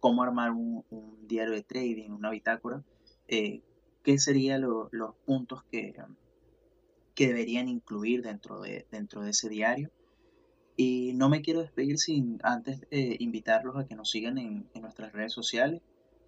cómo 0.00 0.22
armar 0.22 0.52
un, 0.52 0.84
un, 0.90 1.26
diario 1.26 1.54
de 1.54 1.62
trading, 1.62 2.10
una 2.10 2.30
bitácora, 2.30 2.84
qué 3.26 4.18
serían 4.18 4.62
los 4.62 5.14
puntos 5.24 5.64
que, 5.64 5.94
que 7.16 7.26
deberían 7.26 7.68
incluir 7.68 8.22
dentro 8.22 8.60
de, 8.60 8.86
dentro 8.92 9.22
de 9.22 9.30
ese 9.30 9.48
diario. 9.48 9.90
Y 10.76 11.14
no 11.14 11.28
me 11.28 11.40
quiero 11.40 11.60
despedir 11.60 11.98
sin 11.98 12.38
antes 12.42 12.86
eh, 12.90 13.16
invitarlos 13.18 13.76
a 13.76 13.86
que 13.86 13.96
nos 13.96 14.10
sigan 14.10 14.38
en, 14.38 14.68
en, 14.74 14.82
nuestras 14.82 15.12
redes 15.12 15.32
sociales, 15.32 15.82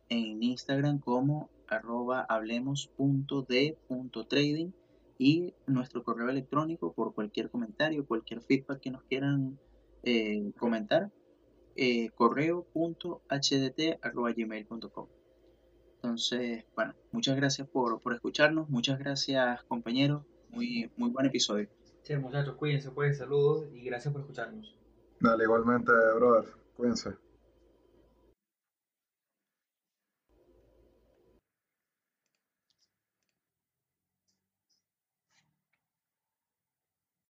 en 0.08 0.42
Instagram 0.42 0.98
como 0.98 1.50
arroba 1.68 2.26
hablemos.d.trading 2.28 4.72
y 5.18 5.54
nuestro 5.66 6.02
correo 6.02 6.30
electrónico 6.30 6.94
por 6.94 7.14
cualquier 7.14 7.50
comentario, 7.50 8.06
cualquier 8.06 8.40
feedback 8.40 8.80
que 8.80 8.90
nos 8.90 9.04
quieran 9.04 9.58
eh, 10.02 10.50
comentar, 10.58 11.12
eh, 11.78 12.10
correo.hdt.gmail.com. 12.16 15.06
Entonces, 15.94 16.40
Entonces, 16.40 16.64
bueno, 16.74 16.94
muchas 17.12 17.36
gracias 17.36 17.68
por, 17.68 18.00
por 18.00 18.14
escucharnos, 18.14 18.68
muchas 18.68 18.98
gracias 18.98 19.62
compañeros, 19.64 20.24
muy, 20.50 20.90
muy 20.96 21.10
buen 21.10 21.26
episodio. 21.26 21.68
Sí, 22.02 22.16
muchachos, 22.16 22.56
cuídense, 22.56 22.90
pues, 22.90 23.18
saludos 23.18 23.68
y 23.72 23.84
gracias 23.84 24.12
por 24.12 24.22
escucharnos. 24.22 24.76
Dale, 25.20 25.44
igualmente, 25.44 25.92
brother. 26.16 26.48
Cuídense. 26.76 27.14